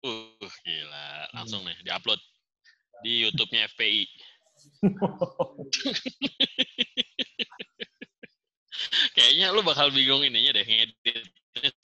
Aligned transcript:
Uh, 0.00 0.32
gila. 0.64 1.08
Langsung 1.36 1.60
nih, 1.62 1.76
diupload 1.84 2.20
di 3.04 3.24
YouTube-nya 3.24 3.68
FPI. 3.70 4.04
Kayaknya 9.12 9.52
lu 9.52 9.60
bakal 9.60 9.92
bingung 9.92 10.24
ininya 10.24 10.56
deh, 10.56 10.64
ngedit 10.64 11.24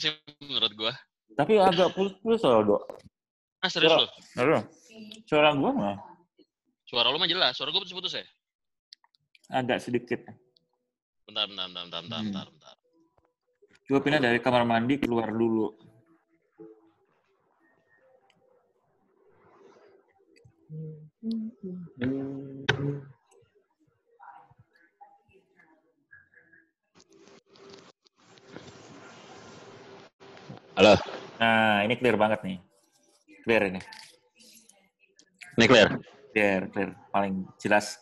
sih 0.00 0.12
menurut 0.40 0.72
gua. 0.74 0.92
Tapi 1.36 1.60
agak 1.60 1.92
putus-putus 1.92 2.40
soal 2.40 2.64
dok. 2.64 2.82
Ah, 3.60 3.68
serius 3.68 3.92
Suara- 3.92 4.04
lu? 4.04 4.08
Aduh, 4.40 4.62
suara 5.28 5.48
gua 5.52 5.70
mah 5.72 5.96
Suara 6.86 7.10
lu 7.10 7.18
mah 7.18 7.28
jelas, 7.28 7.52
suara 7.52 7.68
gua 7.68 7.82
putus-putus 7.82 8.16
ya? 8.16 8.24
agak 9.46 9.78
sedikit. 9.78 10.26
Bentar, 11.22 11.46
bentar, 11.46 11.66
bentar, 11.70 11.82
bentar, 11.86 12.00
bentar, 12.02 12.18
Hmm. 12.18 12.26
bentar, 12.32 12.46
bentar. 12.50 12.74
Coba 13.86 13.98
pindah 14.02 14.18
dari 14.22 14.38
kamar 14.42 14.62
mandi 14.66 14.98
keluar 14.98 15.30
dulu. 15.30 15.70
Halo. 30.76 30.92
Nah, 31.40 31.80
ini 31.88 31.94
clear 31.96 32.16
banget 32.20 32.40
nih. 32.44 32.60
Clear 33.48 33.62
ini. 33.72 33.80
Ini 35.56 35.64
clear? 35.64 35.88
Clear, 36.36 36.68
clear. 36.68 36.90
Paling 37.08 37.48
jelas. 37.56 37.96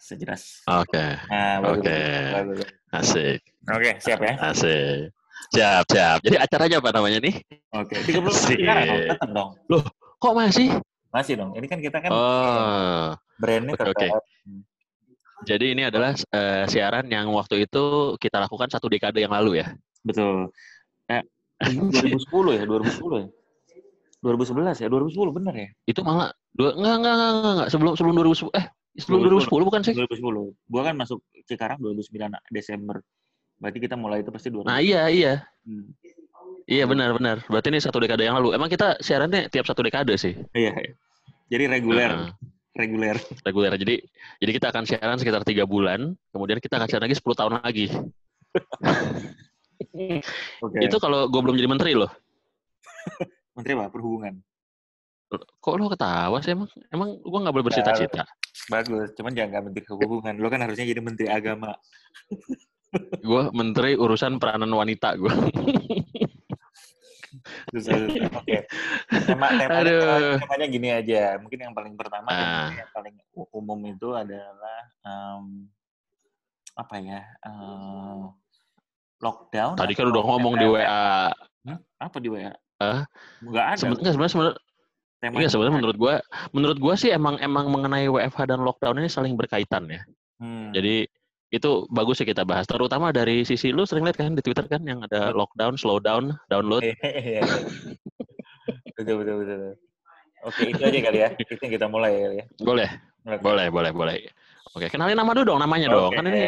Sejelas. 0.00 0.64
Oke. 0.64 1.04
Nah, 1.28 1.60
bagus. 1.60 1.84
Oke. 1.84 2.00
bagus. 2.32 2.68
Asik. 2.88 3.40
Oke, 3.68 3.90
siap 4.00 4.24
ya. 4.24 4.34
Asik. 4.40 5.12
Siap, 5.52 5.84
siap. 5.88 6.18
Jadi 6.24 6.36
acaranya 6.40 6.76
apa 6.80 6.90
namanya 6.96 7.18
nih? 7.20 7.34
Oke, 7.76 7.96
30 8.04 8.32
Sip. 8.32 8.56
sekarang 8.56 9.30
dong, 9.36 9.50
dong. 9.68 9.84
Kok 10.18 10.34
masih? 10.34 10.68
Masih 11.08 11.34
dong. 11.40 11.56
Ini 11.56 11.66
kan 11.66 11.78
kita 11.80 11.98
kan 12.04 12.10
Oh. 12.12 13.08
brandnya 13.40 13.74
oke, 13.74 13.84
oke. 13.92 13.96
tetap. 13.96 14.22
Jadi 15.46 15.66
ini 15.70 15.82
adalah 15.86 16.12
eh, 16.12 16.64
siaran 16.66 17.06
yang 17.06 17.30
waktu 17.30 17.64
itu 17.64 18.14
kita 18.18 18.42
lakukan 18.42 18.68
satu 18.68 18.90
dekade 18.90 19.22
yang 19.22 19.32
lalu 19.32 19.62
ya. 19.62 19.70
Betul. 20.02 20.50
Eh, 21.08 21.22
2010 21.62 22.58
ya, 22.58 22.62
2010 22.66 23.24
ya. 23.24 23.28
2011 24.18 24.82
ya, 24.82 24.88
2010 24.90 25.30
bener 25.30 25.54
ya? 25.54 25.68
Itu 25.86 26.02
malah 26.02 26.34
dua 26.50 26.74
enggak 26.74 26.94
enggak 26.98 27.14
enggak 27.14 27.30
enggak, 27.30 27.52
enggak. 27.54 27.68
sebelum 27.70 27.92
sebelum 27.94 28.14
2010 28.18 28.50
eh 28.58 28.66
sebelum 28.98 29.20
2010 29.30 29.68
bukan 29.70 29.80
sih? 29.86 29.94
2010. 29.94 30.58
Gua 30.66 30.82
kan 30.82 30.94
masuk 30.98 31.18
Cikarang 31.46 31.78
2009 31.78 32.34
Desember. 32.50 32.98
Berarti 33.62 33.78
kita 33.78 33.94
mulai 33.94 34.26
itu 34.26 34.30
pasti 34.34 34.50
2010. 34.50 34.66
Nah, 34.66 34.82
iya 34.82 35.06
iya. 35.06 35.34
Hmm. 35.62 35.86
Iya 36.68 36.84
benar 36.84 37.16
benar. 37.16 37.40
Berarti 37.48 37.72
ini 37.72 37.80
satu 37.80 37.96
dekade 37.96 38.28
yang 38.28 38.36
lalu. 38.36 38.52
Emang 38.52 38.68
kita 38.68 39.00
siarannya 39.00 39.48
tiap 39.48 39.64
satu 39.64 39.80
dekade 39.80 40.12
sih. 40.20 40.36
Iya. 40.52 40.76
iya. 40.76 40.92
Jadi 41.48 41.64
reguler, 41.64 42.12
Nah, 42.12 42.28
reguler. 42.76 43.16
reguler. 43.40 43.72
Jadi 43.80 44.04
jadi 44.36 44.50
kita 44.52 44.68
akan 44.68 44.84
siaran 44.84 45.16
sekitar 45.16 45.48
tiga 45.48 45.64
bulan, 45.64 46.12
kemudian 46.28 46.60
kita 46.60 46.76
akan 46.76 46.88
siaran 46.92 47.08
lagi 47.08 47.16
10 47.16 47.40
tahun 47.40 47.52
lagi. 47.64 47.86
Oke. 50.60 50.76
Itu 50.84 51.00
kalau 51.00 51.32
gue 51.32 51.40
belum 51.40 51.56
jadi 51.56 51.70
menteri 51.72 51.96
loh. 51.96 52.12
Menteri 53.56 53.72
apa? 53.74 53.88
Perhubungan. 53.88 54.36
Kok 55.60 55.74
lo 55.76 55.88
ketawa 55.92 56.38
sih 56.40 56.52
emang? 56.52 56.68
Emang 56.92 57.16
gue 57.20 57.38
nggak 57.42 57.54
boleh 57.56 57.66
bercita-cita. 57.68 58.24
Bagus, 58.68 59.12
cuman 59.16 59.32
jangan 59.32 59.48
nggak 59.56 59.64
menteri 59.68 59.82
perhubungan. 59.88 60.34
Lo 60.36 60.48
kan 60.52 60.60
harusnya 60.64 60.84
jadi 60.88 61.00
menteri 61.00 61.28
agama. 61.32 61.76
Gue 63.20 63.42
menteri 63.52 63.96
urusan 63.96 64.40
peranan 64.40 64.72
wanita 64.72 65.16
gue. 65.20 65.32
Susah, 67.70 67.94
susah. 67.94 68.30
Oke. 68.34 68.58
Tema, 69.28 69.46
temanya, 69.52 70.38
temanya- 70.38 70.68
gini 70.68 70.88
aja. 70.88 71.36
Mungkin 71.36 71.58
yang 71.60 71.74
paling 71.76 71.94
pertama, 71.94 72.28
Ah. 72.28 72.72
yang 72.72 72.90
paling 72.90 73.14
umum 73.52 73.78
itu 73.84 74.08
adalah 74.12 74.78
em, 75.02 75.68
apa 76.74 76.94
ya? 76.98 77.20
em, 77.44 78.32
lockdown. 79.18 79.74
Tadi 79.74 79.92
kan 79.92 80.06
udah 80.08 80.22
ngomong 80.24 80.54
di? 80.56 80.66
WA. 80.66 81.30
Hah? 81.66 81.78
Apa 81.98 82.16
di 82.18 82.28
WA? 82.30 82.52
Ada. 82.78 83.04
Seben- 83.76 83.98
Enggak 83.98 84.14
sebenarnya 84.14 84.32
sebenarnya 84.32 84.56
Temanya 85.18 85.42
Iya 85.42 85.48
sebenarnya 85.50 85.74
menurut 85.82 85.96
gua, 85.98 86.14
menurut 86.54 86.78
gua 86.78 86.94
sih 86.94 87.10
emang 87.10 87.42
emang 87.42 87.66
mengenai 87.66 88.06
WFH 88.06 88.54
dan 88.54 88.62
lockdown 88.62 89.02
ini 89.02 89.10
saling 89.10 89.34
berkaitan 89.34 89.90
ya. 89.90 90.06
Hmm. 90.38 90.70
Jadi 90.70 91.10
itu 91.48 91.88
bagus 91.88 92.20
sih 92.20 92.28
kita 92.28 92.44
bahas. 92.44 92.68
Terutama 92.68 93.08
dari 93.08 93.40
sisi 93.44 93.72
lu 93.72 93.88
sering 93.88 94.04
lihat 94.04 94.20
kan 94.20 94.36
di 94.36 94.42
Twitter 94.44 94.68
kan 94.68 94.84
yang 94.84 95.00
ada 95.04 95.32
lockdown, 95.32 95.80
slowdown, 95.80 96.36
download. 96.52 96.84
Iya, 96.84 96.94
iya. 97.02 97.42
betul, 98.96 99.24
betul, 99.24 99.36
betul. 99.44 99.60
Oke, 100.46 100.70
itu 100.70 100.82
aja 100.84 100.98
kali 101.02 101.18
ya. 101.24 101.28
Itu 101.34 101.52
yang 101.56 101.72
kita 101.72 101.86
mulai 101.88 102.12
ya. 102.14 102.44
Boleh, 102.62 102.88
Oke. 103.26 103.40
boleh, 103.42 103.66
boleh, 103.72 103.90
boleh. 103.90 104.14
Oke, 104.76 104.86
kenalin 104.92 105.16
nama 105.16 105.32
dulu 105.32 105.56
dong, 105.56 105.60
namanya 105.64 105.88
dong. 105.88 106.12
Oke, 106.12 106.20
Kan 106.20 106.28
ini 106.28 106.44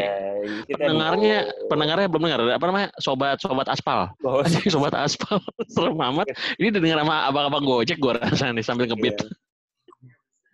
kita 0.68 0.76
pendengarnya, 0.86 1.36
dulu. 1.48 1.68
pendengarnya 1.72 2.06
belum 2.12 2.22
dengar. 2.28 2.40
Apa 2.60 2.66
namanya? 2.68 2.88
Sobat, 3.00 3.40
sobat 3.40 3.66
aspal. 3.72 4.12
Oh, 4.22 4.44
sobat 4.68 4.92
aspal. 4.94 5.40
Serem 5.72 5.96
amat. 5.96 6.28
Ini 6.60 6.68
didengar 6.70 7.00
sama 7.02 7.26
abang-abang 7.26 7.64
Gojek 7.64 7.96
gua 7.96 8.20
rasa 8.20 8.52
nih 8.52 8.62
sambil 8.62 8.86
ngebit. 8.86 9.16
iya. 9.16 9.32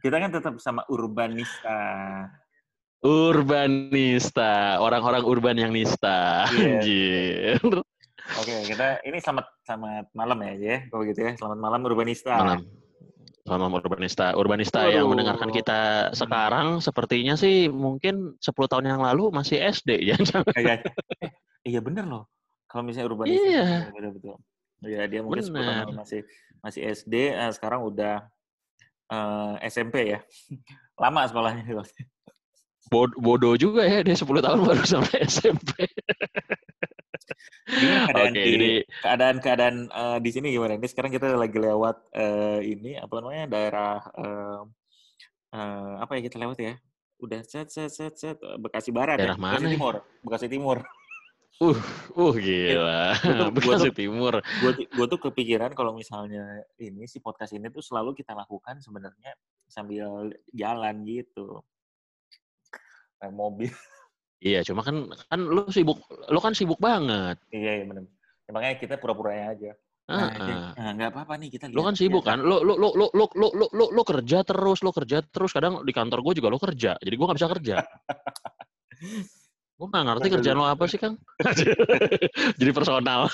Kita 0.01 0.17
kan 0.23 0.31
tetap 0.31 0.55
sama 0.62 0.87
urbanista. 0.87 1.75
Urbanista, 3.05 4.81
orang-orang 4.81 5.23
urban 5.29 5.57
yang 5.61 5.73
nista. 5.73 6.49
Iya. 6.53 6.81
Anjir. 6.81 7.61
Oke, 8.43 8.55
kita 8.67 8.99
ini 9.07 9.23
selamat 9.23 9.47
selamat 9.62 10.07
malam 10.17 10.39
ya, 10.43 10.53
ya. 10.59 10.77
Kalau 10.91 11.03
gitu 11.06 11.21
ya, 11.23 11.33
selamat 11.39 11.59
malam 11.61 11.81
urbanista. 11.87 12.35
Malam. 12.35 12.61
Malam 13.47 13.71
urbanista. 13.79 14.35
Urbanista 14.35 14.81
yang 14.91 15.06
Waduh. 15.06 15.11
mendengarkan 15.15 15.51
kita 15.55 16.11
sekarang 16.19 16.83
sepertinya 16.83 17.39
sih 17.39 17.71
mungkin 17.71 18.35
10 18.43 18.67
tahun 18.67 18.91
yang 18.91 19.01
lalu 19.05 19.31
masih 19.31 19.62
SD 19.62 20.03
ya. 20.03 20.19
Kayak, 20.51 20.83
eh, 21.23 21.31
iya 21.62 21.79
bener 21.79 22.03
loh. 22.11 22.27
Kalau 22.67 22.83
misalnya 22.83 23.06
urbanista, 23.06 23.39
Iya. 23.47 23.95
betul 23.95 24.11
betul. 24.19 24.37
Iya, 24.83 25.03
dia 25.06 25.21
mungkin 25.23 25.47
10 25.47 25.55
tahun 25.55 25.62
Bener. 25.62 25.87
lalu 25.87 25.95
masih 26.03 26.21
masih 26.59 26.83
SD, 26.91 27.15
eh, 27.31 27.51
sekarang 27.55 27.87
udah 27.87 28.27
eh, 29.15 29.55
SMP 29.71 30.11
ya. 30.11 30.21
Lama 31.03 31.23
sekolahnya. 31.31 31.62
Bod- 32.87 33.19
bodoh 33.19 33.59
juga 33.59 33.83
ya 33.83 34.07
dia 34.07 34.15
10 34.15 34.27
tahun 34.43 34.61
baru 34.63 34.85
sampai 34.87 35.27
SMP. 35.27 35.91
Gimana 37.67 38.07
keadaan 38.11 38.33
Oke, 38.33 38.43
di 38.47 38.71
keadaan 39.03 39.37
keadaan 39.43 39.77
eh, 39.91 40.19
di 40.23 40.31
sini 40.31 40.55
gimana? 40.55 40.79
Ini 40.79 40.87
sekarang 40.87 41.11
kita 41.11 41.35
lagi 41.35 41.59
lewat 41.59 41.97
eh, 42.15 42.61
ini 42.63 42.95
apa 42.95 43.15
namanya 43.19 43.45
daerah 43.51 43.99
eh, 44.15 44.61
eh, 45.59 45.93
apa 45.99 46.11
ya 46.15 46.21
kita 46.31 46.39
lewat 46.39 46.59
ya? 46.63 46.75
Udah 47.19 47.41
set 47.43 47.73
set 47.73 47.91
set 47.91 48.15
set 48.15 48.39
Bekasi 48.39 48.93
Barat 48.95 49.19
Daerah 49.19 49.35
ya? 49.35 49.41
mana 49.41 49.59
Bekasi 49.59 49.67
ya? 49.67 49.73
Timur, 49.75 49.95
Bekasi 50.23 50.47
Timur. 50.47 50.79
uh 51.57 51.81
uh 52.13 52.35
gila. 52.37 53.05
Bekasi 53.57 53.91
Timur. 53.91 54.35
Gue 54.63 54.73
gue 54.87 55.07
tuh 55.09 55.21
kepikiran 55.27 55.73
kalau 55.75 55.97
misalnya 55.97 56.63
ini 56.79 57.09
si 57.09 57.19
podcast 57.19 57.57
ini 57.57 57.67
tuh 57.73 57.83
selalu 57.83 58.15
kita 58.15 58.37
lakukan 58.37 58.79
sebenarnya 58.79 59.35
sambil 59.67 60.31
jalan 60.55 61.03
gitu. 61.03 61.65
Naik 63.22 63.34
mobil. 63.34 63.72
Iya, 64.37 64.60
cuma 64.69 64.84
kan 64.84 65.09
kan 65.32 65.41
lu 65.41 65.65
sibuk 65.72 65.97
lu 66.28 66.37
kan 66.44 66.53
sibuk 66.53 66.77
banget. 66.77 67.41
iya 67.56 67.81
iya 67.81 67.84
benar. 67.88 68.04
Ya, 68.44 68.50
makanya 68.53 68.77
kita 68.77 68.94
pura-puranya 69.00 69.56
aja. 69.56 69.72
Nah, 70.06 70.28
nah, 70.77 70.91
nggak 70.93 71.10
apa-apa 71.10 71.34
nih 71.41 71.49
kita 71.56 71.72
Lu 71.72 71.82
kan 71.82 71.97
sibuk 71.97 72.22
kan, 72.22 72.44
lu 72.44 72.60
lu 72.60 72.76
lu 72.76 72.93
lu 72.94 73.09
lu 73.16 73.26
lu 73.32 73.49
lu, 73.72 73.87
lu, 73.91 74.03
kerja 74.05 74.44
terus, 74.44 74.84
lu 74.84 74.93
kerja 74.93 75.25
terus. 75.25 75.50
Kadang 75.56 75.82
di 75.82 75.91
kantor 75.91 76.21
gue 76.21 76.38
juga 76.38 76.53
lu 76.53 76.60
kerja, 76.60 76.94
jadi 77.00 77.15
gue 77.16 77.26
nggak 77.26 77.38
bisa 77.41 77.50
kerja. 77.59 77.76
gue 79.81 79.87
nggak 79.88 80.05
ngerti 80.05 80.28
kerjaan 80.37 80.56
lo 80.60 80.69
apa 80.69 80.84
sih 80.84 81.00
kang? 81.00 81.16
jadi 82.60 82.71
personal. 82.76 83.32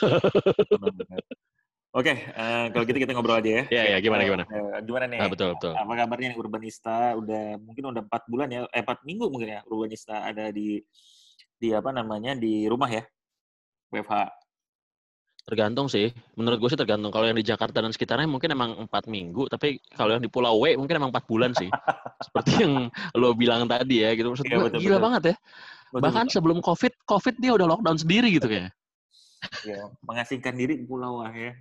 Oke, 1.92 2.08
eh, 2.16 2.64
kalau 2.72 2.84
gitu 2.88 2.98
kita 3.04 3.12
ngobrol 3.12 3.36
aja 3.36 3.50
ya. 3.52 3.62
Iya, 3.68 3.82
iya, 3.92 3.98
gimana, 4.00 4.24
Eh, 4.24 4.28
gimana? 4.32 4.44
eh, 4.48 4.80
gimana 4.80 5.04
nih? 5.12 5.20
Ah, 5.20 5.28
betul 5.28 5.52
betul. 5.52 5.72
Apa 5.76 5.92
kabarnya 5.92 6.32
nih 6.32 6.38
Urbanista? 6.40 7.12
Udah 7.20 7.60
mungkin 7.60 7.84
udah 7.92 8.02
empat 8.08 8.22
bulan 8.32 8.48
ya, 8.48 8.64
eh 8.72 8.80
empat 8.80 9.04
minggu 9.04 9.28
mungkin 9.28 9.48
ya 9.52 9.60
Urbanista 9.68 10.24
ada 10.24 10.48
di 10.48 10.80
di 11.60 11.68
apa 11.76 11.92
namanya 11.92 12.32
di 12.32 12.64
rumah 12.64 12.88
ya, 12.88 13.04
WFH. 13.92 14.24
Tergantung 15.52 15.92
sih. 15.92 16.08
Menurut 16.32 16.64
gue 16.64 16.70
sih 16.72 16.80
tergantung. 16.80 17.12
Kalau 17.12 17.28
yang 17.28 17.36
di 17.36 17.44
Jakarta 17.44 17.84
dan 17.84 17.92
sekitarnya 17.92 18.24
mungkin 18.24 18.56
emang 18.56 18.88
empat 18.88 19.04
minggu, 19.04 19.52
tapi 19.52 19.76
kalau 19.92 20.16
yang 20.16 20.22
di 20.24 20.32
Pulau 20.32 20.64
W 20.64 20.72
mungkin 20.80 20.96
emang 20.96 21.12
empat 21.12 21.28
bulan 21.28 21.52
sih. 21.52 21.68
Seperti 22.24 22.62
yang 22.64 22.88
lo 23.18 23.36
bilang 23.36 23.68
tadi 23.68 24.00
ya, 24.00 24.16
gitu. 24.16 24.32
Maksud 24.32 24.48
Iya, 24.48 24.56
gue 24.56 24.64
betul, 24.70 24.80
gila 24.80 24.96
betul. 24.96 25.04
banget 25.04 25.22
ya. 25.28 25.36
Betul, 25.92 26.00
Bahkan 26.08 26.24
betul. 26.24 26.34
sebelum 26.40 26.58
COVID, 26.64 26.92
COVID 27.04 27.34
dia 27.36 27.52
udah 27.52 27.66
lockdown 27.68 27.98
sendiri 28.00 28.32
gitu 28.32 28.48
kayaknya. 28.48 28.72
Ya, 29.66 29.90
mengasingkan 30.06 30.54
diri 30.54 30.78
di 30.78 30.86
Pulau 30.86 31.20
Wah 31.20 31.34
ya. 31.34 31.52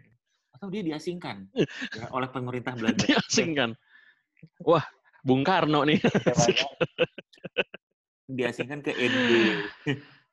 Atau 0.62 0.70
dia 0.78 0.86
diasingkan 0.86 1.50
ya, 1.98 2.06
oleh 2.14 2.30
pemerintah 2.30 2.72
Belanda. 2.78 3.02
Dia 3.02 3.18
asing 3.18 3.58
kan. 3.58 3.74
Wah, 4.62 4.86
Bung 5.26 5.42
Karno 5.42 5.82
nih. 5.90 5.98
Temanya 5.98 6.66
diasingkan 8.38 8.86
ke 8.86 8.94
ND, 8.94 9.32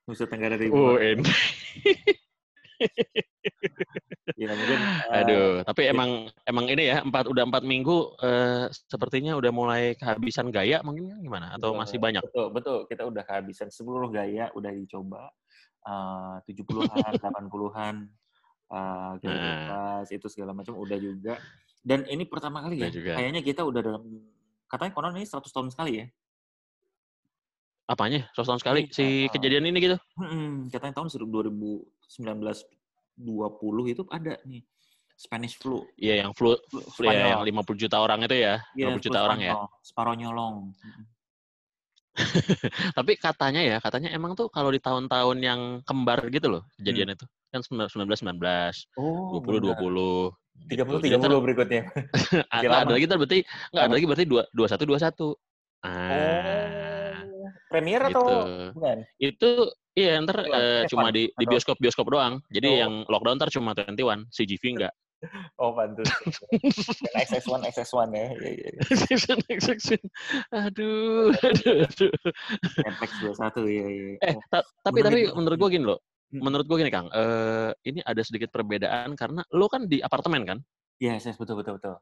Nusa 0.05 0.29
Tenggara 0.29 0.61
Oh, 0.69 1.01
Timur. 1.01 1.01
ini. 1.01 1.25
ya 4.39 4.55
mungkin 4.55 4.79
uh, 4.79 5.19
Aduh, 5.19 5.51
tapi 5.67 5.91
emang 5.91 6.31
emang 6.47 6.71
ini 6.71 6.95
ya 6.95 7.03
empat 7.03 7.27
udah 7.27 7.43
empat 7.43 7.67
minggu 7.67 8.15
eh, 8.23 8.71
sepertinya 8.71 9.35
udah 9.35 9.51
mulai 9.51 9.99
kehabisan 9.99 10.55
gaya 10.55 10.79
mungkin 10.87 11.11
kan 11.11 11.19
gimana 11.19 11.47
atau 11.59 11.75
betul, 11.75 11.81
masih 11.83 11.99
banyak? 11.99 12.23
betul 12.23 12.47
betul 12.55 12.79
kita 12.87 13.03
udah 13.03 13.27
kehabisan 13.27 13.67
seluruh 13.67 14.15
gaya 14.15 14.47
udah 14.55 14.71
dicoba 14.71 15.27
tujuh 16.47 16.63
puluhan 16.63 17.19
delapan 17.19 17.45
puluhan 17.51 17.95
uh, 18.69 19.13
Nah. 19.23 20.05
itu 20.05 20.27
segala 20.29 20.53
macam 20.53 20.77
udah 20.77 20.99
juga 20.99 21.35
dan 21.81 22.05
ini 22.07 22.25
pertama 22.25 22.61
kali 22.61 22.79
Udah 22.79 22.89
ya 22.89 22.95
juga. 22.95 23.13
kayaknya 23.17 23.41
kita 23.41 23.63
udah 23.65 23.81
dalam 23.81 24.03
katanya 24.67 24.93
konon 24.93 25.17
ini 25.17 25.25
100 25.25 25.41
tahun 25.49 25.69
sekali 25.73 25.93
ya 26.01 26.07
Apanya? 27.89 28.29
100 28.37 28.45
tahun 28.45 28.61
sekali 28.61 28.81
Iya, 28.85 28.93
si 28.93 29.05
uh, 29.25 29.33
kejadian 29.33 29.65
ini 29.65 29.79
gitu? 29.81 29.97
Katanya 30.69 31.01
tahun 31.01 31.09
2019 31.09 31.89
20 33.17 33.89
itu 33.89 34.03
ada 34.13 34.37
nih 34.45 34.61
Spanish 35.19 35.57
flu. 35.59 35.83
Iya, 35.99 36.23
yang 36.23 36.31
flu, 36.31 36.55
Flu 36.71 36.79
flu 36.95 37.09
ya, 37.11 37.35
yang 37.35 37.43
Spanyol. 37.43 37.65
50 37.67 37.83
juta 37.83 37.97
orang 37.99 38.21
itu 38.23 38.37
ya, 38.39 38.55
Iya, 38.77 38.87
50 38.87 38.95
flu 38.95 39.03
juta 39.09 39.19
orang 39.25 39.39
ya. 39.43 39.51
Spanyol. 39.57 39.67
Separuh 39.83 40.15
nyolong. 40.15 40.55
Mm-mm. 40.79 41.05
Tapi 42.99 43.13
katanya 43.17 43.61
ya, 43.65 43.77
katanya 43.81 44.11
emang 44.13 44.37
tuh 44.37 44.47
kalau 44.47 44.71
di 44.71 44.79
tahun-tahun 44.79 45.39
yang 45.41 45.61
kembar 45.83 46.23
gitu 46.31 46.47
loh 46.51 46.63
Hmm. 46.69 46.75
kejadian 46.85 47.17
itu. 47.17 47.27
Kan 47.49 47.61
19 47.65 47.89
19 47.89 48.85
Oh, 48.97 49.41
20 49.41 49.65
benar. 49.65 49.81
20 49.81 49.89
gitu. 50.69 50.85
30 50.85 51.01
Jadi 51.01 51.17
ntar- 51.17 51.31
30 51.33 51.45
berikutnya. 51.47 51.83
Ada 52.55 52.67
lama. 52.69 52.91
lagi 52.93 53.05
ntar 53.07 53.17
berarti 53.17 53.39
nggak 53.71 53.85
ada 53.85 53.95
lagi 53.95 54.07
berarti 54.07 54.27
dua 54.27 54.43
dua 54.51 54.67
satu 54.67 54.85
dua 54.85 54.99
satu. 54.99 55.29
Ah, 55.81 57.15
Oh. 57.29 57.49
Premier 57.71 58.01
gitu. 58.03 58.19
atau 58.19 58.27
bukan? 58.75 58.99
Itu 59.19 59.51
iya 59.95 60.19
ntar 60.19 60.43
Film, 60.43 60.53
eh, 60.53 60.83
F1 60.83 60.91
cuma 60.91 61.09
di 61.09 61.31
di 61.31 61.45
bioskop 61.45 61.77
bioskop 61.79 62.07
doang. 62.09 62.41
Jadi 62.49 62.69
Oh. 62.69 62.77
yang 62.77 62.93
lockdown 63.07 63.37
ntar 63.37 63.49
cuma 63.49 63.73
21, 63.73 64.27
CGV 64.29 64.63
enggak. 64.75 64.95
Oh, 65.57 65.75
pantes. 65.75 66.07
Dan 66.51 67.15
XX1 67.19 67.61
XX1 67.69 68.09
ya. 68.09 68.27
Iya, 68.31 68.51
iya. 68.51 68.69
iya. 68.71 68.83
Season 68.95 69.39
season. 69.59 70.03
Aduh, 70.53 71.35
aduh, 71.35 71.75
aduh. 71.85 72.13
Netflix 72.79 73.11
21 73.19 73.67
ya, 73.67 73.87
iya. 73.89 74.11
Eh, 74.23 74.35
Oh, 74.35 74.43
ta- 74.49 74.67
tapi 74.81 74.99
tapi 75.03 75.27
menurut 75.33 75.57
gua 75.57 75.69
gini 75.69 75.85
loh. 75.85 75.99
Hmm. 76.29 76.45
Menurut 76.45 76.69
gua 76.69 76.77
gini 76.77 76.93
Kang, 76.93 77.09
eh 77.09 77.73
ini 77.89 78.05
ada 78.05 78.21
sedikit 78.21 78.53
perbedaan 78.53 79.17
karena 79.17 79.41
lo 79.57 79.65
kan 79.73 79.89
di 79.89 80.05
apartemen 80.05 80.45
kan. 80.45 80.59
Yes, 81.01 81.25
yes, 81.25 81.41
betul 81.41 81.57
betul 81.63 81.81
betul. 81.81 81.97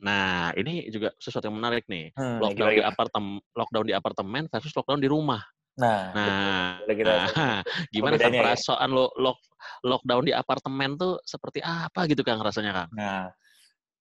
Nah, 0.00 0.50
ini 0.56 0.88
juga 0.88 1.12
sesuatu 1.20 1.46
yang 1.46 1.60
menarik 1.60 1.84
nih. 1.86 2.10
Hmm, 2.16 2.40
Lockdown 2.40 2.72
gimana, 2.72 2.78
di 2.80 2.82
apartemen, 2.82 3.36
lockdown 3.52 3.84
di 3.86 3.94
apartemen 3.94 4.42
versus 4.48 4.72
lockdown 4.72 4.98
di 4.98 5.08
rumah. 5.12 5.44
Nah, 5.76 6.10
Nah, 6.16 6.82
boleh 6.82 6.96
kita 6.98 7.12
nah, 7.14 7.60
gimana 7.94 8.16
kan 8.18 8.32
perbedaannya 8.32 8.40
ya? 8.40 8.42
perasaan 8.42 8.90
lo 8.90 9.06
lock, 9.20 9.38
lockdown 9.86 10.22
di 10.26 10.32
apartemen 10.34 10.90
tuh 10.98 11.20
seperti 11.22 11.60
apa 11.62 12.08
gitu 12.08 12.24
Kang 12.26 12.40
rasanya 12.42 12.72
Kang? 12.74 12.90
Nah, 12.96 13.28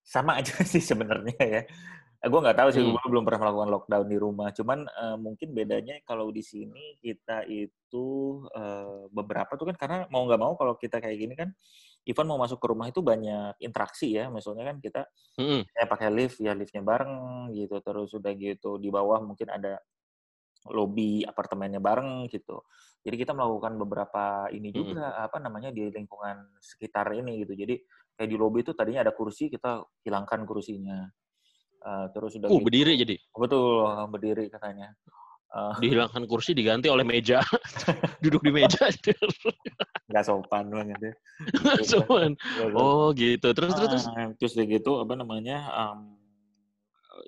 sama 0.01 0.39
aja 0.42 0.56
sih 0.71 0.81
sebenarnya 0.81 1.36
ya. 1.38 1.62
Gue 2.19 2.39
nggak 2.44 2.57
tahu 2.60 2.69
sih, 2.75 2.83
Hmm. 2.83 2.92
gue 3.00 3.07
belum 3.07 3.24
pernah 3.24 3.48
melakukan 3.48 3.69
lockdown 3.71 4.07
di 4.12 4.18
rumah. 4.19 4.51
Cuman 4.51 4.80
eh, 4.92 5.16
mungkin 5.16 5.56
bedanya 5.56 5.95
kalau 6.04 6.27
di 6.36 6.44
sini 6.44 7.00
kita 7.00 7.48
itu 7.48 8.07
eh, 8.51 9.07
beberapa 9.07 9.56
tuh 9.56 9.71
kan 9.71 9.75
karena 9.80 9.98
mau 10.12 10.27
nggak 10.27 10.42
mau 10.42 10.54
kalau 10.60 10.75
kita 10.75 11.00
kayak 11.00 11.16
gini 11.16 11.33
kan, 11.39 11.56
even 12.04 12.27
mau 12.27 12.36
masuk 12.36 12.60
ke 12.60 12.68
rumah 12.68 12.92
itu 12.92 13.00
banyak 13.00 13.56
interaksi 13.63 14.19
ya. 14.19 14.27
Misalnya 14.27 14.68
kan 14.75 14.77
kita 14.83 15.01
Mm-mm. 15.39 15.63
kayak 15.71 15.88
pakai 15.92 16.10
lift, 16.12 16.38
ya 16.44 16.51
liftnya 16.56 16.83
bareng 16.83 17.13
gitu. 17.56 17.80
Terus 17.80 18.10
udah 18.16 18.33
gitu 18.36 18.75
di 18.83 18.89
bawah 18.92 19.19
mungkin 19.24 19.48
ada 19.51 19.80
lobby 20.69 21.24
apartemennya 21.24 21.80
bareng 21.80 22.27
gitu. 22.27 22.68
Jadi 23.00 23.16
kita 23.16 23.31
melakukan 23.31 23.80
beberapa 23.80 24.51
ini 24.51 24.75
Mm-mm. 24.75 24.92
juga 24.92 25.16
apa 25.16 25.39
namanya 25.39 25.71
di 25.71 25.88
lingkungan 25.88 26.60
sekitar 26.60 27.16
ini 27.16 27.48
gitu. 27.48 27.56
Jadi 27.56 27.80
kayak 28.19 28.30
di 28.30 28.38
lobby 28.38 28.62
itu 28.68 28.75
tadinya 28.75 29.07
ada 29.07 29.16
kursi 29.16 29.48
kita 29.48 29.88
hilangkan 30.04 30.44
kursinya. 30.44 31.07
Eh, 31.80 32.06
terus 32.12 32.36
udah 32.36 32.48
Uh, 32.52 32.60
gitu, 32.60 32.66
berdiri 32.68 32.94
jadi. 33.00 33.16
betul 33.31 33.88
berdiri 34.12 34.46
katanya. 34.52 34.92
Eh, 35.50 35.74
Dihilangkan 35.81 36.28
kursi 36.28 36.52
diganti 36.52 36.92
oleh 36.92 37.08
meja. 37.08 37.40
Duduk 38.24 38.44
di 38.44 38.52
meja. 38.52 38.86
nggak 40.10 40.24
sopan 40.26 40.68
banget 40.70 41.00
ya. 41.00 41.14
Cuman. 41.96 42.36
Oh, 42.76 43.16
gitu. 43.16 43.48
Terus 43.56 43.72
terus 43.74 43.90
terus. 43.90 44.06
Ah, 44.12 44.30
terus 44.36 44.54
udah 44.60 44.68
gitu 44.68 44.92
apa 45.00 45.14
namanya? 45.16 45.58
em, 45.72 46.00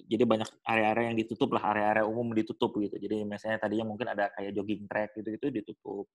jadi 0.07 0.23
banyak 0.27 0.49
area-area 0.67 1.05
yang 1.11 1.17
ditutup 1.17 1.51
lah, 1.55 1.63
area-area 1.71 2.03
umum 2.03 2.31
ditutup 2.35 2.75
gitu. 2.77 2.95
Jadi 2.99 3.23
misalnya 3.23 3.57
tadinya 3.63 3.87
mungkin 3.87 4.11
ada 4.11 4.27
kayak 4.35 4.51
jogging 4.51 4.83
track 4.85 5.15
gitu-gitu 5.15 5.47
ditutup. 5.47 6.05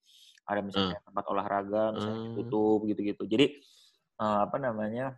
Ada 0.46 0.60
misalnya 0.62 1.00
tempat 1.02 1.24
olahraga 1.26 1.90
misalnya 1.96 2.18
Hmm. 2.20 2.28
ditutup 2.36 2.78
gitu-gitu. 2.84 3.22
Jadi 3.24 3.46
eh, 4.16 4.38
apa 4.44 4.56
namanya? 4.60 5.16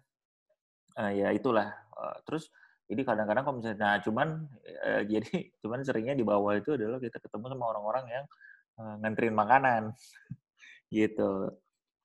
eh, 0.98 1.12
ya 1.22 1.28
itulah. 1.30 1.70
Eh, 1.70 2.16
terus 2.26 2.50
jadi 2.88 3.02
kadang-kadang 3.04 3.44
kalau 3.44 3.56
misalnya 3.60 3.78
nah 3.78 3.94
cuman 4.00 4.28
eh, 4.64 5.02
jadi 5.12 5.52
cuman 5.60 5.78
seringnya 5.84 6.14
di 6.16 6.24
bawah 6.24 6.56
itu 6.56 6.74
adalah 6.74 6.98
kita 6.98 7.20
ketemu 7.20 7.52
sama 7.52 7.64
orang-orang 7.76 8.04
yang 8.08 8.24
eh, 8.80 8.94
nganterin 9.04 9.36
makanan 9.36 9.82
gitu. 10.96 11.52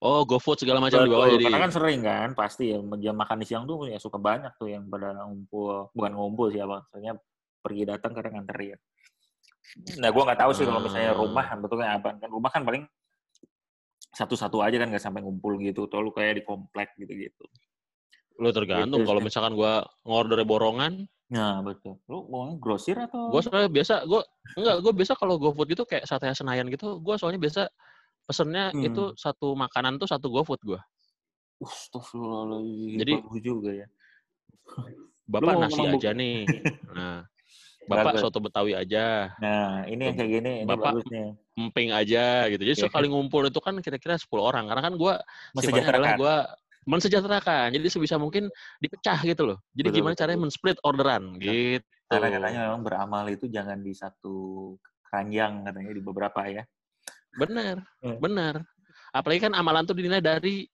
Oh, 0.04 0.28
GoFood 0.28 0.60
segala 0.60 0.84
macam 0.84 1.00
di 1.00 1.08
bawah 1.08 1.32
Betul, 1.32 1.36
jadi. 1.40 1.46
Karena 1.48 1.64
kan 1.64 1.72
sering 1.72 2.00
kan, 2.04 2.30
pasti 2.36 2.76
ya 2.76 2.84
jam 3.00 3.16
makan 3.16 3.40
di 3.40 3.48
siang 3.48 3.64
tuh 3.64 3.88
ya 3.88 3.96
suka 3.96 4.20
banyak 4.20 4.52
tuh 4.60 4.68
yang 4.68 4.84
pada 4.92 5.16
ngumpul, 5.16 5.96
bukan 5.96 6.12
ngumpul 6.12 6.52
sih 6.52 6.60
apa, 6.60 6.84
maksudnya 6.92 7.16
pergi 7.64 7.84
datang 7.88 8.12
karena 8.12 8.30
nganterin. 8.36 8.76
Nah, 10.04 10.12
gue 10.12 10.24
nggak 10.28 10.40
tahu 10.44 10.52
sih 10.52 10.68
kalau 10.68 10.84
misalnya 10.84 11.16
Ah. 11.16 11.20
rumah 11.24 11.48
betulnya 11.56 11.90
apa 11.96 12.20
kan 12.20 12.28
rumah 12.28 12.52
kan 12.52 12.68
paling 12.68 12.84
satu-satu 14.12 14.60
aja 14.60 14.76
kan 14.76 14.92
nggak 14.92 15.00
sampai 15.08 15.24
ngumpul 15.24 15.56
gitu, 15.64 15.88
atau 15.88 16.04
lu 16.04 16.12
kayak 16.12 16.36
di 16.36 16.44
komplek 16.44 16.92
gitu-gitu. 17.00 17.48
Lu 18.38 18.50
tergantung 18.50 19.02
Gitu 19.02 19.08
kalau 19.08 19.20
sih. 19.22 19.28
misalkan 19.28 19.54
gua 19.54 19.74
ngorder 20.02 20.42
borongan, 20.44 21.06
Nah 21.28 21.62
betul. 21.62 21.98
Lu 22.06 22.26
mau 22.28 22.54
grosir 22.58 22.94
atau? 22.96 23.30
gua 23.30 23.42
soalnya 23.42 23.66
biasa 23.68 24.06
gua 24.06 24.22
enggak, 24.54 24.76
gua 24.80 24.94
biasa 24.94 25.14
kalau 25.14 25.36
GoFood 25.38 25.68
gitu 25.70 25.84
kayak 25.84 26.04
sate 26.04 26.30
Senayan 26.32 26.68
gitu, 26.68 26.98
gua 27.00 27.18
soalnya 27.18 27.38
biasa 27.38 27.70
pesennya 28.24 28.70
Hmm. 28.70 28.84
itu 28.84 29.04
satu 29.14 29.54
makanan 29.54 29.98
tuh 29.98 30.06
satu 30.06 30.30
GoFood 30.30 30.62
gua. 30.64 30.82
Astagfirullahaladzim, 31.60 32.98
Jadi- 33.00 33.16
bagus 33.20 33.42
juga 33.42 33.70
ya. 33.72 33.88
Bapak 35.24 35.54
nasi 35.58 35.80
ngomong 35.80 35.98
aja 35.98 36.12
nih. 36.12 36.38
Nah, 36.92 37.20
Bapak 37.90 38.16
soto 38.18 38.40
Betawi 38.40 38.74
aja, 38.74 39.32
Nah, 39.40 39.84
ini 39.86 40.08
yang 40.08 40.16
kayak 40.16 40.32
gini, 40.32 40.52
ini 40.64 40.68
Bapak 40.68 40.96
bagus 40.96 41.06
nih. 41.10 41.36
emping 41.54 41.90
aja 41.92 42.48
gitu. 42.48 42.62
Jadi 42.62 42.74
Iya. 42.76 42.84
sekali 42.88 43.08
ngumpul 43.12 43.44
itu 43.44 43.60
kan 43.60 43.76
kira-kira 43.80 44.16
10 44.16 44.44
orang. 44.44 44.66
Karena 44.68 44.82
kan 44.82 44.94
gua 44.96 45.14
sifatnya 45.54 45.84
adalah 45.86 46.16
Mensejahterakan. 46.16 46.20
Mensejahterakan. 46.86 47.74
Jadi 47.74 47.88
sebisa 47.90 48.16
mungkin 48.20 48.48
dipecah 48.80 49.20
gitu 49.24 49.44
loh. 49.54 49.58
Jadi 49.74 49.90
Betul, 49.90 49.98
gimana 50.00 50.14
betul, 50.14 50.22
caranya 50.24 50.40
men-split 50.44 50.78
orderan 50.84 51.24
gitu. 51.40 51.84
Karena 52.08 52.28
katanya 52.30 52.60
memang 52.70 52.82
beramal 52.86 53.26
itu 53.32 53.46
jangan 53.50 53.80
di 53.82 53.94
satu 53.96 54.36
keranjang 55.10 55.66
katanya 55.66 55.92
di 55.94 56.02
beberapa 56.04 56.42
ya. 56.46 56.64
Bener, 57.34 57.82
Hmm. 58.06 58.18
bener. 58.22 58.62
Apalagi 59.14 59.50
kan 59.50 59.54
amalan 59.58 59.86
tuh 59.86 59.98
dinilai 59.98 60.22
dari 60.22 60.70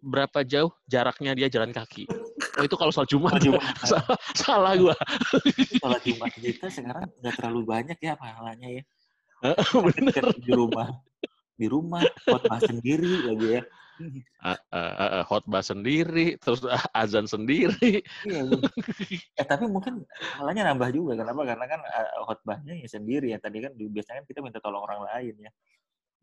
berapa 0.00 0.40
jauh 0.46 0.72
jaraknya 0.88 1.36
dia 1.36 1.48
jalan 1.52 1.74
kaki. 1.74 2.08
Oh 2.56 2.64
itu 2.64 2.74
kalau 2.74 2.88
soal 2.90 3.04
Jumat, 3.06 3.36
Sholat 3.36 3.44
Jumat. 3.44 3.62
salah, 3.90 4.16
salah 4.32 4.72
gua. 4.78 4.96
Sholat 5.76 6.02
Jumat 6.02 6.30
kita 6.34 6.66
sekarang 6.72 7.06
nggak 7.20 7.34
terlalu 7.36 7.62
banyak 7.68 7.98
ya 8.00 8.16
pahalanya 8.16 8.68
ya. 8.80 8.82
bener. 9.86 10.22
Di 10.40 10.52
rumah, 10.52 10.88
di 11.56 11.66
rumah 11.68 12.02
khotbah 12.26 12.60
sendiri 12.64 13.28
lagi 13.28 13.46
ya. 13.60 13.62
Uh, 14.00 14.48
uh, 14.48 14.56
uh, 14.72 15.10
uh, 15.20 15.24
khotbah 15.28 15.60
sendiri, 15.60 16.40
terus 16.40 16.64
uh, 16.64 16.72
azan 16.96 17.28
sendiri. 17.28 18.00
Iya, 18.24 18.40
iya. 18.48 19.20
eh 19.36 19.46
tapi 19.46 19.68
mungkin 19.68 20.08
pahalanya 20.08 20.72
nambah 20.72 20.88
juga. 20.96 21.20
Kenapa? 21.20 21.44
Karena 21.44 21.66
kan 21.68 21.80
khotbahnya 22.24 22.74
ya 22.80 22.88
sendiri 22.88 23.36
ya. 23.36 23.38
Tadi 23.38 23.60
kan 23.60 23.72
biasanya 23.76 24.24
kan 24.24 24.26
kita 24.26 24.40
minta 24.40 24.58
tolong 24.64 24.80
orang 24.80 25.04
lain 25.04 25.36
ya. 25.36 25.52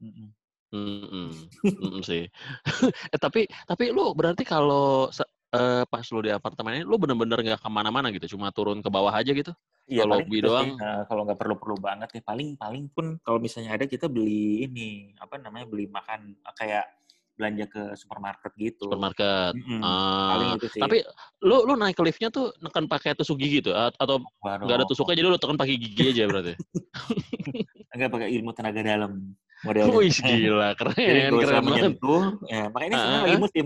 Mm-mm. 0.02 0.30
Mm-mm. 0.74 1.30
Mm-mm 1.64 2.02
sih. 2.04 2.28
eh, 3.14 3.20
tapi 3.22 3.48
tapi 3.70 3.94
lu 3.94 4.12
berarti 4.18 4.44
kalau 4.44 5.08
eh, 5.54 5.84
pas 5.88 6.06
lu 6.12 6.20
di 6.26 6.32
apartemen 6.34 6.82
ini, 6.82 6.84
lu 6.84 7.00
bener-bener 7.00 7.40
nggak 7.40 7.62
ke 7.64 7.70
mana-mana 7.70 8.12
gitu, 8.12 8.36
cuma 8.36 8.52
turun 8.52 8.84
ke 8.84 8.90
bawah 8.92 9.14
aja 9.14 9.32
gitu? 9.32 9.54
Iya, 9.88 10.04
paling 10.04 10.28
lobby 10.28 10.38
sih. 10.38 10.44
doang? 10.44 10.70
Nah, 10.76 11.00
kalau 11.08 11.24
nggak 11.24 11.40
perlu-perlu 11.40 11.78
banget 11.80 12.10
ya 12.20 12.22
paling 12.28 12.60
paling 12.60 12.92
pun 12.92 13.16
kalau 13.24 13.40
misalnya 13.40 13.80
ada 13.80 13.88
kita 13.88 14.12
beli 14.12 14.68
ini 14.68 15.16
apa 15.16 15.40
namanya 15.40 15.64
beli 15.72 15.88
makan 15.88 16.36
kayak 16.60 16.84
belanja 17.38 17.66
ke 17.68 17.82
supermarket 17.94 18.52
gitu. 18.56 18.90
Supermarket. 18.90 19.54
Mm-mm. 19.54 19.80
Ah, 19.80 20.30
paling 20.34 20.50
itu 20.58 20.68
sih. 20.68 20.82
tapi 20.82 20.98
lu 21.40 21.64
lu 21.64 21.74
naik 21.74 21.94
ke 21.94 22.02
liftnya 22.02 22.28
tuh 22.28 22.50
neken 22.58 22.86
pakai 22.86 23.14
tusuk 23.14 23.38
gigi 23.38 23.62
tuh 23.62 23.78
atau 23.78 24.26
Baru- 24.42 24.66
nggak 24.66 24.76
ada 24.76 24.86
tusuknya 24.86 25.16
jadi 25.16 25.28
lu 25.28 25.38
tekan 25.38 25.56
pakai 25.56 25.78
gigi 25.78 26.04
aja 26.12 26.26
berarti. 26.26 26.54
Enggak 27.94 28.10
pakai 28.12 28.28
ilmu 28.34 28.52
tenaga 28.52 28.82
dalam 28.82 29.12
modelnya. 29.62 29.94
Wih 29.94 30.12
gila 30.12 30.70
Jadi 30.70 30.80
keren 30.80 31.32
usah 31.32 31.40
keren 31.40 31.54
banget. 31.56 31.64
menyentuh. 31.64 32.24
Ya, 32.46 32.64
makanya 32.68 32.88
ini 32.88 32.96
sebenarnya 32.96 33.18
Ah. 33.18 33.26
lagi 33.26 33.38
musim. 33.40 33.66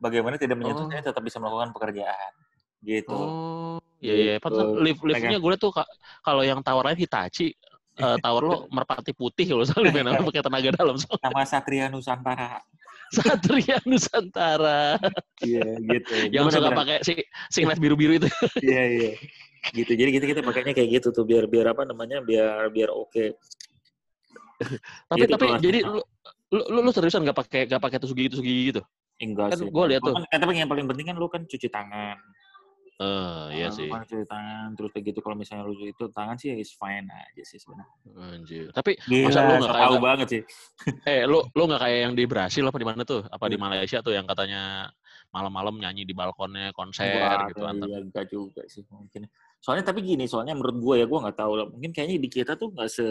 Bagaimana 0.00 0.34
tidak 0.34 0.56
menyentuh, 0.56 0.86
Oh. 0.86 1.02
tetap 1.04 1.20
bisa 1.20 1.36
melakukan 1.36 1.70
pekerjaan. 1.70 2.32
Gitu. 2.80 3.12
Oh, 3.12 3.76
iya 4.00 4.14
iya. 4.16 4.34
Gitu. 4.34 4.42
Pantesan 4.42 4.66
lift 4.80 5.00
liftnya 5.04 5.36
gue 5.36 5.54
tuh 5.58 5.70
ka- 5.70 5.90
kalau 6.20 6.40
yang 6.40 6.64
tower 6.64 6.80
lain 6.82 6.96
Hitachi, 6.96 7.52
eh, 7.94 8.16
tower 8.18 8.42
lo 8.42 8.56
merpati 8.72 9.12
putih 9.12 9.44
kalau 9.46 9.62
soalnya 9.62 9.92
main 9.92 10.24
pakai 10.24 10.40
tenaga 10.40 10.70
dalam. 10.72 10.96
Nama 10.96 11.42
Satria 11.44 11.86
Nusantara. 11.86 12.64
Satria 13.10 13.78
Nusantara. 13.82 14.96
Iya, 15.42 15.66
gitu. 15.82 16.14
Yang 16.34 16.44
Gimana, 16.46 16.56
suka 16.56 16.70
Bra? 16.70 16.78
pakai 16.78 16.96
si 17.02 17.12
singlet 17.50 17.78
biru-biru 17.82 18.22
itu. 18.22 18.28
Iya, 18.66 18.82
iya. 18.86 19.10
Gitu. 19.74 19.92
Jadi 19.92 20.10
kita 20.16 20.24
kita 20.30 20.40
pakainya 20.40 20.72
kayak 20.72 20.88
gitu 21.00 21.08
tuh 21.12 21.26
biar 21.26 21.44
biar 21.50 21.74
apa 21.74 21.84
namanya? 21.84 22.22
biar 22.22 22.70
biar 22.70 22.88
oke. 22.94 23.36
Tapi 25.10 25.18
Gitu 25.26 25.32
tapi 25.34 25.46
jadi 25.60 25.78
lu 25.84 26.00
lu, 26.50 26.82
lu, 26.82 26.90
seriusan 26.92 27.22
nggak 27.24 27.38
pakai 27.38 27.60
nggak 27.68 27.82
pakai 27.82 27.98
tusuk 28.02 28.16
gigi 28.16 28.30
tusuk 28.32 28.46
gigi 28.46 28.62
gitu? 28.74 28.82
Enggak 29.20 29.52
Kan 29.52 29.58
sih. 29.60 29.68
gua 29.68 29.84
lihat 29.90 30.02
tuh. 30.02 30.14
Kan, 30.16 30.38
tapi 30.40 30.52
yang 30.56 30.70
paling 30.70 30.86
penting 30.88 31.06
kan 31.12 31.16
lu 31.18 31.28
kan 31.28 31.42
cuci 31.44 31.68
tangan. 31.68 32.16
Eh, 33.00 33.46
iya 33.56 33.72
sih. 33.72 33.88
kan 33.88 34.04
cuci 34.04 34.28
tangan 34.28 34.76
terus 34.76 34.92
kayak 34.92 35.04
gitu 35.08 35.24
kalau 35.24 35.32
misalnya 35.32 35.64
lu 35.64 35.72
itu 35.88 36.04
tangan 36.12 36.36
sih 36.36 36.52
is 36.52 36.76
fine 36.76 37.08
aja 37.08 37.42
sih 37.48 37.56
sebenarnya. 37.56 37.96
Anjir. 38.36 38.68
Tapi 38.76 38.92
Gila, 39.08 39.24
masa 39.24 39.40
lu 39.40 39.52
nggak 39.56 39.72
tahu 39.80 39.96
banget 40.04 40.28
sih. 40.28 40.42
eh 41.08 41.24
lu 41.24 41.40
lu 41.56 41.62
nggak 41.64 41.80
kayak 41.80 41.98
yang 42.04 42.12
di 42.12 42.24
Brasil 42.28 42.60
apa 42.60 42.76
di 42.76 42.84
mana 42.84 43.00
tuh? 43.08 43.24
Apa 43.24 43.48
di 43.48 43.56
Hmm. 43.56 43.64
Malaysia 43.72 44.04
tuh 44.04 44.12
yang 44.12 44.28
katanya 44.28 44.92
malam-malam 45.32 45.80
nyanyi 45.80 46.04
di 46.04 46.12
balkonnya 46.12 46.76
konser 46.76 47.08
Wah, 47.24 47.48
gitu 47.48 47.64
antar. 47.64 47.88
iya, 47.88 47.98
enggak 48.04 48.26
juga 48.28 48.62
sih 48.68 48.84
mungkin. 48.92 49.24
Soalnya 49.64 49.88
tapi 49.88 50.04
gini, 50.04 50.28
soalnya 50.28 50.52
menurut 50.52 50.76
gue 50.76 50.94
ya 51.00 51.06
gue 51.08 51.18
nggak 51.24 51.38
tahu 51.40 51.52
lah. 51.56 51.66
Mungkin 51.72 51.96
kayaknya 51.96 52.20
di 52.20 52.28
kita 52.28 52.52
tuh 52.60 52.68
nggak 52.68 52.90
se 52.92 53.06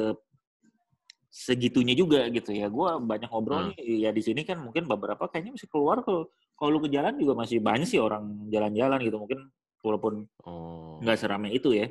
segitunya 1.29 1.93
juga 1.97 2.25
gitu 2.29 2.53
ya. 2.53 2.69
Gue 2.69 2.89
banyak 3.01 3.29
ngobrol 3.29 3.69
Hmm. 3.69 3.73
nih, 3.73 4.05
ya 4.05 4.13
di 4.13 4.21
sini 4.21 4.41
kan 4.45 4.61
mungkin 4.61 4.85
beberapa 4.85 5.25
kayaknya 5.25 5.57
masih 5.57 5.69
keluar 5.69 6.01
kalau 6.01 6.29
kalau 6.53 6.77
lu 6.77 6.79
ke 6.85 6.89
jalan 6.93 7.17
juga 7.17 7.33
masih 7.33 7.57
banyak 7.57 7.89
sih 7.89 7.97
orang 7.97 8.49
jalan-jalan 8.53 9.01
gitu. 9.01 9.17
Mungkin 9.17 9.39
walaupun 9.81 10.27
Oh. 10.43 10.99
nggak 10.99 11.17
seramai 11.17 11.55
itu 11.55 11.71
ya. 11.71 11.87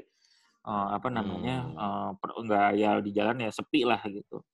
Eh, 0.68 0.86
apa 0.92 1.08
namanya? 1.08 1.64
Hmm. 1.64 2.12
per- 2.20 2.36
nggak 2.44 2.68
ya 2.76 2.90
di 3.00 3.10
jalan 3.12 3.36
ya 3.40 3.48
sepi 3.48 3.88
lah 3.88 4.00
gitu. 4.04 4.44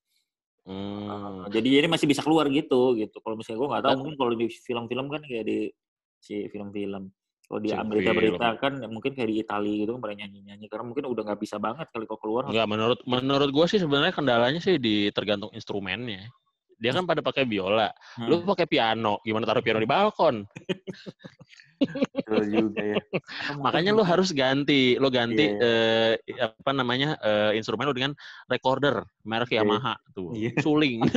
Hmm. 0.64 1.44
Eh, 1.44 1.60
jadi 1.60 1.82
jadi 1.82 1.86
masih 1.90 2.06
bisa 2.06 2.22
keluar 2.22 2.48
gitu 2.48 2.96
gitu. 2.96 3.16
Kalau 3.20 3.36
misalnya 3.36 3.58
gue 3.60 3.68
nggak 3.68 3.82
tahu 3.84 3.90
Dan- 3.92 3.98
mungkin 4.00 4.16
kalau 4.16 4.32
di 4.32 4.46
film-film 4.48 5.06
kan 5.10 5.22
kayak 5.26 5.44
di 5.44 5.58
si 6.18 6.48
film-film. 6.48 7.10
Kalau 7.44 7.60
di 7.60 7.68
Film. 7.68 7.88
berita-berita 7.92 8.48
kan 8.56 8.72
mungkin 8.88 9.12
kayak 9.12 9.28
di 9.28 9.36
Italia 9.44 9.74
gitu 9.84 9.90
kan 9.92 10.00
pada 10.00 10.16
nyanyi-nyanyi 10.16 10.64
karena 10.64 10.84
mungkin 10.88 11.04
udah 11.04 11.22
nggak 11.28 11.40
bisa 11.44 11.60
banget 11.60 11.84
kali 11.92 12.08
kalau 12.08 12.20
keluar. 12.24 12.42
Enggak, 12.48 12.64
menurut 12.64 12.98
menurut 13.04 13.50
gue 13.52 13.66
sih 13.68 13.76
sebenarnya 13.76 14.16
kendalanya 14.16 14.60
sih 14.64 14.80
di 14.80 15.12
tergantung 15.12 15.52
instrumennya. 15.52 16.24
Dia 16.84 16.92
kan 16.92 17.08
pada 17.08 17.24
pakai 17.24 17.48
biola, 17.48 17.88
Hmm, 18.20 18.28
lu 18.28 18.44
pakai 18.44 18.68
piano, 18.68 19.16
gimana 19.24 19.48
taruh 19.48 19.64
piano 19.64 19.80
di 19.80 19.88
balkon? 19.88 20.44
juga 22.44 22.84
ya. 22.84 23.00
Makanya 23.56 23.96
lu 23.96 24.04
harus 24.04 24.36
ganti, 24.36 25.00
lu 25.00 25.08
ganti 25.08 25.48
Iya, 25.48 26.20
eh, 26.20 26.44
apa 26.44 26.76
namanya 26.76 27.16
eh, 27.24 27.56
instrumen 27.56 27.88
lu 27.88 27.96
dengan 27.96 28.12
recorder 28.52 29.00
merek 29.24 29.56
Iya. 29.56 29.64
Yamaha 29.64 29.96
tuh, 30.12 30.36
Iya. 30.36 30.60
suling. 30.60 31.00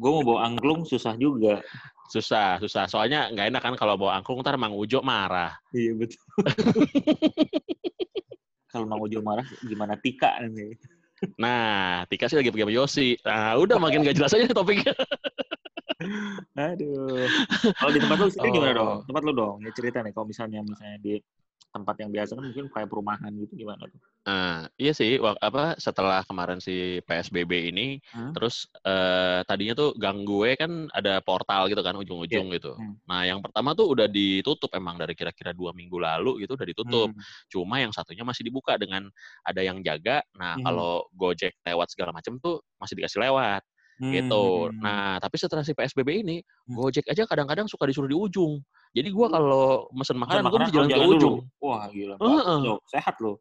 gue 0.00 0.10
mau 0.10 0.22
bawa 0.22 0.46
angklung 0.46 0.86
susah 0.86 1.18
juga. 1.18 1.58
susah, 2.06 2.62
susah. 2.62 2.86
Soalnya 2.86 3.32
nggak 3.34 3.50
enak 3.50 3.62
kan 3.64 3.74
kalau 3.74 3.98
bawa 3.98 4.20
angklung 4.20 4.44
ntar 4.44 4.54
Mang 4.60 4.76
Ujo 4.76 5.02
marah. 5.02 5.58
Iya 5.74 5.96
betul. 5.98 6.20
kalau 8.70 8.86
Mang 8.86 9.02
Ujo 9.02 9.18
marah 9.24 9.46
gimana 9.64 9.98
Tika 9.98 10.38
nih? 10.46 10.76
Nah, 11.38 12.04
Tika 12.08 12.26
sih 12.28 12.36
lagi 12.38 12.50
pakai 12.52 12.64
sama 12.66 12.74
Yosi. 12.74 13.08
Nah, 13.24 13.56
udah 13.58 13.76
makin 13.80 14.04
gak 14.04 14.16
jelas 14.16 14.32
aja 14.34 14.44
nih 14.44 14.56
topiknya. 14.56 14.94
Aduh. 16.58 17.26
Kalau 17.78 17.90
di 17.94 18.00
tempat 18.02 18.16
lu 18.20 18.28
sendiri 18.30 18.50
gimana 18.58 18.72
Oh. 18.72 18.76
dong? 18.76 18.98
Tempat 19.08 19.22
lu 19.24 19.32
dong. 19.32 19.56
Ya 19.64 19.70
cerita 19.72 19.98
nih 20.02 20.12
kalau 20.12 20.26
misalnya 20.28 20.60
misalnya 20.60 20.98
di 21.00 21.14
tempat 21.74 21.98
yang 21.98 22.10
biasa 22.14 22.38
kan 22.38 22.44
mungkin 22.46 22.66
kayak 22.70 22.86
perumahan 22.86 23.30
gitu 23.34 23.52
gimana 23.58 23.90
tuh? 23.90 23.98
Nah, 24.24 24.70
iya 24.80 24.96
sih, 24.96 25.20
wak- 25.20 25.36
apa 25.42 25.76
setelah 25.76 26.24
kemarin 26.24 26.56
si 26.56 27.02
PSBB 27.04 27.68
ini, 27.68 28.00
Hmm? 28.08 28.32
terus 28.32 28.70
eh, 28.86 29.44
tadinya 29.44 29.74
tuh 29.76 29.92
gang 29.98 30.24
gue 30.24 30.54
kan 30.56 30.88
ada 30.94 31.20
portal 31.20 31.68
gitu 31.68 31.82
kan 31.84 31.92
ujung-ujung 31.98 32.48
gitu. 32.56 32.72
Hmm. 32.72 32.96
Nah, 33.04 33.26
yang 33.28 33.44
pertama 33.44 33.76
tuh 33.76 33.92
udah 33.92 34.08
ditutup 34.08 34.72
emang 34.72 34.96
dari 34.96 35.12
kira-kira 35.12 35.52
dua 35.52 35.76
minggu 35.76 35.98
lalu 36.00 36.46
gitu 36.46 36.56
udah 36.56 36.64
ditutup. 36.64 37.10
Hmm. 37.12 37.20
Cuma 37.52 37.82
yang 37.84 37.92
satunya 37.92 38.24
masih 38.24 38.48
dibuka 38.48 38.78
dengan 38.80 39.10
ada 39.44 39.60
yang 39.60 39.84
jaga. 39.84 40.24
Nah, 40.38 40.56
Hmm. 40.56 40.64
kalau 40.64 41.04
Gojek 41.12 41.58
lewat 41.60 41.92
segala 41.92 42.14
macam 42.16 42.40
tuh 42.40 42.64
masih 42.80 42.96
dikasih 42.96 43.20
lewat 43.28 43.60
gitu. 44.00 44.44
Hmm. 44.68 44.80
Nah, 44.80 45.16
tapi 45.18 45.36
setelah 45.36 45.62
si 45.62 45.70
PSBB 45.70 46.22
ini, 46.22 46.36
Hmm. 46.66 46.74
Gojek 46.76 47.06
aja 47.06 47.22
kadang-kadang 47.24 47.68
suka 47.68 47.84
disuruh 47.84 48.08
di 48.08 48.16
ujung. 48.16 48.58
Jadi 48.90 49.08
gua 49.10 49.26
kalau 49.28 49.86
mesen 49.90 50.16
makanan, 50.16 50.46
makanan 50.46 50.66
mesti 50.66 50.74
jalan 50.74 50.82
harus 50.82 50.90
ke 50.90 50.94
jalan 50.94 51.06
dulu. 51.06 51.16
ujung. 51.18 51.36
Wah 51.60 51.84
gila. 51.88 52.14
Heeh. 52.16 52.34
Bagus 52.40 52.64
loh. 52.66 52.78
Sehat 52.88 53.16
loh. 53.20 53.36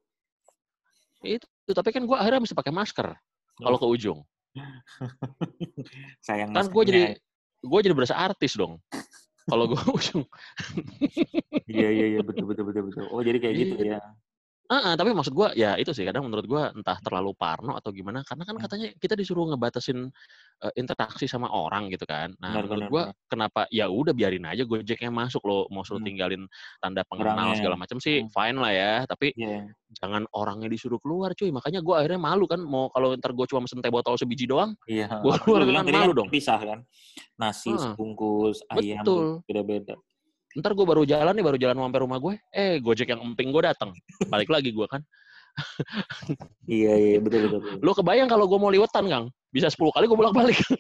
Itu, 1.24 1.45
tapi 1.72 1.89
kan 1.89 2.03
gua 2.03 2.19
akhirnya 2.19 2.43
mesti 2.43 2.53
pakai 2.53 2.74
masker 2.74 3.07
kalau 3.55 3.77
ke 3.77 3.88
ujung. 3.88 4.19
Sayang 6.25 6.53
Kan 6.53 6.69
gue 6.69 6.83
jadi 6.86 7.01
gue 7.63 7.79
jadi 7.81 7.95
berasa 7.95 8.13
artis 8.13 8.53
dong. 8.53 8.77
Kalau 9.43 9.65
gue 9.67 9.81
ujung. 9.89 10.24
Iya 11.65 11.89
iya 11.89 12.05
iya 12.15 12.19
betul 12.22 12.45
betul 12.45 12.69
betul 12.69 12.83
betul. 12.91 13.03
Oh 13.10 13.19
jadi 13.19 13.38
kayak 13.39 13.55
gitu 13.55 13.74
Iya. 13.81 13.98
ya. 13.98 14.01
Ah, 14.72 14.96
tapi 14.96 15.12
maksud 15.12 15.36
gue 15.36 15.60
ya 15.60 15.75
itu 15.75 15.91
sih 15.91 16.08
kadang 16.08 16.24
menurut 16.24 16.48
gue 16.48 16.63
entah 16.72 16.96
terlalu 17.03 17.36
parno 17.36 17.75
atau 17.75 17.91
gimana 17.91 18.24
karena 18.24 18.48
kan 18.48 18.55
Hmm. 18.55 18.63
katanya 18.63 18.88
kita 18.96 19.13
disuruh 19.13 19.43
ngebatasin 19.51 20.08
eh, 20.63 20.74
interaksi 20.79 21.27
sama 21.27 21.51
orang 21.51 21.91
gitu 21.91 22.08
kan. 22.08 22.32
Nah, 22.39 22.55
Benar, 22.55 22.63
menurut 22.63 22.72
benar, 22.79 22.88
gue 22.89 23.03
benar. 23.12 23.27
kenapa 23.27 23.62
ya 23.67 23.86
udah 23.91 24.15
biarin 24.15 24.48
aja 24.48 24.63
Gojeknya 24.63 25.12
masuk 25.12 25.43
lo 25.43 25.67
mau 25.67 25.84
suruh 25.84 26.00
Hmm. 26.00 26.08
tinggalin 26.08 26.48
tanda 26.79 27.03
pengenal 27.03 27.36
Orangnya. 27.51 27.60
segala 27.60 27.75
macam 27.75 28.00
sih 28.00 28.24
Hmm. 28.24 28.32
fine 28.32 28.58
lah 28.58 28.72
ya, 28.72 28.93
tapi 29.03 29.36
Iya. 29.36 29.67
jangan 29.93 30.24
orangnya 30.32 30.72
disuruh 30.72 30.98
keluar 30.98 31.36
cuy. 31.36 31.51
Makanya 31.51 31.84
gue 31.84 31.96
akhirnya 32.00 32.22
malu 32.24 32.48
kan 32.48 32.63
mau 32.63 32.88
kalau 32.88 33.12
ntar 33.20 33.36
gue 33.36 33.46
cuma 33.46 33.67
mesen 33.67 33.84
teh 33.84 33.91
botol 33.91 34.15
sebiji 34.15 34.48
doang, 34.48 34.79
Iya. 34.88 35.12
Gua 35.20 35.36
Apa 35.36 35.43
keluar 35.43 35.60
kan 35.67 35.84
malu 35.91 36.15
kan 36.15 36.20
dong. 36.24 36.29
Pisah 36.32 36.60
kan. 36.63 36.79
Nasi 37.36 37.75
Heeh. 37.75 37.84
sebungkus, 37.84 38.63
ayam 38.72 39.03
beda-beda. 39.43 40.00
Ntar 40.60 40.72
gue 40.77 40.86
baru 40.86 41.03
jalan 41.03 41.33
nih 41.33 41.45
baru 41.45 41.57
jalan 41.57 41.75
sampai 41.81 42.01
rumah 42.01 42.19
gue, 42.22 42.33
eh 42.53 42.77
Gojek 42.77 43.10
yang 43.10 43.22
emping 43.22 43.50
gue 43.50 43.63
datang, 43.65 43.89
balik 44.29 44.50
lagi 44.50 44.69
gue 44.69 44.88
kan. 44.89 45.01
Iya 46.65 46.98
iya 46.98 47.17
betul 47.22 47.45
betul. 47.45 47.60
betul. 47.62 47.77
Lo 47.86 47.93
kebayang 47.93 48.25
kalau 48.25 48.50
gue 48.50 48.57
mau 48.57 48.74
liwetan 48.74 49.05
Kang, 49.05 49.29
bisa 49.53 49.69
10 49.69 49.93
kali 49.93 50.10
gue 50.10 50.17
bolak-balik. 50.17 50.57
Iya, 50.57 50.65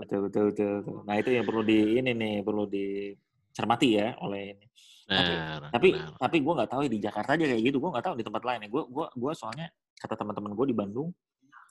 betul. 0.00 0.18
betul 0.28 0.42
betul 0.52 0.70
betul. 0.84 0.96
Nah 1.08 1.16
itu 1.16 1.32
yang 1.32 1.48
perlu 1.48 1.64
di 1.64 1.96
ini 1.96 2.12
nih 2.12 2.44
perlu 2.44 2.68
dicermati 2.68 3.88
ya 3.96 4.12
oleh 4.20 4.52
ini. 4.52 4.66
Nah, 5.08 5.72
Tapi 5.72 5.88
nah. 5.96 6.12
tapi 6.20 6.36
gue 6.44 6.52
nggak 6.52 6.68
tahu 6.68 6.80
ya 6.84 6.90
di 6.92 7.00
Jakarta 7.00 7.40
aja 7.40 7.44
kayak 7.48 7.62
gitu. 7.64 7.80
Gue 7.80 7.90
nggak 7.96 8.04
tahu 8.04 8.14
di 8.20 8.24
tempat 8.28 8.42
lain 8.44 8.60
ya. 8.60 8.68
Gue 8.68 8.82
gua 8.92 9.08
gua 9.16 9.32
soalnya 9.32 9.72
kata 9.96 10.20
teman-teman 10.20 10.52
gue 10.52 10.66
di 10.68 10.76
Bandung 10.76 11.08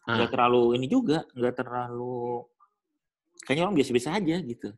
nggak 0.07 0.31
terlalu 0.31 0.79
ini 0.79 0.87
juga 0.87 1.27
nggak 1.35 1.55
terlalu 1.59 2.47
kayaknya 3.43 3.63
orang 3.67 3.75
biasa-biasa 3.75 4.09
aja 4.15 4.35
gitu. 4.39 4.69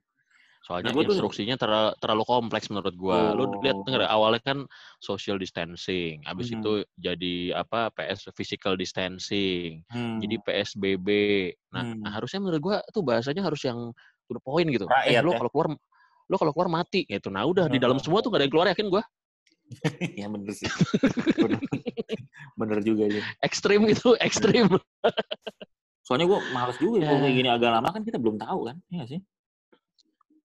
Soalnya 0.59 0.91
Nah, 0.91 0.95
gua 0.95 1.03
tuh- 1.07 1.15
instruksinya 1.15 1.55
terlalu, 1.55 1.91
terlalu 1.97 2.23
kompleks 2.27 2.67
menurut 2.67 2.93
gua. 2.93 3.31
Lu 3.31 3.47
lihat 3.63 3.79
Oh. 3.79 3.83
denger, 3.87 4.03
awalnya 4.05 4.41
kan 4.43 4.57
social 4.99 5.39
distancing, 5.39 6.19
habis 6.27 6.51
Mhm. 6.51 6.55
itu 6.59 6.71
jadi 6.99 7.35
apa 7.55 7.89
PS 7.89 8.27
physical 8.35 8.75
distancing, 8.75 9.81
Hmm. 9.87 10.19
jadi 10.19 10.35
PSBB. 10.43 11.07
Nah, 11.71 11.87
Hmm. 11.87 12.03
harusnya 12.11 12.43
menurut 12.43 12.61
gua 12.61 12.77
tuh 12.91 13.01
bahasanya 13.01 13.41
harus 13.41 13.63
yang 13.63 13.95
to 14.27 14.35
the 14.35 14.43
point 14.43 14.67
gitu. 14.67 14.85
eh, 14.85 15.15
Rakyat 15.15 15.23
lu 15.23 15.31
ya. 15.31 15.39
kalau 15.39 15.49
keluar 15.49 15.67
lu 16.29 16.35
kalau 16.37 16.53
keluar 16.53 16.69
mati 16.69 17.01
gitu. 17.07 17.33
Nah, 17.33 17.41
udah 17.47 17.65
di 17.65 17.81
dalam 17.81 17.97
Hmm. 17.97 18.05
semua 18.05 18.19
tuh 18.21 18.29
gak 18.29 18.37
ada 18.37 18.45
yang 18.45 18.53
keluar 18.53 18.67
yakin 18.69 18.87
gua. 18.91 19.03
ya 20.21 20.27
bener 20.27 20.53
sih. 20.53 20.69
bener, 21.39 21.61
bener 22.53 22.79
juga 22.83 23.03
sih. 23.09 23.23
Ekstrim 23.41 23.79
gitu, 23.87 24.13
ekstrim. 24.27 24.67
Soalnya 26.03 26.25
gue 26.25 26.39
males 26.49 26.77
juga 26.77 26.99
ya. 26.99 27.09
Ya. 27.09 27.17
kayak 27.21 27.33
gini 27.37 27.49
agak 27.49 27.69
lama 27.69 27.89
kan 27.93 28.01
kita 28.01 28.17
belum 28.17 28.37
tahu 28.41 28.59
kan. 28.69 28.77
Iya 28.89 29.03
sih. 29.07 29.19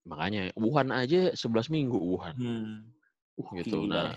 Makanya 0.05 0.53
Wuhan 0.53 0.89
aja 0.89 1.33
11 1.33 1.67
minggu 1.67 1.97
Wuhan. 1.97 2.33
Hmm. 2.37 2.73
Uh, 3.35 3.51
Gitu. 3.59 3.83
gila. 3.83 3.91
Nah, 3.91 4.11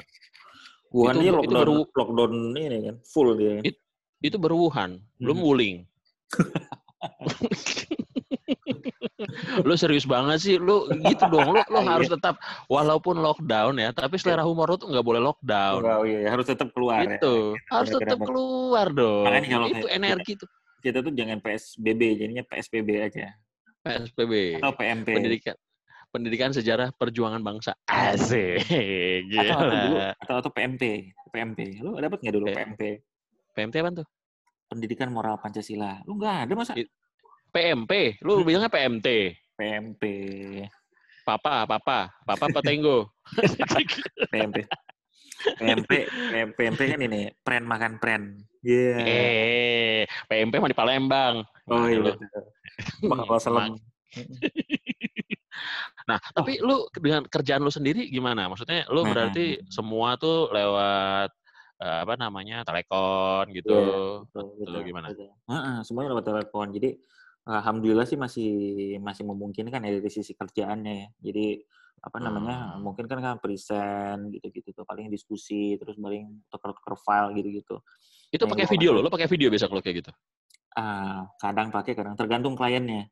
Wuhan 0.89 1.15
Itu- 1.15 1.21
itu 1.21 1.31
lockdown, 1.35 1.59
baru- 1.59 1.91
lockdown 1.91 2.33
ini 2.55 2.77
kan 2.87 2.97
full 3.03 3.29
dia. 3.35 3.59
It- 3.63 3.83
itu 4.21 4.37
baru 4.37 4.69
Wuhan, 4.69 5.01
belum 5.17 5.37
Hmm. 5.37 5.45
Wuling. 5.45 5.77
lu 9.65 9.75
serius 9.75 10.05
banget 10.05 10.39
sih, 10.41 10.55
lu 10.57 10.87
gitu 11.03 11.25
dong, 11.27 11.51
lu, 11.51 11.59
lu 11.61 11.79
Iya. 11.79 11.89
harus 11.91 12.09
tetap 12.09 12.35
walaupun 12.67 13.19
lockdown 13.19 13.75
ya, 13.77 13.91
tapi 13.91 14.17
selera 14.17 14.43
humor 14.43 14.69
lu 14.69 14.77
tuh 14.77 14.87
nggak 14.89 15.03
boleh 15.03 15.21
lockdown. 15.21 15.81
Oh, 15.83 16.03
iya, 16.05 16.29
harus 16.29 16.47
tetap 16.47 16.71
keluar 16.71 17.03
ya. 17.03 17.17
gitu, 17.17 17.55
harus 17.69 17.89
Bener, 17.91 18.01
tetap 18.05 18.19
keluar 18.23 18.87
dong. 18.91 19.25
Makanya 19.27 19.49
kalau 19.49 19.67
itu 19.69 19.87
energi 19.89 20.33
tuh 20.37 20.49
Kita 20.79 21.03
tuh 21.03 21.11
jangan 21.11 21.43
PSBB, 21.43 22.01
jadinya 22.17 22.45
PSBB 22.47 22.89
aja. 23.03 23.35
PSBB, 23.83 24.63
Atau 24.63 24.73
PMP. 24.79 25.09
pendidikan 25.11 25.55
pendidikan 26.09 26.51
sejarah 26.51 26.91
perjuangan 26.91 27.41
bangsa. 27.41 27.77
Asik, 27.85 28.65
Atau, 29.31 29.57
atau 29.57 29.69
dulu, 29.69 29.97
atau, 30.01 30.35
atau 30.41 30.51
PMP. 30.51 31.13
PMP. 31.29 31.59
Lu 31.79 31.95
dapat 31.95 32.19
nggak 32.19 32.35
dulu 32.35 32.47
P- 32.49 32.57
PMP? 32.57 32.83
PMT 33.53 33.75
apa 33.79 33.91
tuh? 34.03 34.07
Pendidikan 34.69 35.09
Moral 35.09 35.37
Pancasila. 35.37 36.01
Lu 36.05 36.17
nggak 36.17 36.49
ada 36.49 36.53
masa? 36.53 36.73
It- 36.75 36.93
PMP, 37.49 38.21
lu 38.21 38.41
Hmm. 38.41 38.45
bilangnya 38.45 38.69
PMT. 38.69 39.09
PMP. 39.57 40.03
Papa, 41.25 41.65
papa, 41.65 42.13
papa 42.23 42.47
Patengo. 42.51 43.09
PMP. 44.29 44.65
PMP, 45.55 45.91
PMP 46.53 46.81
kan 46.89 47.01
ini, 47.01 47.31
pren 47.41 47.63
makan 47.63 47.97
pren. 47.97 48.37
Iya. 48.61 48.97
Eh, 49.01 50.01
PMP 50.27 50.59
mah 50.59 50.69
di 50.69 50.77
Palembang. 50.77 51.45
Oh 51.69 51.85
iya. 51.87 52.17
Bakal 53.01 53.39
selem. 53.39 53.77
Nah, 56.09 56.17
tapi 56.33 56.57
lu 56.65 56.89
dengan 56.97 57.29
kerjaan 57.29 57.61
lu 57.61 57.69
sendiri 57.69 58.09
gimana? 58.09 58.49
Maksudnya 58.49 58.89
lu 58.89 59.05
Nah. 59.05 59.13
berarti 59.13 59.61
semua 59.69 60.17
tuh 60.17 60.49
lewat 60.49 61.31
eh, 61.79 61.99
apa 62.03 62.15
namanya? 62.19 62.65
telepon 62.65 63.53
gitu. 63.55 63.71
Betul, 64.25 64.45
betul, 64.59 64.73
Lu 64.73 64.79
gimana? 64.83 65.07
betul. 65.13 65.31
Heeh, 65.47 65.77
semuanya 65.85 66.09
lewat 66.17 66.27
telepon. 66.27 66.67
Jadi 66.75 66.91
alhamdulillah 67.47 68.03
sih 68.09 68.19
masih 68.19 68.51
masih 68.99 69.23
memungkinkan 69.29 69.85
ya 69.85 69.91
dari 70.01 70.11
sisi 70.11 70.33
kerjaannya 70.35 70.95
ya. 70.97 71.09
Jadi 71.31 71.61
apa 72.03 72.19
namanya? 72.19 72.75
Hmm. 72.75 72.83
Mungkin 72.83 73.05
kan 73.07 73.21
kan 73.21 73.37
present 73.39 74.33
gitu-gitu 74.33 74.75
tuh 74.75 74.83
paling 74.89 75.07
diskusi 75.13 75.77
terus 75.77 75.95
paling 76.01 76.25
tuker-tuker 76.51 76.97
file 77.05 77.37
gitu-gitu. 77.37 77.79
Itu 78.33 78.45
Nah, 78.49 78.51
pakai 78.57 78.67
video 78.75 78.91
nggak 78.97 79.05
lo, 79.05 79.07
lo 79.07 79.11
pakai 79.13 79.29
video 79.31 79.49
biasa 79.53 79.71
kalau 79.71 79.83
kayak 79.85 79.97
gitu. 80.03 80.13
Ah, 80.75 81.27
kadang 81.43 81.69
pakai, 81.71 81.93
kadang 81.95 82.15
tergantung 82.19 82.55
kliennya. 82.59 83.11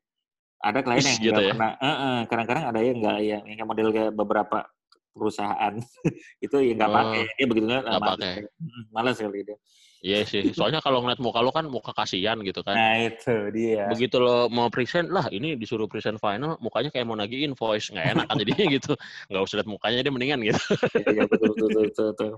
Ada 0.57 0.79
klien 0.81 0.97
Wih, 0.97 1.05
yang 1.05 1.19
gitu 1.21 1.41
ya? 1.41 1.53
pernah, 1.53 1.71
heeh, 1.77 2.17
kadang-kadang 2.25 2.65
ada 2.73 2.79
yang 2.81 2.97
nggak 2.97 3.17
yang 3.21 3.43
yang 3.45 3.67
model 3.69 3.89
kayak 3.93 4.11
beberapa 4.17 4.65
perusahaan 5.13 5.73
itu 6.45 6.55
ya 6.61 6.73
nggak 6.73 6.91
Oh, 6.91 6.97
pakai. 6.97 7.23
Dia 7.37 7.45
begitu 7.45 7.65
kan 7.69 7.81
nggak 7.85 8.03
pakai. 8.17 8.33
Mm, 8.57 8.83
malas 8.89 9.17
kali 9.21 9.39
dia. 9.45 9.57
Iya 9.97 10.19
sih. 10.29 10.53
Soalnya 10.53 10.77
kalau 10.81 11.01
ngeliat 11.01 11.17
muka 11.17 11.41
lo 11.41 11.49
kan 11.49 11.65
muka 11.65 11.89
kasihan 11.93 12.37
gitu 12.45 12.61
kan. 12.61 12.77
Nah 12.77 13.09
itu 13.09 13.33
dia. 13.49 13.89
Begitu 13.89 14.21
lo 14.21 14.45
mau 14.49 14.69
present, 14.69 15.09
lah 15.09 15.25
ini 15.33 15.57
disuruh 15.57 15.89
present 15.89 16.21
final, 16.21 16.57
mukanya 16.61 16.93
kayak 16.93 17.05
mau 17.09 17.17
nagih 17.17 17.45
invoice. 17.49 17.89
Nggak 17.89 18.07
enak 18.13 18.25
kan 18.29 18.35
jadinya 18.37 18.65
gitu. 18.77 18.93
Nggak 19.29 19.41
usah 19.41 19.55
lihat 19.61 19.69
mukanya, 19.69 19.99
dia 20.05 20.13
mendingan 20.13 20.39
gitu. 20.45 20.61
Iya 21.01 21.23
betul 21.25 21.47
betul 21.53 21.69
betul 21.69 21.83
betul. 21.89 22.07
betul. 22.13 22.31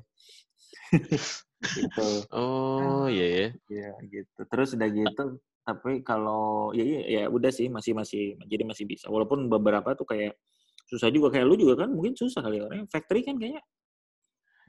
gitu. 1.78 2.10
Oh, 2.32 3.06
iya 3.12 3.28
ya. 3.28 3.48
Iya 3.68 3.92
gitu. 4.08 4.40
Terus 4.48 4.70
udah 4.80 4.90
gitu, 4.90 5.24
tapi 5.66 6.02
kalau 6.02 6.72
ya 6.74 6.82
iya 6.82 7.00
ya 7.06 7.24
udah 7.30 7.52
sih 7.54 7.68
masih 7.70 7.94
masih 7.94 8.36
jadi 8.46 8.64
masih 8.66 8.86
bisa. 8.90 9.08
Walaupun 9.12 9.46
beberapa 9.50 9.94
tuh 9.94 10.06
kayak 10.10 10.38
susah 10.90 11.14
juga 11.14 11.30
kayak 11.38 11.46
lu 11.46 11.54
juga 11.54 11.86
kan 11.86 11.94
mungkin 11.94 12.18
susah 12.18 12.42
kali 12.42 12.58
orang 12.64 12.90
factory 12.90 13.22
kan 13.22 13.38
kayaknya 13.38 13.62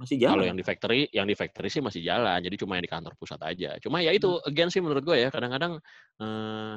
masih 0.00 0.16
Kalau 0.16 0.40
jalan. 0.40 0.48
yang 0.48 0.56
di 0.56 0.64
factory, 0.64 1.00
yang 1.12 1.26
di 1.28 1.36
factory 1.36 1.68
sih 1.68 1.84
masih 1.84 2.00
jalan. 2.00 2.40
Jadi 2.40 2.56
cuma 2.56 2.80
yang 2.80 2.84
di 2.84 2.92
kantor 2.92 3.12
pusat 3.20 3.36
aja. 3.44 3.76
Cuma 3.84 4.00
ya 4.00 4.16
itu, 4.16 4.32
Hmm. 4.32 4.48
again 4.48 4.72
sih 4.72 4.80
menurut 4.80 5.04
gue 5.04 5.12
ya, 5.16 5.28
kadang-kadang 5.28 5.76
eh, 6.20 6.74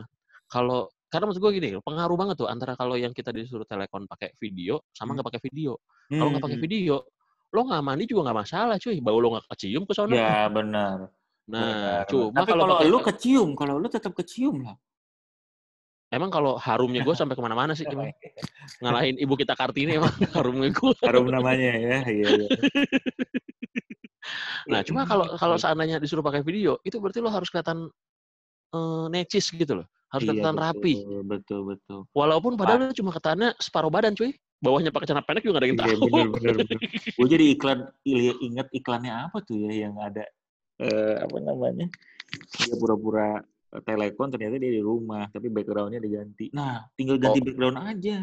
kalau 0.48 0.92
karena 1.08 1.32
maksud 1.32 1.40
gue 1.40 1.52
gini, 1.56 1.70
pengaruh 1.80 2.18
banget 2.20 2.36
tuh 2.36 2.52
antara 2.52 2.76
kalau 2.76 3.00
yang 3.00 3.16
kita 3.16 3.32
disuruh 3.32 3.64
telepon 3.64 4.12
pakai 4.12 4.36
video 4.44 4.84
sama 4.92 5.16
Hmm. 5.16 5.24
nggak 5.24 5.28
pakai 5.32 5.42
video. 5.48 5.72
Kalau 6.12 6.30
nggak 6.36 6.44
pakai 6.44 6.60
video, 6.60 6.96
lo 7.56 7.62
nggak 7.64 7.84
mandi 7.86 8.04
juga 8.12 8.22
nggak 8.28 8.40
masalah, 8.44 8.76
cuy. 8.76 9.00
Bau 9.00 9.18
lo 9.24 9.28
nggak 9.40 9.46
kecium 9.56 9.84
ke 9.88 9.94
sono. 9.96 10.12
Ya 10.14 10.52
benar. 10.52 11.08
Nah, 11.44 11.60
benar. 11.60 12.08
cuma 12.08 12.32
Tapi 12.32 12.50
kalau 12.56 12.64
kalau 12.72 12.88
lu 12.88 13.00
kecium, 13.04 13.50
kalau 13.60 13.76
lu 13.76 13.88
tetap 13.92 14.16
kecium 14.16 14.64
lah. 14.64 14.78
emang 16.14 16.30
kalau 16.30 16.62
harumnya 16.62 17.02
gue 17.02 17.16
sampai 17.18 17.34
ke 17.34 17.42
mana-mana 17.42 17.74
sih, 17.74 17.90
emang 17.90 18.14
ngalahin 18.78 19.18
ibu 19.18 19.34
kita 19.34 19.58
Kartini 19.58 19.98
emang 20.00 20.14
harumnya 20.38 20.70
gue. 20.70 20.94
Harum 21.02 21.26
namanya 21.34 21.74
ya. 21.74 21.98
Iya, 22.06 22.28
iya. 22.38 22.48
Nah, 24.64 24.80
cuma 24.88 25.04
kalau 25.04 25.28
kalau 25.36 25.60
seandainya 25.60 26.00
disuruh 26.00 26.24
pakai 26.24 26.40
video, 26.40 26.80
itu 26.88 26.96
berarti 26.96 27.20
lo 27.20 27.28
harus 27.28 27.52
kelihatan 27.52 27.92
eh, 28.72 29.06
necis 29.12 29.52
gitu 29.52 29.84
loh. 29.84 29.88
Harus 30.08 30.24
Iya, 30.24 30.32
kelihatan 30.32 30.56
betul, 30.56 30.64
rapi. 30.64 30.94
Betul, 31.28 31.60
betul. 31.76 32.00
Walaupun 32.16 32.56
padahal 32.56 32.88
lu 32.88 32.96
cuma 32.96 33.12
ketannya 33.12 33.52
separuh 33.60 33.92
badan, 33.92 34.16
cuy. 34.16 34.32
Bawahnya 34.64 34.96
pakai 34.96 35.12
celana 35.12 35.28
pendek 35.28 35.44
juga 35.44 35.60
gak 35.60 35.62
ada 35.62 35.68
yang 35.68 35.76
Iya, 35.76 35.84
tahu. 35.84 36.00
bener, 36.08 36.28
bener, 36.32 36.54
bener. 36.64 36.78
Gue 37.20 37.28
jadi 37.28 37.46
iklan, 37.52 37.80
inget 38.48 38.68
iklannya 38.72 39.12
apa 39.28 39.44
tuh 39.44 39.60
ya 39.60 39.92
yang 39.92 40.00
ada 40.00 40.24
eh, 40.84 41.16
apa 41.24 41.38
namanya? 41.40 41.88
Dia 42.60 42.76
pura-pura 42.76 43.40
eh, 43.74 43.82
telepon 43.82 44.28
ternyata 44.30 44.56
dia 44.60 44.72
di 44.76 44.84
rumah 44.84 45.26
tapi 45.32 45.48
backgroundnya 45.48 46.04
diganti. 46.04 46.52
Nah, 46.52 46.84
tinggal 46.94 47.18
ganti 47.18 47.40
Oh. 47.40 47.46
background 47.48 47.78
aja. 47.80 48.18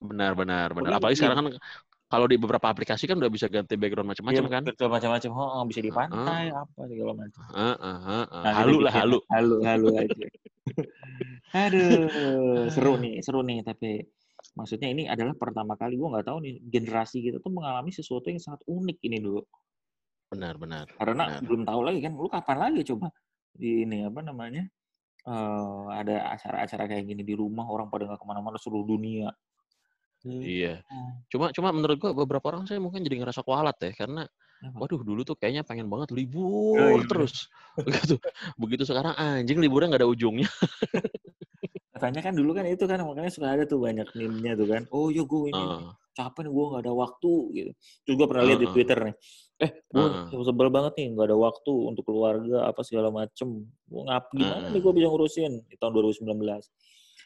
Benar, 0.00 0.32
benar, 0.32 0.72
benar. 0.72 0.96
Pokoknya 0.96 0.96
Apalagi 0.96 1.14
iya. 1.14 1.20
sekarang 1.20 1.36
kan 1.36 1.46
kalau 2.10 2.26
di 2.26 2.36
beberapa 2.40 2.66
aplikasi 2.72 3.04
kan 3.06 3.20
udah 3.20 3.30
bisa 3.30 3.46
ganti 3.46 3.78
background 3.78 4.08
macam-macam 4.10 4.44
Iya, 4.48 4.50
kan. 4.50 4.62
betul 4.66 4.88
macam-macam. 4.90 5.30
Oh, 5.36 5.64
bisa 5.68 5.80
di 5.84 5.92
pantai 5.92 6.50
apa 6.50 6.80
segala 6.88 7.12
macam. 7.14 7.40
Heeh, 7.54 7.96
heeh. 8.08 8.24
Nah, 8.42 8.52
Halu 8.56 8.76
lah, 8.82 8.92
halu. 8.96 9.18
Halu, 9.30 9.56
halu 9.62 9.88
aja. 9.94 10.26
Aduh, 11.68 12.70
seru 12.70 12.98
nih, 12.98 13.22
seru 13.22 13.40
nih. 13.46 13.62
Tapi 13.62 14.02
maksudnya 14.56 14.88
ini 14.90 15.06
adalah 15.06 15.36
pertama 15.38 15.78
kali 15.78 15.94
gue 15.94 16.08
nggak 16.08 16.26
tahu 16.26 16.38
nih 16.42 16.54
generasi 16.66 17.22
kita 17.22 17.38
tuh 17.38 17.52
mengalami 17.54 17.94
sesuatu 17.94 18.26
yang 18.26 18.42
sangat 18.42 18.62
unik 18.66 18.98
ini 19.06 19.18
dulu. 19.22 19.42
Benar, 20.30 20.54
benar. 20.62 20.86
Karena 20.94 21.24
Benar. 21.26 21.42
belum 21.42 21.62
tahu 21.66 21.80
lagi 21.82 21.98
kan, 22.06 22.12
lu 22.14 22.28
kapan 22.30 22.56
lagi 22.70 22.80
coba 22.86 23.10
di 23.50 23.82
ini 23.82 24.06
apa 24.06 24.20
namanya? 24.22 24.64
eh 25.20 25.84
ada 26.00 26.32
acara-acara 26.32 26.88
kayak 26.88 27.04
gini 27.04 27.20
di 27.20 27.36
rumah 27.36 27.68
orang 27.68 27.92
pada 27.92 28.08
nggak 28.08 28.24
ke 28.24 28.26
mana-mana 28.30 28.56
seluruh 28.56 28.88
dunia. 28.88 29.28
Iya. 30.24 30.80
Hmm. 30.88 31.20
Cuma 31.28 31.52
cuma 31.52 31.68
menurut 31.76 32.00
gua 32.00 32.16
beberapa 32.16 32.48
orang 32.48 32.64
saya 32.64 32.80
mungkin 32.80 33.04
jadi 33.04 33.20
ngerasa 33.20 33.44
kualat 33.44 33.76
ya 33.84 33.92
karena 33.92 34.24
waduh 34.76 35.04
dulu 35.04 35.20
tuh 35.24 35.36
kayaknya 35.36 35.60
pengen 35.60 35.92
banget 35.92 36.08
Oh, 36.12 36.16
libur 36.16 37.04
iya. 37.04 37.04
terus. 37.04 37.52
Begitu 37.84 38.16
begitu 38.56 38.84
sekarang 38.88 39.12
anjing 39.16 39.60
liburnya 39.60 39.92
nggak 39.92 40.02
ada 40.04 40.08
ujungnya. 40.08 40.48
Katanya 41.96 42.20
kan 42.24 42.32
dulu 42.32 42.56
kan 42.56 42.64
itu 42.64 42.84
kan 42.88 43.04
makanya 43.04 43.28
suka 43.28 43.48
ada 43.52 43.64
tuh 43.68 43.76
banyak 43.76 44.08
meme-nya 44.16 44.56
tuh 44.56 44.68
kan. 44.72 44.82
Oh 44.88 45.12
ya 45.12 45.20
gue 45.20 45.52
ini 45.52 45.60
Heeh. 45.60 45.92
capek 46.16 46.48
nih 46.48 46.52
gue 46.56 46.64
nggak 46.64 46.82
ada 46.88 46.92
waktu 46.96 47.32
gitu. 47.56 47.70
Terus 48.08 48.14
gue 48.16 48.26
pernah 48.28 48.44
lihat 48.48 48.60
di 48.60 48.64
Heeh. 48.64 48.72
Twitter 48.72 48.98
nih. 49.04 49.16
Eh 49.60 49.70
gue 49.92 50.06
Heeh. 50.32 50.44
sebel 50.48 50.68
banget 50.72 50.92
nih 50.96 51.06
nggak 51.12 51.26
ada 51.28 51.36
waktu 51.36 51.72
untuk 51.92 52.08
keluarga 52.08 52.64
apa 52.70 52.80
segala 52.80 53.12
macem. 53.12 53.68
Gue 53.92 54.02
ngap 54.08 54.32
gimana 54.32 54.64
Heeh. 54.64 54.72
nih 54.72 54.80
gue 54.80 54.92
bisa 54.96 55.06
ngurusin 55.12 55.52
di 55.68 55.76
tahun 55.76 55.92
2019. 55.96 56.64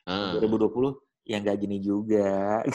Heeh. 0.06 0.30
2020 0.34 0.98
ya 1.28 1.36
nggak 1.42 1.56
gini 1.62 1.78
juga. 1.78 2.62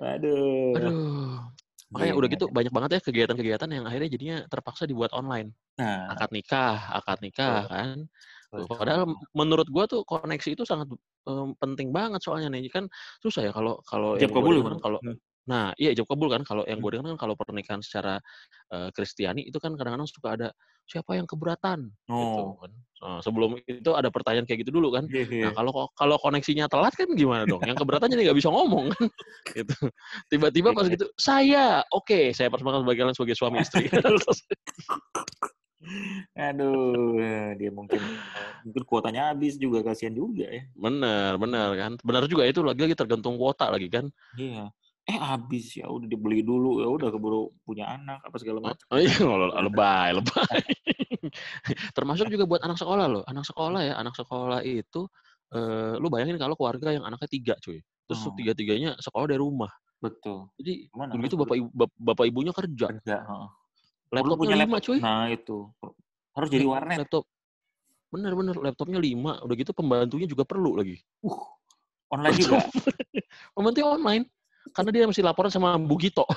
Aduh. 0.00 0.76
Aduh. 0.76 1.36
Makanya 1.92 2.14
udah 2.16 2.28
gitu 2.30 2.46
banyak 2.54 2.70
banget 2.72 2.90
ya 2.96 3.00
kegiatan-kegiatan 3.02 3.68
yang 3.74 3.84
akhirnya 3.88 4.08
jadinya 4.14 4.36
terpaksa 4.48 4.86
dibuat 4.86 5.10
online. 5.12 5.52
Nah, 5.78 6.10
Akad 6.12 6.30
nikah, 6.34 6.76
akad 6.98 7.18
nikah 7.24 7.66
Betul. 7.66 7.70
kan. 7.70 7.98
Betul. 8.50 8.76
padahal 8.82 9.02
menurut 9.36 9.68
gua 9.70 9.84
tuh 9.86 10.02
koneksi 10.08 10.50
itu 10.58 10.64
sangat 10.66 10.88
em, 11.30 11.54
penting 11.62 11.94
banget 11.94 12.18
soalnya 12.24 12.50
nih 12.50 12.66
kan 12.72 12.88
susah 13.22 13.46
ya 13.46 13.52
kalau 13.54 13.78
kalau 13.86 14.18
yang 14.18 14.32
gua 14.34 14.42
kabul 14.42 14.58
kan? 14.66 14.78
kalau 14.82 14.98
Hmm. 15.04 15.14
Nah 15.48 15.72
iya 15.76 15.90
ijab 15.90 16.04
kabul 16.04 16.28
kan 16.28 16.44
kalau 16.44 16.62
yang 16.68 16.78
Hmm. 16.78 16.84
gue 16.84 16.90
dengar 17.00 17.16
kan 17.16 17.18
kalau 17.18 17.34
pernikahan 17.34 17.80
secara 17.80 18.20
eh, 18.70 18.88
Kristiani 18.92 19.42
itu 19.44 19.56
kan 19.58 19.74
kadang-kadang 19.74 20.06
suka 20.06 20.28
ada 20.36 20.48
siapa 20.86 21.14
yang 21.14 21.26
keberatan 21.26 21.90
gitu 22.06 22.42
Oh. 22.44 22.58
kan. 22.58 22.70
Nah, 23.00 23.18
sebelum 23.24 23.56
itu 23.64 23.90
ada 23.96 24.12
pertanyaan 24.12 24.44
kayak 24.44 24.60
gitu 24.62 24.76
dulu 24.76 24.92
kan. 24.92 25.08
Iya, 25.08 25.24
iya. 25.24 25.42
Nah 25.48 25.52
kalau 25.56 25.72
kalau 25.96 26.20
koneksinya 26.20 26.68
telat 26.68 26.92
kan 26.92 27.08
gimana 27.16 27.48
dong? 27.48 27.64
Yang 27.64 27.80
keberatan 27.80 28.12
jadi 28.12 28.28
nggak 28.28 28.38
bisa 28.38 28.52
ngomong 28.52 28.92
kan? 28.92 29.06
gitu. 29.56 29.76
Tiba-tiba 30.28 30.76
pas 30.76 30.84
Iya. 30.84 30.94
gitu 31.00 31.06
saya 31.16 31.80
oke 31.90 32.36
saya 32.36 32.52
persembahkan 32.52 32.84
sebagai 32.84 32.98
kalian 33.00 33.16
sebagai 33.16 33.36
suami 33.40 33.58
istri. 33.64 33.88
Aduh, 36.36 37.16
dia 37.56 37.72
mungkin 37.72 38.00
mungkin 38.62 38.82
kuotanya 38.84 39.32
habis 39.32 39.56
juga 39.56 39.80
kasihan 39.80 40.12
juga 40.12 40.44
ya. 40.44 40.62
bener 40.76 41.40
bener 41.40 41.68
kan. 41.74 41.92
Benar 42.04 42.28
juga 42.28 42.44
itu 42.44 42.60
lagi-lagi 42.60 42.92
tergantung 42.92 43.40
kuota 43.40 43.72
lagi 43.72 43.88
kan. 43.88 44.12
Iya. 44.36 44.68
Eh 45.08 45.16
habis 45.16 45.74
ya 45.74 45.88
udah 45.88 46.06
dibeli 46.06 46.44
dulu 46.44 46.84
ya 46.84 46.88
udah 46.88 47.08
keburu 47.08 47.50
punya 47.64 47.88
anak 47.88 48.20
apa 48.20 48.36
segala 48.36 48.60
macam. 48.60 48.84
Oh 48.92 48.98
iya, 49.00 49.16
le- 49.16 49.56
lebay, 49.66 50.08
lebay. 50.14 50.60
Termasuk 51.96 52.28
juga 52.28 52.44
buat 52.46 52.62
anak 52.62 52.76
sekolah 52.76 53.06
loh. 53.08 53.22
Anak 53.26 53.44
sekolah 53.44 53.80
ya, 53.82 53.94
anak 53.96 54.14
sekolah 54.14 54.60
itu, 54.62 55.06
eh, 55.52 55.94
lu 55.96 56.08
bayangin 56.08 56.36
kalau 56.36 56.54
keluarga 56.54 56.92
yang 56.92 57.04
anaknya 57.04 57.28
tiga 57.28 57.54
cuy. 57.58 57.80
Terus 58.06 58.20
Oh. 58.26 58.34
tiga-tiganya 58.34 58.98
sekolah 58.98 59.26
dari 59.26 59.38
rumah. 59.38 59.70
Betul. 60.00 60.48
Jadi 60.56 60.88
begitu 61.14 61.34
Harus 61.36 61.42
bapak 61.46 61.56
ibu, 61.60 61.68
bap- 61.70 61.98
bapak 62.00 62.24
ibunya 62.26 62.52
kerja. 62.52 62.86
kerja. 62.90 63.16
Laptopnya 64.10 64.40
punya 64.42 64.56
lima 64.58 64.76
laptop. 64.78 64.86
cuy. 64.90 64.98
Nah 64.98 65.24
itu 65.30 65.58
harus 66.34 66.48
jadi 66.50 66.64
Lap- 66.66 66.72
warnet. 66.74 66.98
Laptop. 67.04 67.24
Bener-bener 68.10 68.54
laptopnya 68.58 68.98
lima. 68.98 69.38
Udah 69.44 69.54
gitu 69.54 69.70
pembantunya 69.70 70.26
juga 70.26 70.42
perlu 70.42 70.74
lagi. 70.74 70.98
Uh, 71.22 71.38
online 72.10 72.34
juga. 72.42 72.58
Pembantunya 73.54 73.86
online. 73.86 74.24
Karena 74.70 74.90
dia 74.92 75.04
mesti 75.08 75.22
laporan 75.24 75.50
sama 75.50 75.74
Bu 75.80 75.96
Gito. 75.98 76.24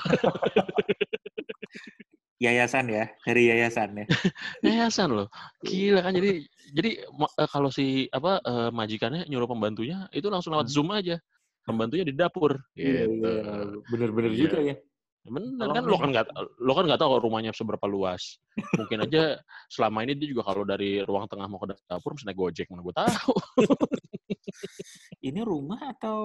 Yayasan 2.42 2.90
ya, 2.90 3.08
dari 3.24 3.48
yayasan 3.48 4.04
ya. 4.04 4.04
Yayasan 4.66 5.08
loh. 5.16 5.28
Gila 5.64 6.02
kan 6.04 6.12
jadi 6.12 6.44
jadi 6.74 6.90
eh, 7.06 7.48
kalau 7.48 7.70
si 7.70 8.10
apa 8.10 8.42
eh, 8.42 8.68
majikannya 8.74 9.24
nyuruh 9.30 9.48
pembantunya 9.48 10.10
itu 10.12 10.26
langsung 10.28 10.52
lewat 10.52 10.68
Hmm. 10.68 10.74
Zoom 10.74 10.90
aja. 10.92 11.16
Pembantunya 11.64 12.04
di 12.04 12.12
dapur 12.12 12.60
Iya, 12.76 13.08
gitu. 13.08 13.24
iya. 13.24 13.64
Bener-bener 13.88 14.30
Iya. 14.36 14.40
juga 14.44 14.58
ya. 14.60 14.74
Bener 15.24 15.68
kan 15.72 15.84
lo 15.88 15.96
kan 15.96 16.08
nggak 16.12 16.26
lo 16.60 16.72
kan 16.76 16.84
nggak 16.84 17.00
tahu 17.00 17.16
rumahnya 17.16 17.56
seberapa 17.56 17.88
luas. 17.88 18.36
Mungkin 18.76 19.08
aja 19.08 19.40
selama 19.72 20.04
ini 20.04 20.20
dia 20.20 20.28
juga 20.28 20.44
kalau 20.44 20.68
dari 20.68 21.00
ruang 21.00 21.24
tengah 21.24 21.48
mau 21.48 21.56
ke 21.56 21.72
dapur 21.88 22.12
mesti 22.12 22.28
naik 22.28 22.36
gojek 22.36 22.68
mana 22.68 22.84
gue 22.84 22.94
tahu. 22.94 23.34
Ini 25.24 25.40
rumah 25.40 25.80
atau 25.96 26.20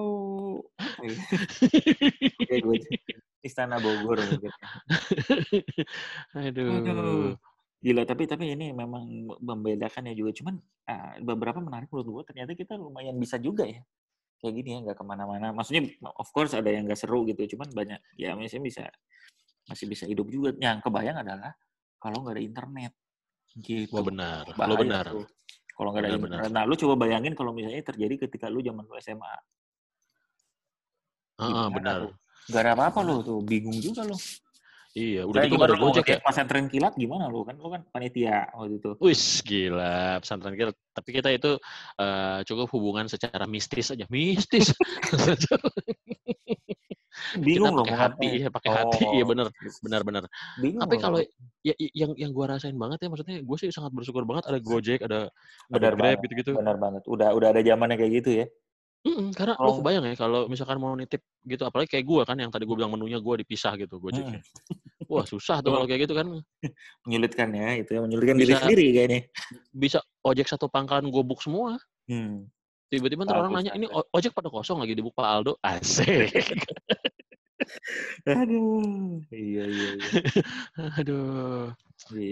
ya? 1.00 1.16
Oke, 2.60 2.76
Istana 3.40 3.80
Bogor 3.80 4.20
mungkin. 4.20 4.52
Aduh. 6.36 6.84
Aduh. 6.84 7.32
Gila, 7.80 8.04
tapi 8.04 8.28
tapi 8.28 8.52
ini 8.52 8.76
memang 8.76 9.08
membedakan 9.40 10.12
ya 10.12 10.14
juga. 10.14 10.36
Cuman 10.36 10.60
uh, 10.60 11.12
beberapa 11.24 11.64
menarik 11.64 11.88
menurut 11.88 12.20
gue 12.20 12.24
ternyata 12.28 12.52
kita 12.52 12.76
lumayan 12.76 13.16
bisa 13.16 13.40
juga 13.40 13.64
ya. 13.64 13.80
Kayak 14.40 14.54
gini 14.56 14.68
ya, 14.72 14.78
nggak 14.88 14.96
ke 14.96 15.04
mana-mana. 15.04 15.52
Maksudnya 15.52 15.84
of 16.16 16.28
course 16.32 16.56
ada 16.56 16.72
yang 16.72 16.88
nggak 16.88 16.96
seru 16.96 17.28
gitu. 17.28 17.56
Cuman 17.56 17.68
banyak, 17.76 18.00
ya 18.16 18.32
misalnya 18.32 18.64
bisa 18.64 18.84
masih 19.68 19.86
bisa 19.86 20.04
hidup 20.08 20.26
juga. 20.32 20.56
Yang 20.56 20.80
kebayang 20.88 21.20
adalah 21.20 21.52
kalau 22.00 22.24
nggak 22.24 22.40
ada 22.40 22.42
internet. 22.42 22.92
Gitu. 23.60 23.92
Lo 23.92 24.00
benar, 24.00 24.48
lo 24.48 24.56
Bahaya 24.56 24.80
benar. 24.80 25.04
tuh. 25.12 25.26
Kalau 25.80 25.96
nggak 25.96 26.02
ada 26.04 26.10
Benar, 26.12 26.20
internet. 26.44 26.52
Nah, 26.52 26.62
lu 26.68 26.74
coba 26.76 26.94
bayangin 27.08 27.32
kalau 27.32 27.56
misalnya 27.56 27.80
terjadi 27.80 28.28
ketika 28.28 28.52
lu 28.52 28.60
zaman 28.60 28.84
lu 28.84 28.96
SMA. 29.00 29.34
Gimana 31.40 31.72
benar. 31.72 31.98
tuh? 32.04 32.12
Gak 32.52 32.62
ada 32.68 32.72
apa-apa 32.76 33.00
lu 33.00 33.16
tuh. 33.24 33.40
Bingung 33.40 33.80
juga 33.80 34.04
lu. 34.04 34.12
Iya, 34.90 35.22
udah 35.22 35.46
gitu 35.46 35.62
ada 35.62 35.78
gojek 35.78 36.02
ya. 36.02 36.18
pesantren 36.18 36.66
kilat 36.66 36.98
gimana 36.98 37.30
lu 37.30 37.46
kan? 37.46 37.54
Lu 37.54 37.70
kan 37.70 37.86
panitia 37.94 38.50
waktu 38.50 38.82
itu. 38.82 38.90
Wis 38.98 39.38
gila 39.46 40.18
pesantren 40.18 40.58
kita. 40.58 40.74
Tapi 40.90 41.08
kita 41.14 41.30
itu 41.30 41.54
eh, 41.94 42.38
cukup 42.42 42.66
hubungan 42.74 43.06
secara 43.06 43.46
mistis 43.46 43.94
aja. 43.94 44.02
Mistis. 44.10 44.74
Bingung 47.38 47.74
kita 47.74 47.78
loh 47.78 47.84
pakai 47.86 47.98
hati, 48.00 48.28
ya 48.42 48.48
pakai 48.50 48.70
hati. 48.74 49.02
Iya 49.14 49.22
Oh. 49.22 49.28
benar, 49.30 49.46
benar 49.82 50.00
benar. 50.02 50.22
Bingung 50.58 50.82
Tapi 50.82 50.96
kalau 50.98 51.18
ya, 51.62 51.74
i- 51.78 51.92
yang 51.94 52.10
yang 52.18 52.30
gua 52.34 52.56
rasain 52.56 52.74
banget 52.74 53.06
ya 53.06 53.08
maksudnya 53.12 53.38
gue 53.44 53.56
sih 53.60 53.68
sangat 53.70 53.92
bersyukur 53.94 54.26
banget 54.26 54.50
ada 54.50 54.58
Gojek, 54.58 55.06
ada 55.06 55.28
ada 55.28 55.70
benar 55.70 55.92
Grab 55.94 56.02
banget, 56.02 56.18
gitu-gitu. 56.26 56.52
benar 56.58 56.76
banget. 56.80 57.02
Udah 57.06 57.28
udah 57.30 57.48
ada 57.54 57.60
zamannya 57.62 57.94
kayak 57.98 58.12
gitu 58.22 58.30
ya. 58.42 58.46
Mm-mm, 59.00 59.32
karena 59.32 59.56
lo 59.56 59.64
Kalau 59.64 59.74
kebayang 59.80 60.04
ya 60.12 60.14
kalau 60.14 60.44
misalkan 60.44 60.76
mau 60.76 60.92
nitip 60.92 61.24
gitu 61.48 61.64
apalagi 61.64 61.88
kayak 61.88 62.04
gua 62.04 62.28
kan 62.28 62.36
yang 62.36 62.52
tadi 62.52 62.68
gue 62.68 62.76
bilang 62.76 62.92
menunya 62.92 63.16
gua 63.16 63.40
dipisah 63.40 63.72
gitu 63.80 63.96
hmm, 63.96 64.04
Gojeknya. 64.04 64.40
Wah, 65.08 65.24
susah 65.24 65.64
tuh 65.64 65.72
kalau 65.72 65.88
kayak 65.88 66.04
gitu 66.04 66.12
kan. 66.12 66.28
menyulitkan 67.08 67.48
ya, 67.56 67.80
itu 67.80 67.96
ya 67.96 68.00
menyulitkan 68.04 68.36
diri 68.36 68.52
Bisa 68.52 68.60
sendiri 68.60 68.86
kayaknya. 68.92 69.20
bisa 69.72 69.98
ojek 70.20 70.52
satu 70.52 70.68
pangkalan 70.68 71.08
gobuk 71.08 71.40
semua. 71.40 71.80
Hmm. 72.04 72.44
Tiba-tiba 72.92 73.24
ntar 73.24 73.40
orang 73.40 73.56
Bagus, 73.56 73.70
nanya, 73.70 73.72
ini 73.80 73.86
bagus. 73.88 74.04
o- 74.04 74.08
ojek 74.20 74.32
pada 74.36 74.48
kosong 74.52 74.84
lagi 74.84 74.92
di 74.92 75.00
Buk 75.00 75.16
Pak 75.16 75.26
Aldo. 75.26 75.56
Asik. 75.64 76.28
Aduh. 78.28 79.24
Iya, 79.32 79.64
iya, 79.64 79.88
iya. 79.96 80.10
Aduh. 81.00 81.72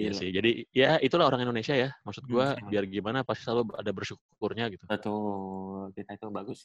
Iya 0.00 0.10
Gila. 0.10 0.18
sih. 0.18 0.28
Jadi 0.36 0.50
ya 0.80 0.96
itulah 1.06 1.26
orang 1.28 1.42
Indonesia 1.44 1.74
ya. 1.76 1.88
Maksud 2.06 2.24
Hmm, 2.26 2.34
gua 2.34 2.46
emang. 2.58 2.70
biar 2.70 2.84
gimana 2.88 3.18
pasti 3.28 3.42
selalu 3.46 3.62
ada 3.80 3.90
bersyukurnya 3.94 4.64
gitu. 4.74 4.86
Betul, 4.88 5.92
kita 5.92 6.16
itu 6.16 6.26
bagus. 6.32 6.64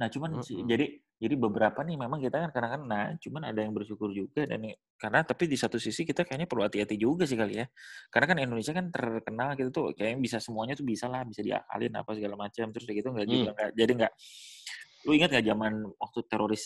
Nah, 0.00 0.08
cuman 0.10 0.40
sih, 0.42 0.56
Mm-mm. 0.56 0.66
jadi 0.66 0.86
jadi 1.22 1.34
beberapa 1.38 1.86
nih 1.86 1.94
memang 1.94 2.18
kita 2.18 2.42
kan 2.42 2.50
kadang-kadang 2.50 2.84
nah, 2.90 3.06
cuman 3.22 3.42
ada 3.54 3.60
yang 3.62 3.70
bersyukur 3.70 4.10
juga 4.10 4.42
dan 4.50 4.58
karena 4.98 5.22
tapi 5.22 5.46
di 5.46 5.54
satu 5.54 5.78
sisi 5.78 6.02
kita 6.02 6.26
kayaknya 6.26 6.50
perlu 6.50 6.66
hati-hati 6.66 6.98
juga 6.98 7.22
sih 7.28 7.38
kali 7.38 7.62
ya. 7.62 7.66
Karena 8.10 8.26
kan 8.34 8.38
Indonesia 8.42 8.72
kan 8.74 8.86
terkenal 8.90 9.54
gitu 9.54 9.70
tuh 9.70 9.84
kayaknya 9.94 10.18
bisa 10.18 10.38
semuanya 10.42 10.74
tuh 10.74 10.82
bisa 10.88 11.06
lah, 11.06 11.22
bisa 11.22 11.38
diakalin 11.46 11.92
apa 11.94 12.10
segala 12.18 12.34
macam. 12.34 12.66
Terus 12.74 12.84
gitu 12.90 13.08
nggak 13.14 13.28
juga 13.30 13.46
Hmm. 13.46 13.54
nggak 13.54 13.70
jadi 13.78 13.92
nggak 14.02 14.12
lu 15.06 15.10
ingat 15.18 15.28
nggak 15.34 15.46
zaman 15.50 15.72
waktu 15.98 16.20
teroris 16.30 16.64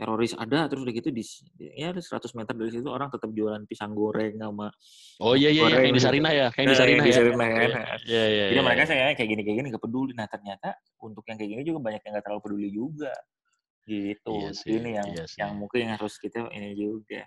teroris 0.00 0.32
ada 0.32 0.64
terus 0.64 0.80
udah 0.80 0.94
gitu 0.96 1.12
di 1.12 1.20
ya 1.60 1.92
ada 1.92 2.00
100 2.00 2.32
meter 2.32 2.56
dari 2.56 2.72
situ 2.72 2.88
orang 2.88 3.12
tetap 3.12 3.28
jualan 3.36 3.68
pisang 3.68 3.92
goreng 3.92 4.40
sama 4.40 4.72
Oh 5.20 5.36
iya 5.36 5.52
iya, 5.52 5.68
iya. 5.68 5.76
kayak 5.76 5.92
di 5.92 6.00
gitu. 6.00 6.06
Sarina 6.08 6.30
ya, 6.32 6.46
kayak 6.48 6.64
yang 6.64 6.64
di 6.64 6.72
Nah, 6.72 6.80
Sarina 6.80 6.96
yang 6.96 7.04
di 7.04 7.12
ya. 7.12 7.16
Sarina 7.20 7.44
kan. 7.44 7.60
Iya 7.60 7.68
iya 7.68 8.24
iya. 8.24 8.44
Jadi 8.48 8.56
iya, 8.56 8.62
mereka 8.64 8.80
iya. 8.80 8.88
saya 8.88 9.04
kayak 9.12 9.28
gini 9.28 9.42
kayak 9.44 9.56
gini 9.60 9.66
nggak 9.68 9.84
peduli. 9.84 10.12
Nah 10.16 10.26
ternyata 10.32 10.68
untuk 11.04 11.24
yang 11.28 11.36
kayak 11.36 11.50
gini 11.52 11.62
juga 11.68 11.78
banyak 11.84 12.00
yang 12.00 12.12
nggak 12.16 12.24
terlalu 12.24 12.40
peduli 12.40 12.68
juga. 12.72 13.12
Gitu. 13.84 14.32
Iya 14.32 14.48
Jadi 14.48 14.60
sih, 14.64 14.72
ini 14.80 14.90
yang 14.96 15.08
iya 15.12 15.24
sih. 15.28 15.38
yang 15.44 15.52
mungkin 15.60 15.78
yang 15.84 15.92
harus 16.00 16.14
kita 16.16 16.48
ini 16.56 16.72
juga. 16.72 17.20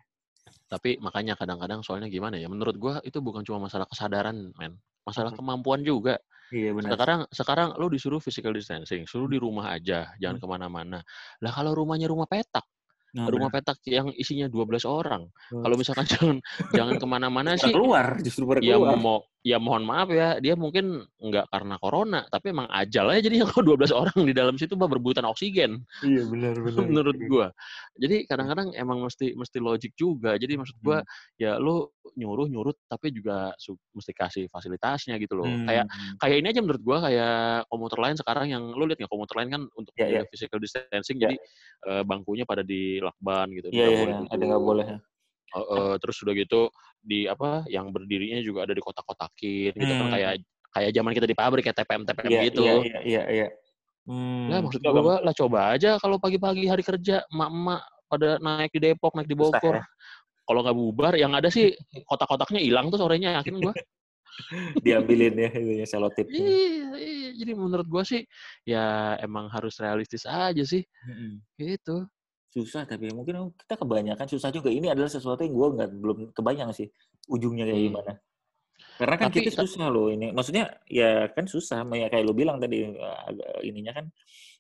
Tapi 0.65 0.97
makanya 0.97 1.38
kadang-kadang 1.38 1.86
soalnya 1.86 2.09
gimana 2.09 2.41
ya? 2.41 2.49
Menurut 2.49 2.75
gua 2.81 2.97
itu 3.05 3.21
bukan 3.21 3.45
cuma 3.45 3.69
masalah 3.69 3.86
kesadaran, 3.86 4.49
men. 4.57 4.73
Masalah 5.05 5.29
kemampuan 5.38 5.86
juga. 5.86 6.17
Iya 6.54 6.70
benar. 6.78 6.89
Sekarang 6.94 7.20
sekarang 7.34 7.68
lu 7.82 7.88
disuruh 7.89 8.22
physical 8.22 8.54
distancing, 8.54 9.10
suruh 9.10 9.26
di 9.26 9.42
rumah 9.42 9.74
aja, 9.74 10.13
jangan 10.22 10.38
Hmm. 10.38 10.44
ke 10.44 10.48
mana-mana. 10.54 11.00
Lah 11.42 11.52
kalau 11.52 11.74
rumahnya 11.74 12.06
rumah 12.06 12.30
petak, 12.30 12.62
Nah, 13.13 13.30
rumah 13.30 13.50
benar. 13.50 13.62
petak 13.62 13.78
yang 13.89 14.10
isinya 14.13 14.46
12 14.50 14.86
orang, 14.86 15.30
Hmm. 15.50 15.62
kalau 15.66 15.76
misalkan 15.82 16.06
jangan 16.13 16.38
jangan 16.70 16.96
ke 17.02 17.06
mana-mana 17.10 17.58
sih, 17.58 17.74
keluar 17.74 18.22
justru 18.22 18.46
pada 18.46 18.62
ya 18.62 18.78
keluar. 18.78 18.98
mau 19.02 19.26
ya 19.43 19.60
mohon 19.60 19.84
maaf 19.84 20.08
ya, 20.12 20.39
dia 20.39 20.56
mungkin 20.56 21.03
nggak 21.19 21.51
karena 21.51 21.75
corona, 21.79 22.23
tapi 22.32 22.56
emang 22.56 22.67
ajal 22.71 23.12
aja 23.12 23.27
jadi 23.27 23.43
kalau 23.51 23.75
12 23.75 23.91
orang 23.91 24.15
di 24.23 24.34
dalam 24.36 24.56
situ 24.56 24.73
mah 24.79 24.88
berebutan 24.88 25.27
oksigen 25.27 25.84
Iya 26.01 26.21
benar 26.32 26.56
benar. 26.65 26.89
menurut 26.89 27.17
gua. 27.27 27.47
Jadi 27.99 28.23
kadang-kadang 28.27 28.71
emang 28.75 29.03
mesti 29.03 29.36
mesti 29.36 29.58
logik 29.60 29.93
juga. 29.99 30.36
Jadi 30.39 30.56
maksud 30.60 30.77
gua 30.84 31.03
Hmm. 31.03 31.10
ya 31.39 31.60
lu 31.60 31.91
nyuruh 32.15 32.47
nyurut 32.47 32.77
tapi 32.88 33.12
juga 33.15 33.51
mesti 33.95 34.12
kasih 34.15 34.45
fasilitasnya 34.51 35.19
gitu 35.19 35.36
loh. 35.39 35.51
Kayak 35.67 35.86
Hmm. 35.91 36.15
kayak 36.23 36.38
ini 36.41 36.47
aja 36.56 36.62
menurut 36.63 36.84
gua 36.84 36.97
kayak 37.08 37.67
komuter 37.67 37.99
lain 37.99 38.15
sekarang 38.19 38.47
yang 38.51 38.63
lu 38.75 38.84
lihat 38.88 38.99
nggak 39.03 39.12
komuter 39.12 39.36
lain 39.43 39.49
kan 39.51 39.62
untuk 39.75 39.93
Ya, 39.95 40.06
menjaga 40.08 40.25
physical 40.32 40.60
distancing 40.63 41.17
Ya. 41.19 41.29
jadi 41.29 41.36
eh, 41.91 42.03
bangkunya 42.08 42.45
pada 42.47 42.63
di 42.63 42.99
lakban 43.03 43.51
gitu 43.56 43.67
Iya 43.71 43.86
nggak 43.86 43.91
iya 43.91 43.99
boleh 43.99 44.15
ada 44.32 44.43
nggak 44.47 44.63
boleh. 44.63 44.86
Eh, 45.53 45.60
eh, 45.62 45.95
terus 46.01 46.17
udah 46.25 46.34
gitu 46.34 46.62
di 47.04 47.28
apa 47.28 47.68
yang 47.68 47.92
berdirinya 47.92 48.39
juga 48.39 48.63
ada 48.63 48.74
di 48.74 48.80
kotak-kotakin 48.80 49.76
gitu 49.76 49.94
kan 50.00 50.08
Hmm. 50.08 50.13
kayak 50.16 50.32
kayak 50.74 50.89
zaman 50.96 51.12
kita 51.13 51.28
di 51.28 51.36
pabrik 51.38 51.63
kayak 51.68 51.78
TPM 51.84 52.04
TPM 52.08 52.32
Iya 52.32 52.42
gitu. 52.50 52.62
iya 52.63 52.74
iya 52.80 53.00
iya. 53.04 53.22
iya. 53.30 53.48
Hmm. 54.08 54.48
Lah 54.52 54.60
maksud 54.63 54.82
gua 54.82 55.20
lah 55.20 55.36
coba 55.36 55.60
aja 55.76 56.00
kalau 56.00 56.18
pagi-pagi 56.18 56.66
hari 56.68 56.84
kerja 56.84 57.24
emak-emak 57.30 57.82
pada 58.08 58.30
naik 58.39 58.72
di 58.72 58.80
Depok, 58.80 59.13
naik 59.16 59.28
di 59.28 59.36
Bogor. 59.38 59.80
ya. 59.80 59.86
Kalau 60.44 60.60
nggak 60.63 60.76
bubar 60.76 61.13
yang 61.16 61.32
ada 61.36 61.48
sih 61.48 61.72
kotak-kotaknya 62.08 62.60
hilang 62.63 62.88
tuh 62.92 63.00
sorenya 63.00 63.39
yakin 63.44 63.60
gua. 63.60 63.74
Diambilin 64.84 65.38
ya 65.38 65.50
itunya 65.54 65.86
selotipnya. 65.86 66.42
Iya, 66.42 66.98
iya, 66.98 67.30
jadi 67.38 67.52
menurut 67.54 67.86
gua 67.86 68.04
sih 68.04 68.26
ya 68.66 69.16
emang 69.22 69.48
harus 69.54 69.78
realistis 69.78 70.26
aja 70.26 70.63
sih 70.66 70.84
Mm-mm. 71.06 71.38
gitu. 71.62 72.08
Susah 72.54 72.86
tapi 72.86 73.10
mungkin 73.10 73.50
kita 73.58 73.82
kebanyakan 73.82 74.30
susah 74.30 74.54
juga. 74.54 74.70
Ini 74.70 74.94
adalah 74.94 75.10
sesuatu 75.10 75.42
yang 75.42 75.58
gue 75.58 75.68
nggak 75.82 75.89
belum 75.98 76.18
kebayang 76.38 76.70
sih 76.70 76.86
ujungnya 77.26 77.66
kayak 77.66 77.82
Hmm. 77.82 77.88
gimana. 77.89 78.13
Karena 78.94 79.16
kan 79.18 79.28
Tapi 79.34 79.50
kita 79.50 79.66
susah 79.66 79.89
loh 79.89 80.13
ini. 80.13 80.30
Maksudnya 80.30 80.70
ya 80.86 81.26
kan 81.34 81.50
susah. 81.50 81.82
Ya 81.98 82.08
kayak 82.13 82.30
lo 82.30 82.38
bilang 82.38 82.62
tadi 82.62 82.86
eh, 82.86 83.60
ininya 83.66 83.98
kan 83.98 84.06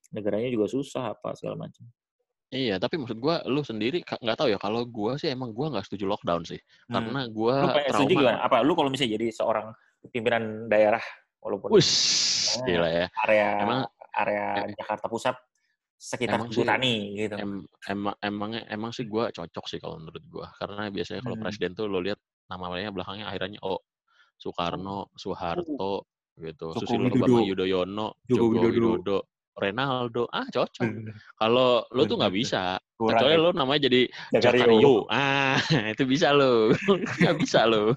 negaranya 0.09 0.49
juga 0.49 0.65
susah 0.65 1.13
apa 1.13 1.37
segala 1.37 1.69
macam. 1.69 1.85
Iya, 2.53 2.77
tapi 2.77 3.01
maksud 3.01 3.17
gua 3.17 3.41
lu 3.49 3.65
sendiri 3.65 4.01
nggak 4.05 4.37
tahu 4.37 4.49
ya 4.53 4.61
kalau 4.61 4.85
gua 4.85 5.17
sih 5.17 5.29
emang 5.29 5.53
gua 5.53 5.73
nggak 5.73 5.85
setuju 5.89 6.05
lockdown 6.05 6.45
sih. 6.45 6.57
Hmm. 6.89 6.97
Karena 6.97 7.21
setuju 7.93 8.09
trauma. 8.09 8.09
gimana? 8.09 8.37
Apa 8.41 8.61
lu 8.61 8.73
kalau 8.73 8.89
misalnya 8.89 9.17
jadi 9.17 9.27
seorang 9.33 9.73
pimpinan 10.09 10.65
daerah 10.69 11.01
walaupun 11.41 11.69
Wus, 11.73 11.89
Oh. 12.57 12.65
gila 12.65 12.89
ya. 12.89 13.05
area 13.25 13.47
Emang 13.65 13.81
area 14.13 14.45
eh, 14.65 14.77
Jakarta 14.77 15.09
Pusat 15.09 15.35
sekitar 16.03 16.35
emang 16.35 16.51
sih 16.51 16.67
gitu. 17.15 17.35
em, 17.39 17.51
emang 17.87 18.15
emangnya 18.19 18.61
emang 18.67 18.91
sih 18.91 19.07
gua 19.07 19.31
cocok 19.31 19.65
sih 19.71 19.79
kalau 19.79 19.95
menurut 19.95 20.23
gua. 20.27 20.51
Karena 20.59 20.91
biasanya 20.91 21.23
kalau 21.23 21.39
Hmm. 21.39 21.43
presiden 21.47 21.71
tuh 21.71 21.87
lo 21.87 22.03
lihat 22.03 22.19
namanya 22.51 22.91
belakangnya 22.91 23.31
akhirannya 23.31 23.63
O. 23.63 23.79
Soekarno, 24.35 25.07
Soeharto 25.15 26.03
gitu. 26.35 26.75
Joko 26.75 26.83
Susilo. 26.83 27.07
Bambang 27.07 27.47
Yudhoyono, 27.47 28.07
Joko 28.27 28.45
Widodo. 28.51 28.67
Widodo, 28.67 29.17
Renaldo. 29.55 30.23
Ah, 30.27 30.43
cocok. 30.49 30.83
Kalau 31.37 31.85
lo 31.87 32.01
tuh 32.03 32.17
nggak 32.19 32.33
bisa. 32.33 32.75
Kurang 32.93 33.19
Kecuali 33.19 33.35
ya. 33.35 33.41
lo 33.41 33.49
namanya 33.53 33.81
jadi 33.87 34.01
Jakario. 34.35 34.95
Ah, 35.07 35.55
itu 35.93 36.03
bisa 36.03 36.31
lo. 36.31 36.71
Nggak 37.19 37.35
bisa 37.37 37.63
lo. 37.65 37.95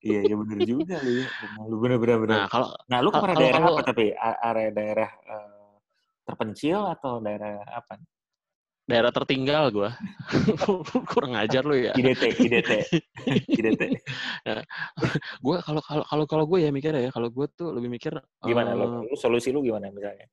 Iya, 0.00 0.20
iya 0.24 0.34
bener 0.34 0.58
juga 0.62 0.96
ya. 1.00 1.26
Bener, 1.26 1.64
Lu 1.66 1.76
bener-bener 1.78 2.16
bener. 2.20 2.36
Nah, 2.36 2.46
kalau 2.46 2.68
Nah, 2.88 2.98
Kal- 3.00 3.10
ke 3.10 3.18
mana 3.18 3.32
kalau- 3.32 3.42
daerah 3.42 3.62
apa 3.64 3.82
tapi 3.82 4.04
area 4.18 4.70
daerah 4.70 5.10
eh, 5.26 5.51
terpencil 6.22 6.86
atau 6.86 7.18
daerah 7.18 7.62
apa? 7.66 7.98
daerah 8.82 9.14
tertinggal 9.14 9.70
gua 9.70 9.90
kurang 11.14 11.38
ajar 11.38 11.62
lo 11.62 11.74
ya 11.78 11.94
IDT, 11.94 12.34
IDT, 12.34 12.70
IDT. 13.46 13.82
gue 15.46 15.56
kalau 15.62 15.80
kalau 15.86 16.02
kalau 16.02 16.24
kalau 16.26 16.44
gue 16.50 16.66
ya 16.66 16.70
mikir 16.74 16.90
ya 16.90 17.10
kalau 17.14 17.30
gue 17.30 17.46
tuh 17.54 17.70
lebih 17.70 17.88
mikir 17.94 18.18
Gimana 18.42 18.74
eh, 18.74 18.78
lu? 18.78 19.06
Lu 19.06 19.14
solusi 19.14 19.54
lu 19.54 19.62
gimana 19.62 19.86
misalnya? 19.94 20.26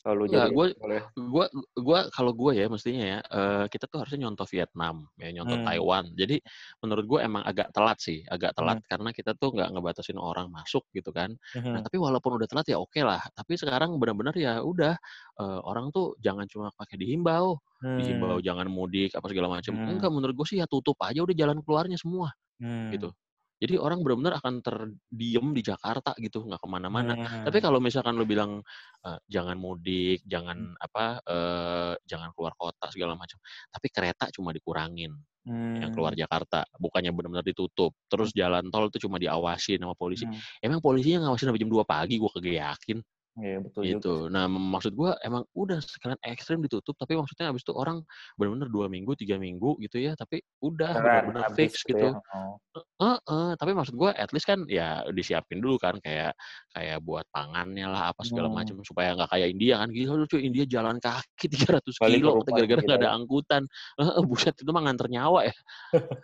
Kalau 0.00 0.16
lu 0.16 0.24
Nggak, 0.26 0.48
jadi 0.48 0.56
gua- 0.56 0.76
gue 1.12 1.44
gue 1.76 1.98
kalau 2.08 2.32
gue 2.32 2.52
ya 2.56 2.66
mestinya 2.66 3.04
ya 3.04 3.18
eh, 3.20 3.64
kita 3.68 3.84
tuh 3.84 4.00
harusnya 4.00 4.24
nyontoh 4.24 4.48
Vietnam 4.48 5.04
ya 5.14 5.28
nyontoh 5.28 5.60
Hmm. 5.60 5.66
Taiwan 5.68 6.04
jadi 6.16 6.36
menurut 6.80 7.04
gue 7.04 7.20
emang 7.20 7.42
agak 7.44 7.68
telat 7.70 8.00
sih 8.00 8.24
agak 8.24 8.56
telat 8.56 8.80
Hmm. 8.80 8.88
karena 8.88 9.10
kita 9.12 9.36
tuh 9.36 9.52
nggak 9.52 9.68
ngebatasin 9.76 10.16
orang 10.16 10.48
masuk 10.48 10.88
gitu 10.96 11.12
kan 11.12 11.36
Mhm. 11.52 11.76
nah 11.76 11.80
tapi 11.84 12.00
walaupun 12.00 12.40
udah 12.40 12.48
telat 12.48 12.66
ya 12.66 12.80
oke 12.80 12.96
lah 13.02 13.20
tapi 13.36 13.60
sekarang 13.60 14.00
benar-benar 14.00 14.32
ya 14.34 14.64
udah 14.64 14.96
eh, 15.36 15.60
orang 15.68 15.92
tuh 15.92 16.16
jangan 16.16 16.48
cuma 16.48 16.72
pakai 16.72 16.96
dihimbau 16.96 17.60
dihimbau 17.80 18.40
Hmm. 18.40 18.44
jangan 18.44 18.66
mudik 18.68 19.12
apa 19.12 19.26
segala 19.28 19.52
macam 19.52 19.72
Hmm. 19.76 19.96
enggak 19.96 20.10
menurut 20.10 20.32
gue 20.32 20.46
sih 20.48 20.58
ya 20.60 20.66
tutup 20.68 20.96
aja 21.00 21.20
udah 21.20 21.36
jalan 21.36 21.60
keluarnya 21.60 22.00
semua 22.00 22.32
Hmm. 22.56 22.88
gitu. 22.88 23.12
Jadi 23.60 23.76
orang 23.76 24.00
benar-benar 24.00 24.40
akan 24.40 24.64
terdiam 24.64 25.52
di 25.52 25.60
Jakarta 25.60 26.16
gitu, 26.16 26.48
nggak 26.48 26.60
ke 26.64 26.68
mana-mana. 26.68 27.12
Hmm. 27.12 27.44
Tapi 27.44 27.60
kalau 27.60 27.76
misalkan 27.78 28.16
lu 28.16 28.24
bilang 28.24 28.64
eh, 29.04 29.18
jangan 29.28 29.60
mudik, 29.60 30.24
jangan 30.24 30.72
apa, 30.80 31.20
eh, 31.28 31.92
jangan 32.08 32.32
keluar 32.32 32.56
kota 32.56 32.88
segala 32.88 33.12
macam. 33.20 33.36
Tapi 33.68 33.86
kereta 33.92 34.32
cuma 34.32 34.50
dikurangin 34.56 35.12
Hmm. 35.40 35.80
yang 35.80 35.96
keluar 35.96 36.12
Jakarta, 36.12 36.68
bukannya 36.76 37.16
benar-benar 37.16 37.40
ditutup. 37.40 37.96
Terus 38.12 38.28
jalan 38.36 38.68
tol 38.68 38.92
itu 38.92 39.08
cuma 39.08 39.16
diawasin 39.16 39.80
sama 39.80 39.96
polisi. 39.96 40.28
Hmm. 40.28 40.36
Emang 40.60 40.84
polisinya 40.84 41.24
ngawasin 41.24 41.48
sampai 41.48 41.60
jam 41.64 41.72
2 41.72 41.84
pagi, 41.88 42.20
gue 42.20 42.28
kagak 42.28 42.56
yakin. 42.60 42.98
Iya 43.40 43.58
betul 43.64 43.82
juga. 43.82 43.92
Gitu. 43.96 44.14
Nah, 44.28 44.44
m- 44.44 44.70
maksud 44.76 44.92
gua 44.92 45.16
emang 45.24 45.42
udah 45.56 45.80
sekalian 45.80 46.20
ekstrim 46.22 46.60
ditutup, 46.60 46.92
tapi 46.94 47.16
maksudnya 47.16 47.48
abis 47.48 47.64
itu 47.64 47.72
orang 47.72 48.04
benar-benar 48.36 48.68
dua 48.68 48.86
minggu, 48.92 49.16
tiga 49.16 49.40
minggu 49.40 49.80
gitu 49.80 49.96
ya, 49.96 50.12
tapi 50.12 50.44
udah 50.60 50.92
benar-benar 50.94 51.44
fix 51.56 51.80
gitu 51.82 51.96
gitu. 51.96 52.08
ya. 52.12 52.20
Oh. 52.36 52.60
Heeh, 53.02 53.58
tapi 53.58 53.74
maksud 53.74 53.98
gua 53.98 54.14
at 54.14 54.30
least 54.30 54.46
kan 54.46 54.62
ya 54.70 55.02
disiapin 55.10 55.58
dulu 55.58 55.74
kan 55.80 55.98
kayak 55.98 56.36
kayak 56.70 57.02
buat 57.02 57.26
pangannya 57.34 57.90
lah 57.90 58.14
apa 58.14 58.22
segala 58.22 58.46
Hmm. 58.46 58.62
macam 58.62 58.76
supaya 58.86 59.10
nggak 59.18 59.26
kayak 59.32 59.48
India 59.50 59.74
kan 59.82 59.90
gila 59.90 60.14
lu 60.14 60.26
cuy 60.30 60.46
India 60.46 60.62
jalan 60.70 61.02
kaki 61.02 61.50
300 61.82 61.98
Balik 61.98 62.20
kilo 62.22 62.38
gara-gara 62.46 62.78
gitu 62.78 62.86
nggak 62.86 63.00
ada 63.02 63.10
ya. 63.10 63.16
angkutan. 63.18 63.62
Heeh, 63.98 64.22
buset 64.22 64.54
itu 64.54 64.70
mah 64.70 64.82
nganter 64.86 65.08
nyawa 65.10 65.50
ya. 65.50 65.54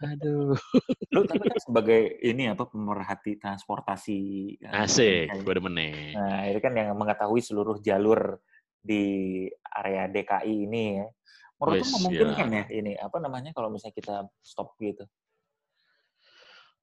Aduh. 0.07 0.55
Lu 1.11 1.25
tapi 1.27 1.51
kan 1.51 1.59
sebagai 1.59 2.21
ini 2.23 2.47
apa 2.47 2.69
pemerhati 2.69 3.41
transportasi. 3.41 4.21
ya, 4.63 4.87
Asik, 4.87 5.33
gua 5.43 5.55
demen 5.59 5.75
nih. 5.75 6.15
Nah, 6.15 6.47
itu 6.53 6.59
kan 6.63 6.73
yang 6.79 6.93
mengetahui 7.07 7.39
seluruh 7.39 7.79
jalur 7.79 8.43
di 8.83 9.47
area 9.71 10.11
DKI 10.11 10.55
ini 10.67 10.85
ya. 10.99 11.07
Menurut 11.57 11.87
Wes, 11.87 11.93
memungkinkan 11.95 12.49
ya 12.53 12.65
ini 12.75 12.93
apa 12.99 13.17
namanya 13.23 13.55
kalau 13.55 13.71
misalnya 13.71 13.97
kita 13.97 14.17
stop 14.45 14.75
gitu? 14.83 15.07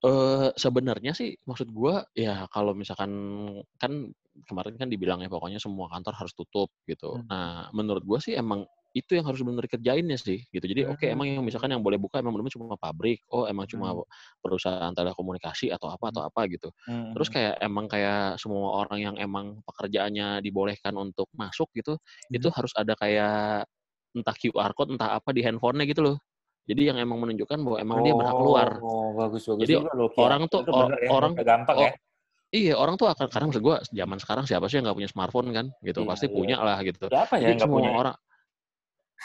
Eh 0.03 0.49
sebenarnya 0.57 1.13
sih 1.13 1.35
maksud 1.45 1.69
gua 1.71 2.03
ya 2.15 2.47
kalau 2.49 2.73
misalkan 2.73 3.11
kan 3.77 4.09
kemarin 4.49 4.75
kan 4.75 4.89
dibilang 4.89 5.21
ya 5.21 5.29
pokoknya 5.29 5.61
semua 5.61 5.87
kantor 5.93 6.13
harus 6.17 6.33
tutup 6.33 6.73
gitu. 6.89 7.21
Hmm. 7.21 7.27
Nah, 7.29 7.69
menurut 7.75 8.03
gua 8.03 8.19
sih 8.19 8.33
emang 8.33 8.65
itu 8.93 9.17
yang 9.17 9.25
harus 9.25 9.41
benar 9.41 9.65
kerjainnya 9.65 10.17
sih 10.21 10.45
gitu. 10.53 10.65
Jadi 10.69 10.85
oke 10.85 11.05
emang 11.09 11.25
yang 11.33 11.41
misalkan 11.41 11.73
yang 11.73 11.81
boleh 11.81 11.97
buka 11.97 12.21
emang 12.21 12.37
benar 12.37 12.49
cuma 12.53 12.77
pabrik, 12.77 13.25
oh 13.33 13.49
emang 13.49 13.65
cuma 13.65 13.89
Hmm. 13.93 14.05
perusahaan 14.45 14.93
telekomunikasi 14.93 15.73
atau 15.73 15.89
apa 15.89 16.13
atau 16.13 16.21
apa 16.29 16.45
gitu. 16.49 16.69
Hmm. 16.85 17.11
Terus 17.17 17.27
kayak 17.33 17.57
emang 17.61 17.89
kayak 17.89 18.37
semua 18.37 18.85
orang 18.85 18.99
yang 19.01 19.15
emang 19.17 19.59
pekerjaannya 19.65 20.45
dibolehkan 20.45 20.93
untuk 20.95 21.25
masuk 21.33 21.73
gitu, 21.73 21.97
itu 22.29 22.47
Hmm. 22.49 22.55
harus 22.57 22.73
ada 22.77 22.93
kayak 22.93 23.65
entah 24.13 24.35
QR 24.37 24.71
code 24.77 24.93
entah 24.93 25.17
apa 25.17 25.33
di 25.33 25.41
handphonenya 25.41 25.85
gitu 25.89 26.01
loh. 26.05 26.17
Jadi 26.69 26.93
yang 26.93 26.97
emang 27.01 27.17
menunjukkan 27.19 27.59
bahwa 27.65 27.77
emang 27.81 27.97
dia 28.05 28.13
berhak 28.15 28.37
keluar. 28.37 28.69
Oh, 28.79 29.11
bagus 29.17 29.43
bagus 29.49 29.61
Jadi 29.67 29.73
juga 29.81 29.91
loh. 29.97 30.07
Kian. 30.13 30.23
orang 30.29 30.41
tuh 30.47 30.61
Itu 30.63 30.71
o- 30.71 30.79
bener 30.87 30.99
ya, 31.01 31.09
orang 31.11 31.33
gampang 31.41 31.77
oh, 31.77 31.83
ya. 31.89 31.91
Iya 32.53 32.73
orang 32.77 32.95
tuh 33.01 33.09
akan 33.09 33.27
karena 33.33 33.45
maksud 33.49 33.63
gue 33.65 33.77
zaman 33.97 34.17
sekarang 34.21 34.45
siapa 34.45 34.69
sih 34.69 34.77
yang 34.77 34.85
nggak 34.85 34.97
punya 35.01 35.09
smartphone 35.09 35.49
kan 35.51 35.65
gitu 35.81 36.05
Iya, 36.05 36.09
pasti 36.13 36.25
iya. 36.29 36.35
punya 36.37 36.57
lah 36.61 36.77
gitu. 36.85 37.05
Siapa 37.09 37.35
ya 37.41 37.49
nggak 37.57 37.65
punya? 37.69 37.91
orang. 37.91 38.15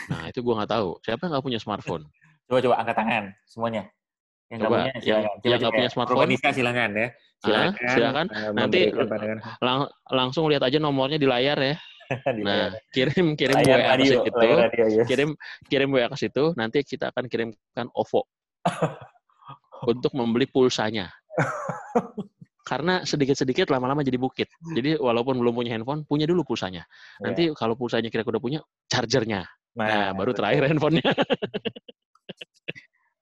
Nah 0.07 0.31
itu 0.31 0.39
gue 0.41 0.55
nggak 0.55 0.71
tahu 0.71 0.89
siapa 1.03 1.21
yang 1.27 1.31
nggak 1.35 1.45
punya 1.45 1.59
smartphone. 1.59 2.05
Coba 2.47 2.59
coba 2.63 2.75
angkat 2.79 2.97
tangan 2.97 3.25
semuanya. 3.45 3.83
Yang 4.49 4.57
nggak 4.57 4.71
Coba, 4.71 4.79
punya 4.79 4.93
silakan. 4.97 5.37
yang 5.45 5.59
nggak 5.61 5.75
punya 5.75 5.85
ya. 5.85 5.93
smartphone. 5.93 6.17
Purwanisca 6.17 6.49
silakan 6.53 6.91
ya. 6.93 7.09
Ah, 7.09 7.13
Silakan. 7.39 7.73
silakan. 7.93 8.27
eh, 8.35 8.51
Nanti 8.51 8.81
lang- 9.61 9.91
langsung 10.11 10.45
lihat 10.51 10.63
aja 10.65 10.79
nomornya 10.79 11.19
di 11.19 11.29
layar 11.29 11.59
ya. 11.61 11.75
di 12.37 12.43
Nah 12.43 12.73
layar. 12.73 12.73
kirim 12.91 13.27
kirim 13.37 13.55
Layar 13.55 13.69
WA 13.69 13.77
ke 13.79 13.91
radio, 13.93 14.13
situ, 14.25 14.39
layar 14.41 14.59
radio, 14.73 14.85
yes. 14.91 15.07
kirim 15.07 15.31
kirim 15.69 15.89
WA 15.93 16.07
ke 16.09 16.17
situ. 16.17 16.45
Nanti 16.57 16.79
kita 16.83 17.13
akan 17.13 17.25
kirimkan 17.29 17.87
OVO 17.93 18.25
untuk 19.93 20.13
membeli 20.13 20.49
pulsanya. 20.49 21.13
Karena 22.69 23.01
sedikit-sedikit 23.01 23.73
lama-lama 23.73 24.05
jadi 24.05 24.21
bukit. 24.21 24.53
Jadi 24.77 25.01
walaupun 25.01 25.41
belum 25.41 25.57
punya 25.57 25.73
handphone, 25.73 26.05
punya 26.05 26.29
dulu 26.29 26.45
pulsanya. 26.45 26.85
Ya. 26.85 27.25
Nanti 27.25 27.49
kalau 27.57 27.73
pulsanya 27.75 28.13
kira 28.13 28.21
udah 28.23 28.37
punya, 28.39 28.61
chargernya. 28.87 29.49
Nah, 29.73 29.87
Nah, 29.89 30.09
baru 30.13 30.37
betul. 30.37 30.45
terakhir 30.45 30.63
handphonenya. 30.69 31.09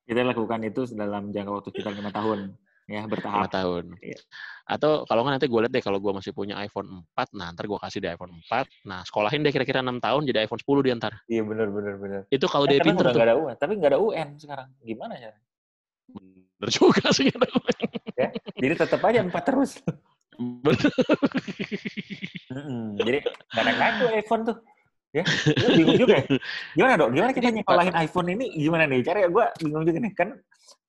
kita 0.07 0.23
lakukan 0.23 0.61
itu 0.63 0.83
dalam 0.93 1.31
jangka 1.31 1.51
waktu 1.53 1.71
kita 1.73 1.91
lima 1.91 2.11
tahun 2.11 2.55
ya 2.87 3.03
bertahap. 3.05 3.51
tahun. 3.51 3.99
Iya. 3.99 4.19
Atau 4.65 5.03
kalau 5.05 5.27
nggak 5.27 5.35
nanti 5.39 5.47
gue 5.51 5.59
lihat 5.59 5.73
deh 5.75 5.83
kalau 5.83 5.99
gue 5.99 6.13
masih 6.15 6.31
punya 6.31 6.55
iPhone 6.57 7.03
4, 7.15 7.35
nah 7.35 7.51
ntar 7.51 7.67
gue 7.67 7.75
kasih 7.75 7.99
di 7.99 8.07
iPhone 8.07 8.31
4. 8.47 8.87
Nah 8.87 9.03
sekolahin 9.03 9.43
deh 9.43 9.51
kira-kira 9.51 9.83
6 9.83 9.99
tahun 9.99 10.23
jadi 10.23 10.47
iPhone 10.47 10.63
10 10.63 10.87
di 10.87 10.91
antar. 10.95 11.13
Iya 11.27 11.43
benar 11.43 11.67
benar 11.71 11.95
benar. 11.99 12.21
Itu 12.31 12.47
kalau 12.47 12.67
Eh, 12.67 12.79
dia 12.79 12.87
pinter 12.87 13.11
tuh. 13.11 13.19
nggak 13.19 13.27
ada 13.27 13.35
UN, 13.37 13.55
tapi 13.59 13.73
nggak 13.75 13.91
ada 13.91 13.99
UN 13.99 14.29
sekarang. 14.39 14.69
Gimana 14.81 15.15
ya? 15.19 15.35
Bener 16.57 16.71
juga 16.73 17.07
sih. 17.12 17.29
gue. 17.29 18.29
Jadi 18.57 18.75
tetap 18.77 19.01
aja 19.05 19.21
empat 19.21 19.42
terus. 19.45 19.71
Bener. 20.37 20.88
Mm-mm. 22.53 22.97
Jadi 23.01 23.19
nggak 23.25 23.64
naik 23.64 23.95
tuh 24.01 24.09
iPhone 24.12 24.42
tuh. 24.45 24.57
Ya, 25.14 25.25
Lu 25.64 25.69
bingung 25.81 25.97
juga. 25.97 26.21
ya? 26.21 26.25
Gimana 26.77 26.92
dok? 27.01 27.09
Gimana 27.16 27.31
kita 27.33 27.49
nyekolahin 27.49 27.95
iPhone 28.05 28.29
ini? 28.37 28.53
Gimana 28.53 28.85
nih? 28.85 29.01
Cara 29.01 29.25
gue 29.25 29.45
bingung 29.64 29.85
juga 29.88 29.99
nih. 30.05 30.12
Kan 30.12 30.29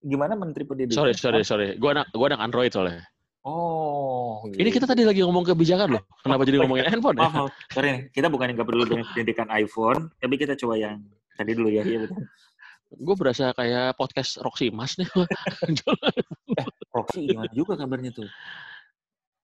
gimana 0.03 0.33
Menteri 0.35 0.67
Pendidikan? 0.67 0.99
sorry, 0.99 1.13
sorry, 1.15 1.41
sorry. 1.47 1.67
Gue 1.79 1.95
anak, 1.95 2.11
gua 2.11 2.27
anak 2.35 2.43
Android 2.43 2.71
soalnya. 2.75 3.07
Oh. 3.47 4.43
Ini 4.51 4.67
kita 4.67 4.83
tadi 4.83 5.07
lagi 5.07 5.23
ngomong 5.23 5.47
kebijakan 5.47 5.95
loh. 5.95 6.03
Kenapa 6.19 6.43
jadi 6.43 6.59
ngomongin 6.59 6.91
handphone 6.91 7.15
ya? 7.15 7.31
Maaf. 7.31 7.51
sorry. 7.71 8.11
Kita 8.11 8.27
bukan 8.27 8.51
yang 8.51 8.55
nggak 8.59 8.67
peduli 8.67 8.83
dengan 8.91 9.07
pendidikan 9.15 9.47
iPhone, 9.55 10.11
tapi 10.19 10.35
kita 10.35 10.59
coba 10.59 10.75
yang 10.75 10.99
tadi 11.39 11.51
dulu 11.55 11.71
ya. 11.71 11.87
Iya 11.87 12.03
betul. 12.03 12.27
Gue 12.87 13.15
berasa 13.19 13.51
kayak 13.51 13.99
podcast 13.99 14.39
Roxy 14.39 14.71
Mas 14.71 14.95
nih. 14.95 15.07
Roxy 16.95 17.27
gimana 17.27 17.51
juga 17.51 17.75
kabarnya 17.75 18.11
tuh? 18.15 18.27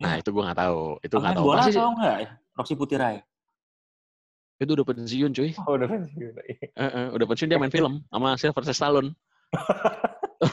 nah 0.01 0.19
itu 0.19 0.31
gue 0.31 0.43
nggak 0.43 0.59
tahu. 0.59 0.81
Itu 0.99 1.15
nggak 1.19 1.35
tahu. 1.37 1.45
bola 1.47 1.63
sih, 1.67 1.75
atau 1.75 1.91
enggak? 1.95 2.15
ya? 2.23 2.29
Roxy 2.55 2.73
Putirai. 2.75 3.17
itu 4.59 4.71
udah 4.71 4.87
pensiun 4.87 5.31
cuy. 5.35 5.51
Oh, 5.67 5.75
udah 5.75 5.87
pensiun. 5.91 6.33
Eh, 6.39 6.55
eh, 6.79 7.07
udah 7.11 7.25
pensiun 7.27 7.51
dia 7.51 7.59
main 7.59 7.71
film 7.73 7.99
sama 8.07 8.39
Sylvester 8.39 8.71
Stallone. 8.71 9.11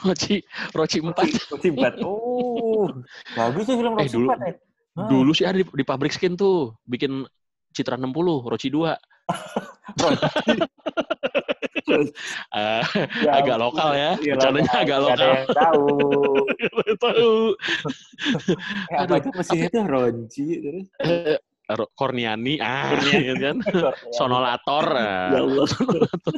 Roci, 0.07 0.43
Roci 0.75 0.99
4. 0.99 1.15
Roxy 1.55 1.69
4. 1.71 2.03
Oh, 2.03 2.91
bagus 3.35 3.65
tuh 3.67 3.79
film 3.79 3.95
Eh, 3.95 4.07
Roxy 4.07 4.17
dulu- 4.19 4.31
4. 4.35 4.59
Ah, 4.99 5.07
Dulu 5.07 5.31
sih 5.31 5.47
ada 5.47 5.55
di, 5.55 5.67
di 5.67 5.85
pabrik 5.87 6.11
skin 6.11 6.35
tuh, 6.35 6.75
bikin 6.83 7.23
Citra 7.71 7.95
60, 7.95 8.11
Roci 8.43 8.67
2. 8.67 8.91
Eh, 12.59 12.83
Ya 13.25 13.31
agak 13.39 13.57
lokal 13.57 13.91
ya, 13.95 14.13
Iya, 14.19 14.35
bercandanya 14.37 14.75
agak 14.75 14.99
lokal. 15.01 15.15
ada 15.15 15.27
yang 15.31 15.47
tahu. 15.51 15.87
Tahu. 16.99 17.31
Eh, 18.91 18.97
apa 18.99 19.05
Aduh. 19.07 19.21
itu 19.21 19.29
mesinnya 19.33 19.69
tuh 19.69 19.85
Ronci 19.87 20.47
terus. 20.61 20.87
Eh, 21.01 21.39
Korniani, 21.95 22.59
ah, 22.59 22.99
gitu 22.99 23.35
kan. 23.39 23.57
Sonolator. 24.19 24.87
ah. 24.91 25.31
Ya 25.31 25.41
Allah. 25.41 25.67
Sonolator. 25.67 26.35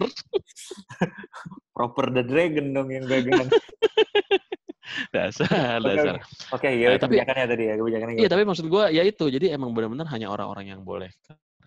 Proper 1.72 2.06
the 2.12 2.22
Dragon 2.22 2.66
dong 2.70 2.88
yang 2.88 3.08
gagal. 3.08 3.48
Dasar, 5.08 5.80
Oke, 5.80 5.88
dasar. 5.88 6.14
Oke, 6.52 6.68
ya 6.68 6.92
Eh, 6.92 7.00
tapi- 7.00 7.16
kebijakannya 7.16 7.46
tadi 7.48 7.64
ya, 7.64 7.74
kebijakannya. 7.80 8.14
Iya, 8.20 8.28
tapi 8.28 8.42
maksud 8.44 8.66
gua 8.68 8.92
ya 8.92 9.00
itu. 9.00 9.24
Jadi 9.24 9.48
emang 9.48 9.72
benar-benar 9.72 10.04
hanya 10.12 10.28
orang-orang 10.28 10.68
yang 10.68 10.80
boleh 10.84 11.08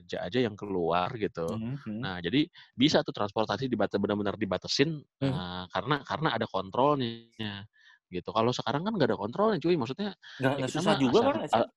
kerja 0.05 0.21
aja 0.21 0.39
yang 0.45 0.53
keluar 0.53 1.09
gitu. 1.17 1.57
Mhm. 1.57 1.97
Nah, 1.97 2.21
jadi 2.21 2.45
bisa 2.77 3.01
tuh 3.01 3.09
transportasi 3.11 3.65
dibat 3.65 3.89
benar-benar 3.97 4.37
dibatasin 4.37 5.01
Hmm. 5.17 5.33
eh, 5.33 5.63
karena 5.73 6.05
karena 6.05 6.29
ada 6.37 6.45
kontrolnya 6.45 7.65
gitu. 8.13 8.29
Kalau 8.29 8.53
sekarang 8.53 8.85
kan 8.85 8.93
nggak 8.93 9.09
ada 9.09 9.17
kontrolnya, 9.17 9.57
cuy. 9.57 9.73
Maksudnya 9.73 10.13
Nggak, 10.37 10.53
ya 10.61 10.67
susah 10.69 10.93
mah 10.93 11.01
juga 11.01 11.19
asal- 11.19 11.33
kan? 11.41 11.69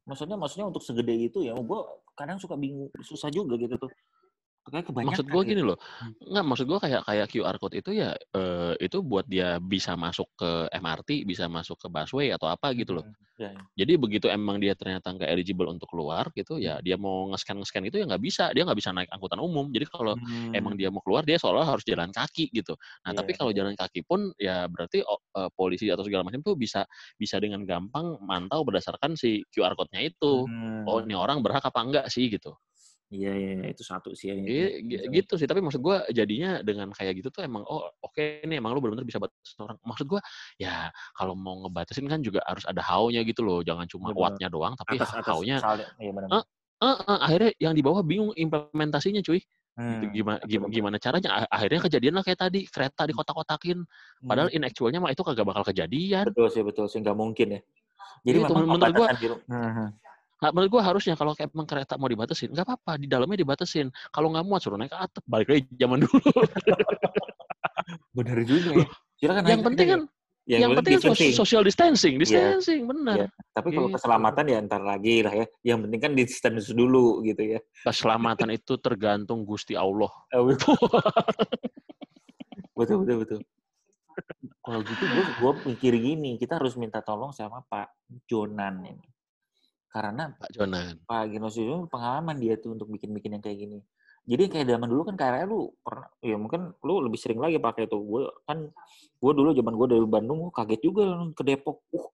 Maksudnya, 0.00 0.36
maksudnya 0.36 0.66
untuk 0.68 0.82
segede 0.84 1.14
itu 1.16 1.38
ya, 1.44 1.54
gue 1.56 1.80
kadang 2.18 2.36
suka 2.36 2.56
bingung, 2.58 2.92
susah 3.00 3.32
juga 3.32 3.56
gitu 3.56 3.76
tuh. 3.80 3.90
Kebanyakan. 4.86 5.00
maksud 5.00 5.26
gua 5.32 5.42
gitu. 5.44 5.48
gini 5.48 5.64
loh, 5.64 5.78
Hmm. 6.00 6.14
nggak 6.20 6.44
maksud 6.44 6.66
gua 6.68 6.78
kayak 6.84 7.02
kayak 7.08 7.26
QR 7.32 7.56
code 7.60 7.76
itu 7.80 7.90
ya 7.96 8.12
eh, 8.36 8.74
itu 8.84 9.00
buat 9.00 9.24
dia 9.28 9.56
bisa 9.62 9.96
masuk 9.96 10.28
ke 10.36 10.68
MRT, 10.76 11.24
bisa 11.24 11.48
masuk 11.48 11.76
ke 11.80 11.88
busway 11.88 12.28
atau 12.34 12.48
apa 12.52 12.72
gitu 12.76 12.92
loh. 13.00 13.04
Hmm, 13.04 13.12
ya, 13.38 13.52
ya. 13.52 13.70
Jadi 13.78 13.96
begitu 13.96 14.26
emang 14.28 14.58
dia 14.60 14.74
ternyata 14.76 15.14
nggak 15.14 15.30
eligible 15.30 15.70
untuk 15.70 15.88
keluar 15.94 16.28
gitu, 16.36 16.58
ya 16.60 16.82
dia 16.84 16.98
mau 17.00 17.30
nge-scan 17.32 17.56
nge-scan 17.62 17.84
itu 17.88 17.96
ya 18.02 18.06
nggak 18.10 18.22
bisa, 18.22 18.44
dia 18.52 18.66
nggak 18.66 18.76
bisa 18.76 18.90
naik 18.92 19.08
angkutan 19.14 19.40
umum. 19.40 19.70
Jadi 19.72 19.86
kalau 19.88 20.12
Hmm, 20.12 20.56
emang 20.56 20.74
dia 20.76 20.90
mau 20.92 21.00
keluar 21.00 21.22
dia 21.24 21.38
seolah 21.40 21.64
harus 21.64 21.84
jalan 21.86 22.10
kaki 22.12 22.50
gitu. 22.52 22.74
Nah, 23.06 23.12
Iya, 23.12 23.16
tapi 23.16 23.32
kalau 23.38 23.54
jalan 23.54 23.74
kaki 23.78 24.04
pun 24.04 24.34
ya 24.36 24.66
berarti 24.68 25.00
oh, 25.06 25.22
eh, 25.38 25.48
polisi 25.56 25.88
atau 25.88 26.02
segala 26.04 26.26
macam 26.26 26.42
tuh 26.44 26.58
bisa 26.58 26.84
bisa 27.16 27.38
dengan 27.40 27.62
gampang 27.64 28.18
mantau 28.26 28.62
berdasarkan 28.66 29.14
si 29.16 29.46
QR 29.54 29.74
code-nya 29.78 30.02
itu. 30.04 30.46
hmm. 30.46 30.90
Oh, 30.90 31.00
ini 31.04 31.14
orang 31.16 31.40
berhak 31.44 31.64
apa 31.64 31.80
enggak 31.84 32.06
sih 32.12 32.28
gitu. 32.32 32.56
Iya, 33.10 33.30
iya, 33.34 33.50
iya, 33.58 33.66
itu 33.74 33.82
satu 33.82 34.14
sih. 34.14 34.30
ya, 34.30 34.34
Iya, 34.38 34.66
itu. 34.70 34.86
gi- 34.86 35.02
gitu 35.18 35.32
sih. 35.34 35.46
Tapi 35.50 35.58
maksud 35.58 35.82
gua 35.82 36.06
jadinya 36.14 36.62
dengan 36.62 36.94
kayak 36.94 37.18
gitu 37.18 37.28
tuh 37.34 37.42
emang 37.42 37.66
oh 37.66 37.90
oke 38.06 38.46
nih 38.46 38.62
emang 38.62 38.70
lu 38.70 38.78
benar-benar 38.78 39.02
bisa 39.02 39.18
batasin 39.18 39.58
orang. 39.66 39.78
Maksud 39.82 40.06
gua 40.06 40.20
ya 40.62 40.94
kalau 41.18 41.34
mau 41.34 41.58
ngebatasin 41.66 42.06
kan 42.06 42.22
juga 42.22 42.38
harus 42.46 42.62
ada 42.70 42.78
how-nya 42.86 43.26
gitu 43.26 43.42
loh. 43.42 43.66
Jangan 43.66 43.90
cuma 43.90 44.14
what-nya 44.14 44.46
doang 44.46 44.78
tapi 44.78 44.94
Atas, 45.02 45.10
how-nya. 45.26 45.58
iya. 45.98 46.10
Eh, 46.30 46.44
eh, 46.86 46.96
eh, 47.02 47.18
akhirnya 47.26 47.50
yang 47.58 47.74
di 47.74 47.82
bawah 47.82 48.06
bingung 48.06 48.30
implementasinya 48.38 49.20
cuy. 49.26 49.42
Hmm, 49.80 50.12
gimana 50.12 50.38
betul, 50.38 50.50
gimana, 50.50 50.66
betul. 50.68 50.76
gimana 50.76 50.96
caranya 51.00 51.28
akhirnya 51.48 51.80
kejadian 51.88 52.14
lah 52.20 52.24
kayak 52.26 52.40
tadi 52.42 52.60
kereta 52.68 53.02
di 53.08 53.14
kotak-kotakin 53.16 53.78
padahal 54.28 54.50
in 54.52 54.66
actualnya 54.66 55.00
mah 55.00 55.08
itu 55.14 55.22
kagak 55.24 55.46
bakal 55.46 55.64
kejadian 55.64 56.26
Hmm, 56.26 56.34
betul 56.36 56.46
sih, 56.52 56.62
betul 56.66 56.84
sih, 56.90 56.98
nggak 57.00 57.16
mungkin 57.16 57.48
ya. 57.56 57.60
Jadi 58.26 58.36
Iya, 58.36 58.46
memang 58.50 58.64
menurut 58.68 58.92
gua- 58.92 59.10
Nggak, 60.40 60.52
menurut 60.56 60.70
gue 60.72 60.82
harusnya 60.82 61.14
kalau 61.20 61.36
kayak 61.36 61.52
emang 61.52 61.68
kereta 61.68 62.00
mau 62.00 62.08
dibatasin, 62.08 62.48
nggak 62.56 62.64
apa-apa, 62.64 62.96
di 62.96 63.04
dalamnya 63.04 63.44
dibatasin. 63.44 63.92
Kalau 64.08 64.32
nggak 64.32 64.44
muat 64.48 64.64
suruh 64.64 64.80
naik 64.80 64.88
ke 64.88 64.96
atap, 64.96 65.20
balik 65.28 65.48
lagi 65.52 65.68
zaman 65.76 66.00
dulu. 66.00 66.16
Bener 68.16 68.40
juga 68.48 68.70
ya. 68.80 68.86
Silakan 69.20 69.44
yang 69.44 69.60
penting 69.60 69.88
aja. 69.88 69.96
kan, 70.00 70.02
Ya, 70.48 70.66
yang 70.66 70.72
penting 70.74 70.98
kan 70.98 71.14
social 71.36 71.62
distancing, 71.62 72.16
Iya. 72.16 72.20
distancing, 72.24 72.88
benar. 72.88 73.16
Iya. 73.22 73.26
Tapi 73.54 73.68
kalau 73.70 73.86
Gitu. 73.92 73.96
keselamatan 74.00 74.44
ya 74.48 74.58
ntar 74.66 74.82
lagi 74.82 75.22
lah 75.22 75.34
ya. 75.36 75.46
Yang 75.62 75.78
penting 75.86 76.00
kan 76.00 76.12
distance 76.16 76.66
dulu 76.72 77.20
gitu 77.22 77.42
ya. 77.54 77.60
Keselamatan 77.86 78.48
itu 78.58 78.74
tergantung 78.80 79.44
Gusti 79.46 79.76
Allah. 79.76 80.10
betul 82.74 82.96
betul 83.04 83.16
betul. 83.22 83.40
Kalau 84.64 84.80
gitu 84.82 85.04
gue 85.04 85.24
gue 85.38 85.52
mikir 85.70 85.92
gini, 86.00 86.40
kita 86.40 86.58
harus 86.58 86.74
minta 86.74 86.98
tolong 87.04 87.30
sama 87.30 87.62
Pak 87.68 87.92
Jonan 88.26 88.82
ini. 88.82 89.06
Karena 89.90 90.30
Pak 90.38 90.50
Jonan. 90.54 91.02
Pak 91.02 91.34
Genosis 91.34 91.66
itu 91.66 91.76
pengalaman 91.90 92.38
dia 92.38 92.54
tuh 92.54 92.78
untuk 92.78 92.86
bikin-bikin 92.94 93.34
yang 93.38 93.42
kayak 93.42 93.58
gini. 93.58 93.78
Jadi 94.30 94.46
kayak 94.46 94.66
zaman 94.70 94.86
dulu 94.86 95.02
kan 95.10 95.16
KRL 95.18 95.48
lu 95.50 95.74
pernah, 95.82 96.06
ya 96.22 96.38
mungkin 96.38 96.70
lu 96.86 97.02
lebih 97.02 97.18
sering 97.18 97.42
lagi 97.42 97.58
pakai 97.58 97.90
itu. 97.90 97.98
Gue 97.98 98.30
kan, 98.46 98.70
gue 99.18 99.32
dulu 99.34 99.50
zaman 99.50 99.74
gue 99.74 99.86
dari 99.90 100.06
Bandung, 100.06 100.38
gue 100.46 100.52
kaget 100.54 100.80
juga 100.86 101.04
ke 101.34 101.42
Depok. 101.42 101.82
Uh, 101.90 102.06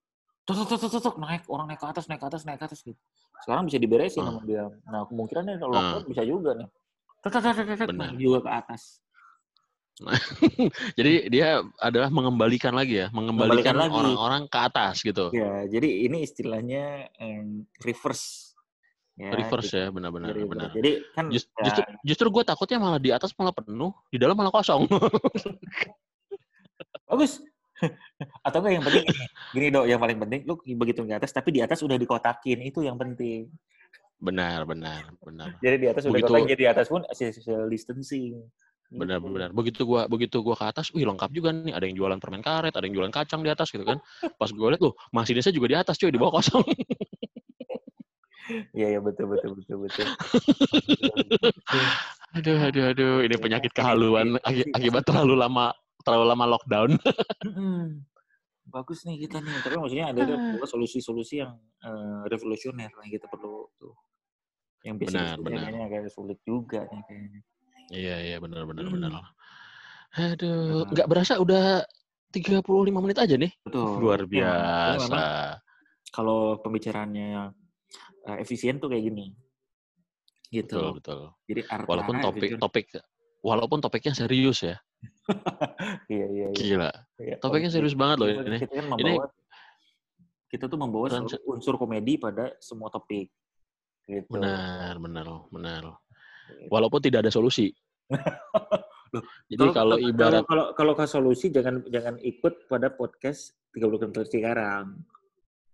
tuk, 0.47 0.79
tuk, 0.79 1.03
tuk, 1.03 1.17
naik 1.19 1.45
orang 1.51 1.67
naik 1.69 1.83
ke 1.83 1.87
atas, 1.91 2.07
naik 2.09 2.23
ke 2.23 2.27
atas, 2.31 2.47
naik 2.47 2.63
ke 2.63 2.67
atas 2.71 2.81
gitu. 2.81 2.97
Sekarang 3.45 3.69
bisa 3.69 3.77
diberesin 3.77 4.23
Hmm. 4.25 4.39
sama 4.39 4.41
dia. 4.47 4.65
Nah 4.89 5.05
kemungkinannya 5.11 5.59
kalau 5.61 5.73
lockdown 5.75 6.05
bisa 6.09 6.23
juga 6.25 6.51
nih. 6.57 6.69
Tuk, 7.21 7.31
tuk, 7.35 7.89
Benar. 7.91 8.15
naik 8.15 8.17
juga 8.17 8.39
ke 8.47 8.51
atas. 8.55 9.03
Jadi 10.99 11.33
dia 11.33 11.65
adalah 11.81 12.13
mengembalikan 12.13 12.77
lagi 12.77 13.01
ya, 13.01 13.09
mengembalikan 13.17 13.73
orang-orang 13.81 14.45
ke 14.45 14.59
atas 14.61 15.01
gitu. 15.01 15.33
Ya, 15.33 15.65
jadi 15.65 16.05
ini 16.05 16.21
istilahnya 16.21 17.09
em, 17.17 17.65
reverse. 17.81 18.53
Ya, 19.17 19.33
Reverse 19.33 19.73
gitu. 19.73 19.81
ya, 19.81 19.87
benar-benar. 19.89 20.37
Jadi, 20.37 20.45
benar. 20.45 20.69
Jadi 20.77 20.91
kan 21.17 21.25
Just- 21.33 21.49
ya, 21.57 21.65
Justru, 21.65 21.83
justru 22.05 22.27
gue 22.29 22.45
takutnya 22.45 22.77
malah 22.77 23.01
di 23.01 23.09
atas 23.09 23.33
malah 23.41 23.57
penuh, 23.57 23.97
di 24.13 24.21
dalam 24.21 24.37
malah 24.37 24.53
kosong. 24.53 24.85
bagus. 27.09 27.41
Atau 28.47 28.61
enggak 28.61 28.73
yang 28.77 28.85
penting 28.85 29.05
gini, 29.09 29.25
gini 29.57 29.67
dok, 29.73 29.85
yang 29.89 30.01
paling 30.01 30.19
penting 30.21 30.41
lu 30.45 30.61
begitu 30.77 31.01
ke 31.09 31.17
atas, 31.17 31.33
tapi 31.33 31.49
di 31.53 31.61
atas 31.65 31.81
udah 31.81 31.97
dikotakin, 31.97 32.61
itu 32.61 32.85
yang 32.85 33.01
penting. 33.01 33.49
benar, 34.17 34.65
benar, 34.65 35.13
benar. 35.21 35.61
Jadi 35.61 35.77
di 35.77 35.89
atas 35.93 36.09
udah 36.09 36.13
Begitu- 36.17 36.29
dikotakin, 36.33 36.49
jadi 36.53 36.61
di 36.61 36.69
atas 36.69 36.87
pun 36.89 37.03
social 37.13 37.69
distancing. 37.69 38.41
Gitu. 38.87 39.03
Benar, 39.03 39.19
benar. 39.19 39.51
Begitu 39.51 39.83
gua 39.83 40.07
begitu 40.07 40.39
gua 40.47 40.55
ke 40.55 40.71
atas, 40.71 40.95
wih 40.95 41.03
lengkap 41.03 41.31
juga 41.35 41.51
nih. 41.51 41.75
Ada 41.75 41.91
yang 41.91 41.97
jualan 41.99 42.19
permen 42.23 42.43
karet, 42.43 42.71
ada 42.71 42.87
yang 42.87 43.03
jualan 43.03 43.11
kacang 43.11 43.43
di 43.43 43.51
atas 43.51 43.75
gitu 43.75 43.83
kan. 43.83 43.99
Pas 44.39 44.47
gue 44.47 44.69
lihat 44.71 44.83
loh, 44.83 44.95
masinisnya 45.11 45.51
juga 45.51 45.67
di 45.67 45.77
atas 45.77 45.99
cuy, 45.99 46.15
di 46.15 46.21
bawah 46.21 46.39
kosong. 46.39 46.63
Iya, 48.79 48.95
iya 48.95 49.01
betul, 49.03 49.27
betul, 49.27 49.59
betul, 49.59 49.77
betul. 49.83 50.07
aduh, 52.39 52.59
aduh, 52.63 52.85
aduh. 52.95 53.15
Ini 53.27 53.35
penyakit 53.43 53.75
kehaluan 53.75 54.39
aki- 54.39 54.71
akibat 54.71 55.03
terlalu 55.03 55.35
lama 55.35 55.75
terlalu 56.07 56.25
lama 56.31 56.45
lockdown. 56.55 56.95
Bagus 58.67 59.07
nih 59.07 59.27
kita 59.27 59.43
nih, 59.43 59.63
tapi 59.63 59.75
maksudnya 59.79 60.07
ada 60.15 60.39
ada 60.39 60.67
solusi-solusi 60.67 61.43
yang 61.43 61.59
eh, 61.83 62.23
revolusioner 62.31 62.91
yang 62.91 63.11
kita 63.11 63.27
perlu 63.27 63.67
tuh. 63.79 63.95
Yang 64.87 64.97
biasa 65.03 65.11
Benar, 65.11 65.35
benar. 65.43 65.61
kayaknya 65.67 65.83
agak 65.91 66.03
sulit 66.15 66.39
juga 66.47 66.87
nih 66.87 67.03
kayaknya. 67.11 67.43
Iya, 67.93 68.17
iya, 68.23 68.37
benar, 68.43 68.67
benar, 68.67 68.85
Hmm. 68.87 68.95
benar. 68.99 69.13
Aduh, 70.17 70.89
nggak 70.91 71.09
berasa 71.11 71.37
udah 71.39 71.85
35 72.33 72.99
menit 73.05 73.19
aja 73.21 73.37
nih. 73.37 73.53
Betul. 73.63 73.87
Luar 74.03 74.21
Iya, 74.27 74.27
biasa. 74.27 75.01
memang 75.07 75.23
kalau 76.11 76.41
pembicaraannya 76.65 77.53
eh, 78.27 78.37
efisien 78.43 78.81
tuh 78.81 78.91
kayak 78.91 79.05
gini. 79.13 79.27
Gitu. 80.51 80.73
Betul, 80.73 80.97
betul. 80.99 81.21
Jadi 81.47 81.61
Walaupun 81.87 82.17
topik 82.23 82.51
topik 82.59 82.87
walaupun 83.45 83.79
topiknya 83.79 84.15
serius 84.17 84.65
ya. 84.67 84.77
iya 86.13 86.27
iya 86.27 86.47
iya. 86.51 86.57
Gila. 86.57 86.91
Iya, 87.21 87.37
Topiknya 87.39 87.71
serius 87.71 87.95
banget 87.95 88.17
loh 88.23 88.29
ini. 88.31 88.59
Kita 88.63 88.75
kan 88.75 88.87
Ini 88.99 89.13
kita 90.47 90.65
tuh 90.71 90.79
membawa 90.79 91.11
unsur 91.51 91.75
komedi 91.77 92.19
pada 92.19 92.55
semua 92.63 92.91
topik. 92.91 93.31
Gitu. 94.07 94.31
benar, 94.31 95.03
benar, 95.03 95.27
benar. 95.51 95.99
Gitu. 96.47 96.71
Walaupun 96.71 97.01
tidak 97.03 97.27
ada 97.27 97.33
solusi. 97.33 97.71
Loh, 99.15 99.23
Jadi 99.47 99.67
kalau 99.71 99.97
ibarat 99.97 100.43
kalau 100.45 100.75
kalau 100.75 100.93
ke 100.93 101.07
solusi 101.07 101.47
jangan 101.49 101.79
jangan 101.89 102.19
ikut 102.21 102.67
pada 102.67 102.91
podcast 102.91 103.55
30 103.73 104.03
km 104.03 104.13
sekarang. 104.27 104.99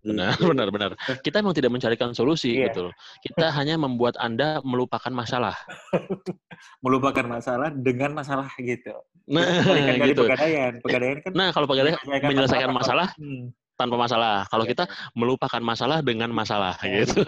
benar, 0.02 0.34
Gitu. 0.34 0.50
benar, 0.50 0.68
benar. 0.68 0.90
Kita 1.22 1.38
emang 1.38 1.54
tidak 1.54 1.70
mencarikan 1.70 2.10
solusi 2.10 2.58
Iya. 2.58 2.74
gitu. 2.74 2.90
loh. 2.90 2.94
Kita 3.22 3.48
hanya 3.58 3.78
membuat 3.78 4.18
Anda 4.18 4.58
melupakan 4.66 5.08
masalah. 5.08 5.54
Melupakan 6.84 7.22
masalah 7.24 7.70
dengan 7.70 8.10
masalah 8.12 8.50
gitu. 8.58 8.90
Nah, 9.30 9.46
Kebalikan 9.62 9.94
dari 10.02 10.10
gitu. 10.10 10.22
pegadaian. 10.26 10.72
Pegadaian 10.82 11.18
kan 11.22 11.30
Nah, 11.38 11.48
kalau 11.54 11.66
pegadaian 11.70 11.94
menyelesaikan 12.02 12.28
menyelesaikan 12.34 12.70
masalah 12.74 13.08
Hmm. 13.14 13.54
tanpa 13.78 13.96
masalah. 13.96 14.36
Kalau 14.50 14.64
Iya. 14.66 14.70
kita 14.74 14.84
melupakan 15.14 15.62
masalah 15.62 15.98
dengan 16.02 16.34
masalah 16.34 16.74
Iya. 16.82 17.06
gitu. 17.06 17.22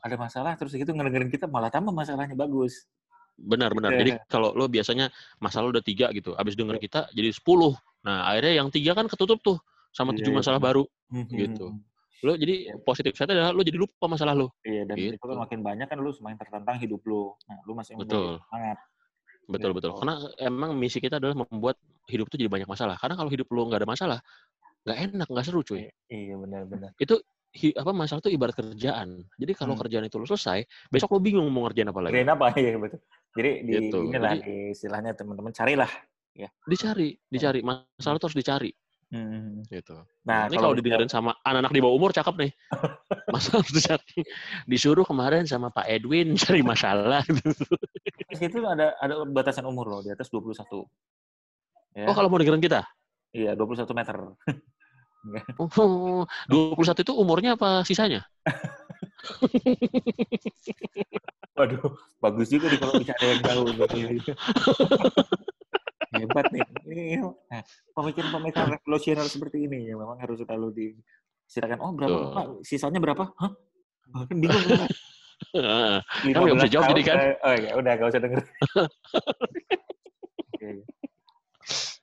Ada 0.00 0.16
masalah 0.16 0.52
terus 0.56 0.72
gitu 0.72 0.90
ngedengerin 0.92 1.28
kita 1.28 1.46
malah 1.46 1.68
tambah 1.68 1.92
masalahnya 1.92 2.34
bagus. 2.36 2.88
Benar, 3.40 3.72
benar. 3.72 3.96
Iya. 3.96 3.98
Jadi 4.04 4.10
kalau 4.28 4.52
lo 4.52 4.68
biasanya 4.68 5.08
masalah 5.40 5.72
udah 5.72 5.80
tiga 5.80 6.12
gitu, 6.12 6.36
abis 6.36 6.56
denger 6.56 6.76
kita 6.76 7.08
jadi 7.16 7.32
10. 7.32 7.72
Nah, 8.04 8.28
akhirnya 8.28 8.60
yang 8.60 8.68
tiga 8.68 8.92
kan 8.92 9.08
ketutup 9.08 9.40
tuh 9.40 9.56
sama 9.92 10.12
Iya, 10.12 10.24
tujuh 10.24 10.32
iya, 10.32 10.38
masalah 10.44 10.58
benar. 10.60 10.68
baru. 10.68 10.84
Gitu. 11.32 11.66
Lo 12.20 12.32
jadi 12.36 12.54
positif 12.84 13.16
saya 13.16 13.32
adalah 13.32 13.56
lo 13.56 13.64
jadi 13.64 13.80
lupa 13.80 14.04
masalah 14.04 14.36
lo. 14.36 14.52
Iya 14.60 14.84
dan 14.84 14.96
itu 15.00 15.16
Gitu. 15.16 15.24
kan 15.24 15.40
makin 15.40 15.60
banyak 15.64 15.88
kan 15.88 15.96
lu 15.96 16.12
semakin 16.12 16.36
tertantang 16.36 16.76
hidup 16.76 17.00
lu. 17.08 17.32
Nah, 17.48 17.58
lu 17.64 17.72
masih 17.72 17.96
Betul. 17.96 18.36
semangat. 18.44 18.76
Betul, 19.48 19.70
Gitu. 19.72 19.76
betul. 19.80 19.90
Karena 19.96 20.14
emang 20.36 20.70
misi 20.76 21.00
kita 21.00 21.16
adalah 21.16 21.34
membuat 21.48 21.80
hidup 22.12 22.28
tuh 22.28 22.36
jadi 22.36 22.52
banyak 22.52 22.68
masalah. 22.68 23.00
Karena 23.00 23.16
kalau 23.16 23.32
hidup 23.32 23.48
lo 23.48 23.72
nggak 23.72 23.80
ada 23.80 23.88
masalah, 23.88 24.18
nggak 24.84 24.98
enak, 25.10 25.26
nggak 25.32 25.44
seru 25.48 25.64
cuy. 25.64 25.88
Iya 26.12 26.36
benar-benar. 26.36 26.92
Hi- 27.50 27.74
apa 27.74 27.90
masalah 27.90 28.22
tuh 28.22 28.30
ibarat 28.30 28.54
kerjaan. 28.54 29.26
Jadi 29.34 29.52
kalau 29.58 29.74
Hmm. 29.74 29.82
kerjaan 29.82 30.06
itu 30.06 30.16
lo 30.16 30.26
selesai, 30.26 30.62
besok 30.86 31.14
lo 31.14 31.18
bingung 31.18 31.50
mau 31.50 31.66
ngerjain 31.66 31.90
apa 31.90 31.98
lagi. 31.98 32.12
Kirain 32.14 32.30
apa 32.30 32.46
ya 32.62 32.78
betul. 32.78 33.00
Jadi 33.34 33.50
di 33.66 33.72
Gitu. 33.74 33.98
inilah 34.06 34.32
Jadi- 34.38 34.42
di 34.46 34.56
istilahnya 34.70 35.12
teman-teman 35.14 35.50
carilah. 35.50 35.90
Dicari, 36.64 37.18
dicari. 37.26 37.60
Masalah 37.60 38.16
tuh 38.16 38.30
harus 38.30 38.38
dicari. 38.38 38.70
Hmm. 39.10 39.66
Gitu. 39.66 39.98
Nah, 40.22 40.46
ini 40.46 40.54
kalau 40.54 40.78
didengerin 40.78 41.10
sama 41.10 41.34
anak-anak 41.42 41.74
di 41.74 41.80
bawah 41.82 41.98
umur 41.98 42.14
cakep 42.14 42.34
nih. 42.38 42.52
Masalah 43.34 43.66
harus 43.66 43.74
dicari. 43.74 44.22
Disuruh 44.70 45.02
kemarin 45.02 45.42
sama 45.44 45.74
Pak 45.74 45.90
Edwin 45.90 46.32
cari 46.38 46.62
masalah. 46.62 47.26
Terus 47.26 48.38
itu 48.40 48.58
ada 48.62 48.94
ada 48.96 49.26
batasan 49.26 49.66
umur 49.66 49.90
loh 49.90 50.00
di 50.06 50.14
atas 50.14 50.30
21. 50.30 50.86
Ya. 51.98 52.06
Oh 52.06 52.14
kalau 52.14 52.30
mau 52.30 52.38
dengerin 52.38 52.62
kita? 52.62 52.86
Iya, 53.34 53.58
21 53.58 53.90
meter. 53.90 54.14
Oh, 55.60 56.24
21 56.50 57.04
itu 57.04 57.12
umurnya 57.12 57.52
apa 57.56 57.84
sisanya? 57.84 58.24
Waduh, 61.58 61.92
bagus 62.24 62.48
juga 62.48 62.72
nih 62.72 62.78
kalau 62.80 62.94
bisa 62.96 63.12
ada 63.20 63.26
yang 63.28 63.42
tahu. 63.44 63.62
Hebat 66.10 66.46
nih. 66.50 66.64
Ini, 66.88 67.20
nah, 67.22 67.62
pemikiran-pemikiran 67.94 68.74
revolusioner 68.80 69.28
seperti 69.30 69.62
ini 69.68 69.92
yang 69.92 70.00
memang 70.02 70.18
harus 70.18 70.40
selalu 70.42 70.68
di 70.74 70.86
silakan 71.46 71.78
oh 71.84 71.92
berapa. 71.94 72.18
Pak? 72.34 72.44
Sisanya 72.66 72.98
berapa? 72.98 73.28
Hah? 73.38 73.52
Ah, 74.16 74.24
Kan 74.26 74.40
bingung? 74.42 74.64
Kan 75.54 75.62
nggak 76.42 76.56
bisa 76.58 76.66
15 76.66 76.74
jawab 76.74 76.90
jadi 76.96 77.02
kan? 77.06 77.16
eh, 77.20 77.34
Oh 77.44 77.52
ya, 77.54 77.70
udah 77.78 77.92
gak 77.96 78.08
usah 78.10 78.20
denger. 78.24 78.40
Oke. 80.56 80.70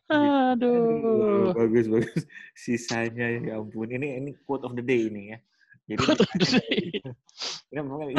Aduh. 0.07 1.51
bagus 1.59 1.85
bagus. 1.91 2.23
Sisanya 2.55 3.27
ya 3.37 3.59
ampun. 3.59 3.91
Ini 3.91 4.23
ini 4.23 4.31
quote 4.47 4.65
of 4.65 4.73
the 4.73 4.83
day 4.83 5.11
ini 5.11 5.35
ya. 5.35 5.39
Jadi 5.87 5.99
Quote 6.03 6.23
of 6.23 6.31
the 6.35 6.47
day. 6.59 6.79
ini 7.71 7.79
memang 7.79 7.99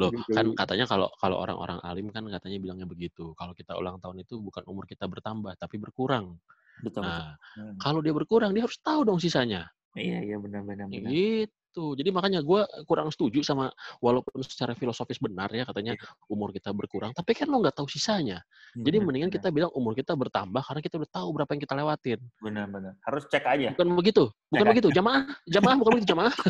Loh, 0.00 0.08
Gitu. 0.08 0.32
kan 0.32 0.56
katanya 0.56 0.88
kalau 0.88 1.12
kalau 1.20 1.44
orang-orang 1.44 1.76
alim 1.84 2.08
kan 2.08 2.24
katanya 2.24 2.56
bilangnya 2.56 2.88
begitu. 2.88 3.36
Kalau 3.36 3.52
kita 3.52 3.76
ulang 3.76 4.00
tahun 4.00 4.24
itu 4.24 4.40
bukan 4.40 4.64
umur 4.64 4.88
kita 4.88 5.04
bertambah, 5.04 5.60
tapi 5.60 5.76
berkurang. 5.76 6.40
betul, 6.80 7.04
betul. 7.04 7.04
Nah, 7.04 7.36
Hmm. 7.60 7.76
kalau 7.76 8.00
dia 8.00 8.16
berkurang, 8.16 8.56
dia 8.56 8.64
harus 8.64 8.80
tahu 8.80 9.04
dong 9.04 9.20
sisanya. 9.20 9.68
Iya 9.92 10.24
iya 10.24 10.36
benar 10.40 10.64
benar 10.64 10.88
benar. 10.88 11.12
Gitu. 11.12 11.84
Jadi 12.00 12.08
makanya 12.08 12.40
gue 12.40 12.64
kurang 12.88 13.12
setuju 13.12 13.44
sama 13.44 13.68
walaupun 14.00 14.40
secara 14.40 14.72
filosofis 14.72 15.20
benar 15.20 15.52
ya 15.52 15.68
katanya 15.68 15.92
umur 16.26 16.56
kita 16.56 16.72
berkurang, 16.72 17.12
tapi 17.12 17.36
kan 17.36 17.52
lo 17.52 17.60
nggak 17.60 17.76
tahu 17.76 17.86
sisanya. 17.92 18.40
Jadi 18.72 18.96
Benar, 18.96 19.06
mendingan 19.06 19.28
benar. 19.28 19.38
kita 19.38 19.48
bilang 19.50 19.70
umur 19.72 19.92
kita 19.92 20.12
bertambah 20.12 20.62
karena 20.62 20.80
kita 20.80 20.94
udah 20.96 21.10
tahu 21.10 21.28
berapa 21.32 21.50
yang 21.50 21.62
kita 21.62 21.74
lewatin. 21.74 22.18
benar 22.38 22.64
benar. 22.66 22.92
Harus 23.02 23.22
cek 23.26 23.44
aja. 23.44 23.68
Bukan 23.74 23.88
begitu, 23.94 24.24
bukan 24.46 24.62
kan? 24.62 24.70
begitu. 24.70 24.88
Jamaah, 24.90 25.22
jamaah 25.44 25.76
bukan 25.76 25.90
begitu 25.94 26.08
jamaah. 26.08 26.34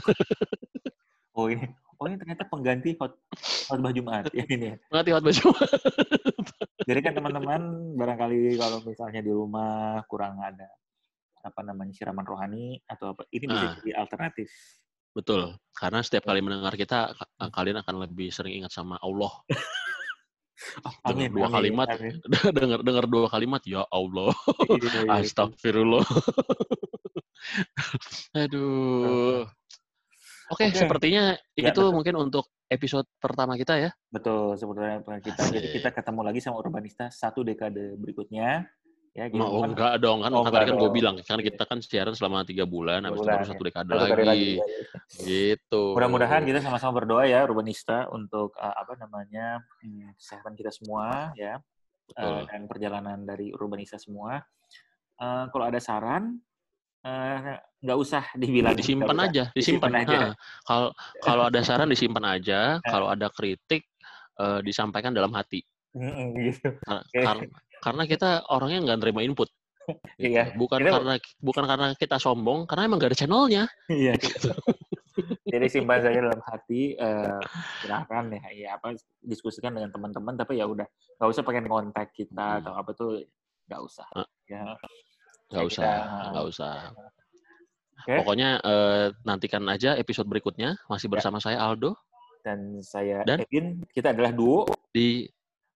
Oh 1.30 1.46
ini 1.46 1.62
oh 1.96 2.04
ini 2.04 2.18
ternyata 2.18 2.42
pengganti 2.44 2.98
hot 2.98 3.14
khotbah 3.64 3.94
Jumat 3.94 4.26
ya 4.30 4.42
ini. 4.44 4.74
ya. 4.74 4.76
Ngerti 4.90 5.10
hot 5.10 5.22
baju. 5.22 5.46
Jadi 6.82 7.00
kan 7.00 7.12
teman-teman 7.14 7.60
barangkali 7.94 8.58
kalau 8.58 8.82
misalnya 8.82 9.20
di 9.20 9.30
rumah 9.30 10.02
kurang 10.04 10.42
ada 10.42 10.66
apa 11.40 11.60
namanya 11.62 11.94
siraman 11.94 12.26
rohani 12.26 12.82
atau 12.84 13.14
apa 13.14 13.24
ini 13.30 13.46
bisa 13.46 13.62
Ah. 13.64 13.74
jadi 13.78 13.90
alternatif 13.96 14.50
Betul. 15.10 15.54
Karena 15.70 16.02
setiap 16.02 16.22
kali 16.24 16.38
mendengar 16.38 16.70
kita, 16.74 17.10
ka- 17.10 17.30
kalian 17.50 17.78
akan 17.78 17.94
lebih 18.00 18.30
sering 18.30 18.58
ingat 18.58 18.70
sama 18.70 18.94
Allah. 18.96 19.30
Amin, 21.08 21.32
dua 21.32 21.48
amin, 21.48 21.56
kalimat, 21.56 21.88
amin. 21.96 22.20
dengar 22.58 22.80
dengar 22.84 23.04
dua 23.08 23.32
kalimat, 23.32 23.64
ya 23.64 23.80
Allah, 23.88 24.28
Iya, 24.68 24.76
iya, 24.76 25.00
iya. 25.08 25.24
astagfirullah. 25.24 26.04
Aduh. 28.36 29.48
Oke, 30.50 30.66
Oke. 30.66 30.74
sepertinya 30.74 31.38
Ya, 31.54 31.70
itu 31.70 31.78
betul. 31.78 31.94
mungkin 31.94 32.14
untuk 32.18 32.50
episode 32.66 33.06
pertama 33.22 33.54
kita 33.54 33.78
ya. 33.78 33.90
Betul, 34.10 34.58
sebetulnya 34.58 34.98
plan 34.98 35.22
kita. 35.22 35.46
Jadi 35.46 35.70
Asik. 35.70 35.78
kita 35.78 35.88
ketemu 35.94 36.20
lagi 36.26 36.42
sama 36.42 36.58
Urbanista 36.58 37.06
satu 37.06 37.46
dekade 37.46 37.94
berikutnya. 37.94 38.66
Ya, 39.10 39.26
Mau 39.34 39.50
mohon- 39.50 39.74
enggak 39.74 39.98
dong 39.98 40.22
kan, 40.22 40.30
Oh, 40.30 40.46
kan 40.46 40.54
tadi 40.54 40.70
kan 40.70 40.76
gue 40.78 40.90
bilang 40.94 41.18
kan 41.26 41.42
kita 41.42 41.66
kan 41.66 41.82
siaran 41.82 42.14
selama 42.14 42.46
tiga 42.46 42.62
bulan, 42.62 43.02
habis 43.02 43.18
itu 43.18 43.26
baru 43.26 43.42
ya. 43.42 43.48
satu 43.50 43.62
dekade 43.66 43.90
satu 43.90 43.98
lagi. 44.06 44.22
lagi. 44.22 44.50
ya, 44.54 44.64
ya. 44.70 44.86
Gitu. 45.26 45.82
Mudah-mudahan 45.98 46.42
kita 46.46 46.58
sama-sama 46.62 47.02
berdoa 47.02 47.26
ya 47.26 47.42
Urbanista 47.42 48.06
untuk 48.14 48.54
uh, 48.54 48.70
apa 48.70 48.94
namanya 48.94 49.66
hmm, 49.82 50.14
kesehatan 50.14 50.54
kita 50.54 50.70
semua 50.70 51.34
ya 51.34 51.58
uh, 52.14 52.46
dan 52.46 52.70
perjalanan 52.70 53.26
dari 53.26 53.50
Urbanista 53.50 53.98
semua. 53.98 54.46
Uh, 55.18 55.50
kalau 55.50 55.66
ada 55.66 55.82
saran 55.82 56.38
uh, 57.02 57.58
nggak 57.82 57.98
usah 57.98 58.22
dibilang 58.38 58.78
disimpan 58.78 59.18
aja, 59.26 59.50
disimpan. 59.50 59.90
Disimpan 59.90 60.06
aja. 60.06 60.18
Kalau 60.62 60.88
kalau 61.18 61.42
ada 61.50 61.60
saran 61.66 61.90
disimpan 61.98 62.24
aja, 62.38 62.78
kalau 62.86 63.10
ada 63.10 63.26
kritik 63.26 63.90
eh, 64.38 64.60
disampaikan 64.62 65.10
dalam 65.10 65.34
hati. 65.34 65.66
Gitu. 65.90 66.78
Kar- 66.86 67.02
Oke. 67.02 67.20
kar- 67.26 67.50
karena 67.80 68.02
kita 68.04 68.44
orangnya 68.48 68.78
nggak 68.86 68.98
nerima 69.00 69.20
input. 69.24 69.48
Gitu. 69.48 69.58
Iya. 70.38 70.54
Bukan 70.54 70.78
Kita- 70.78 70.92
karena 71.02 71.14
bukan 71.42 71.64
karena 71.66 71.86
kita 71.98 72.16
sombong, 72.16 72.62
karena 72.68 72.86
emang 72.86 73.02
gak 73.02 73.10
ada 73.10 73.18
channelnya. 73.18 73.64
Iya. 73.90 74.14
Gitu. 74.22 74.52
Jadi 75.50 75.66
simpan 75.66 75.98
saja 75.98 76.22
dalam 76.22 76.38
hati. 76.46 76.94
eh 76.94 77.38
silahkan 77.82 78.30
ya, 78.30 78.42
ya 78.54 78.68
apa 78.78 78.94
diskusikan 79.20 79.74
dengan 79.74 79.90
teman-teman. 79.90 80.38
Tapi 80.38 80.62
ya 80.62 80.70
udah 80.70 80.86
nggak 81.18 81.28
usah 81.28 81.42
pakai 81.42 81.66
kontak 81.66 82.14
kita 82.14 82.38
Hmm. 82.38 82.58
atau 82.62 82.72
apa 82.78 82.90
tuh 82.94 83.10
nggak 83.66 83.82
usah. 83.82 84.06
Ah. 84.14 84.28
Ya. 84.46 84.62
Nggak 85.50 85.64
Kita- 85.66 85.70
usah, 85.74 85.94
nggak 86.30 86.46
usah. 86.46 86.74
Oke. 88.00 88.14
Pokoknya 88.22 88.50
eh, 88.62 89.06
nantikan 89.26 89.64
aja 89.66 89.98
episode 89.98 90.24
berikutnya. 90.24 90.78
Masih 90.86 91.10
Ya. 91.10 91.12
bersama 91.18 91.36
saya 91.36 91.58
Aldo 91.60 91.98
Dan 92.40 92.78
saya 92.80 93.20
Dan? 93.26 93.42
Evin. 93.44 93.82
Kita 93.90 94.14
adalah 94.14 94.30
duo. 94.30 94.70
di 94.90 95.26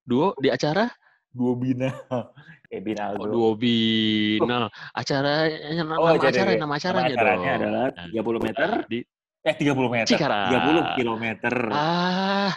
duo 0.01 0.33
di 0.39 0.49
acara 0.49 0.87
Duo 1.35 1.59
bina. 1.59 1.91
Oh, 2.09 2.31
Aldo. 2.75 3.27
duo 3.31 3.51
binal. 3.55 4.67
Acaranya 4.99 5.47
nama, 5.75 5.95
Oh, 5.99 6.07
nama 6.09 6.19
jadi- 6.19 6.31
acara 6.31 6.51
nama 6.55 6.75
acaranya 6.75 7.03
Nama 7.07 7.15
acaranya 7.15 7.51
dong. 7.51 7.63
adalah 7.63 7.87
Nah, 7.91 8.07
30 8.11 8.41
meter. 8.41 8.69
Di 8.87 8.99
Eh 9.45 9.55
30 9.55 9.89
meter. 9.93 10.09
Cikarang. 10.09 10.49
30 10.49 10.97
kilometer. 10.97 11.55
Ah, 11.69 12.53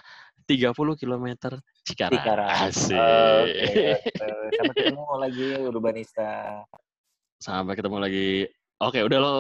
30 0.47 0.95
km 0.95 1.25
Cikarang. 1.83 2.13
Cikarang. 2.15 2.49
Asik. 2.49 2.95
Oke. 2.95 3.51
eh, 3.51 3.97
Sampai 4.55 4.73
ketemu 4.73 5.03
lagi 5.19 5.47
Urbanista. 5.59 6.31
Sampai 7.37 7.73
ketemu 7.75 7.97
lagi. 7.99 8.27
Oke, 8.79 9.03
udah 9.03 9.17
lo 9.19 9.33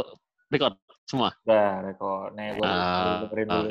record 0.47 0.75
semua. 1.07 1.31
Udah, 1.41 1.81
rekor. 1.83 2.35
Nih, 2.35 2.53
gue 2.53 2.65
Ah, 2.67 3.23
dengerin 3.23 3.47
Oke. 3.47 3.55
dulu. 3.55 3.69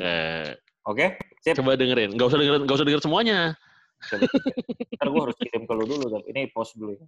Oke? 0.87 1.05
Sip. 1.39 1.53
Coba 1.53 1.75
dengerin. 1.75 2.09
Gak 2.15 2.27
usah 2.27 2.39
dengerin, 2.39 2.61
gak 2.63 2.75
usah 2.75 2.87
denger 2.87 3.01
semuanya. 3.03 3.39
Ntar 3.97 5.07
gue 5.09 5.21
harus 5.21 5.37
kirim 5.41 5.63
ke 5.65 5.73
lu 5.73 5.85
dulu. 5.89 6.05
Tapi 6.11 6.25
ini 6.31 6.41
post 6.53 6.77
dulu 6.77 6.93
ya. 6.93 7.05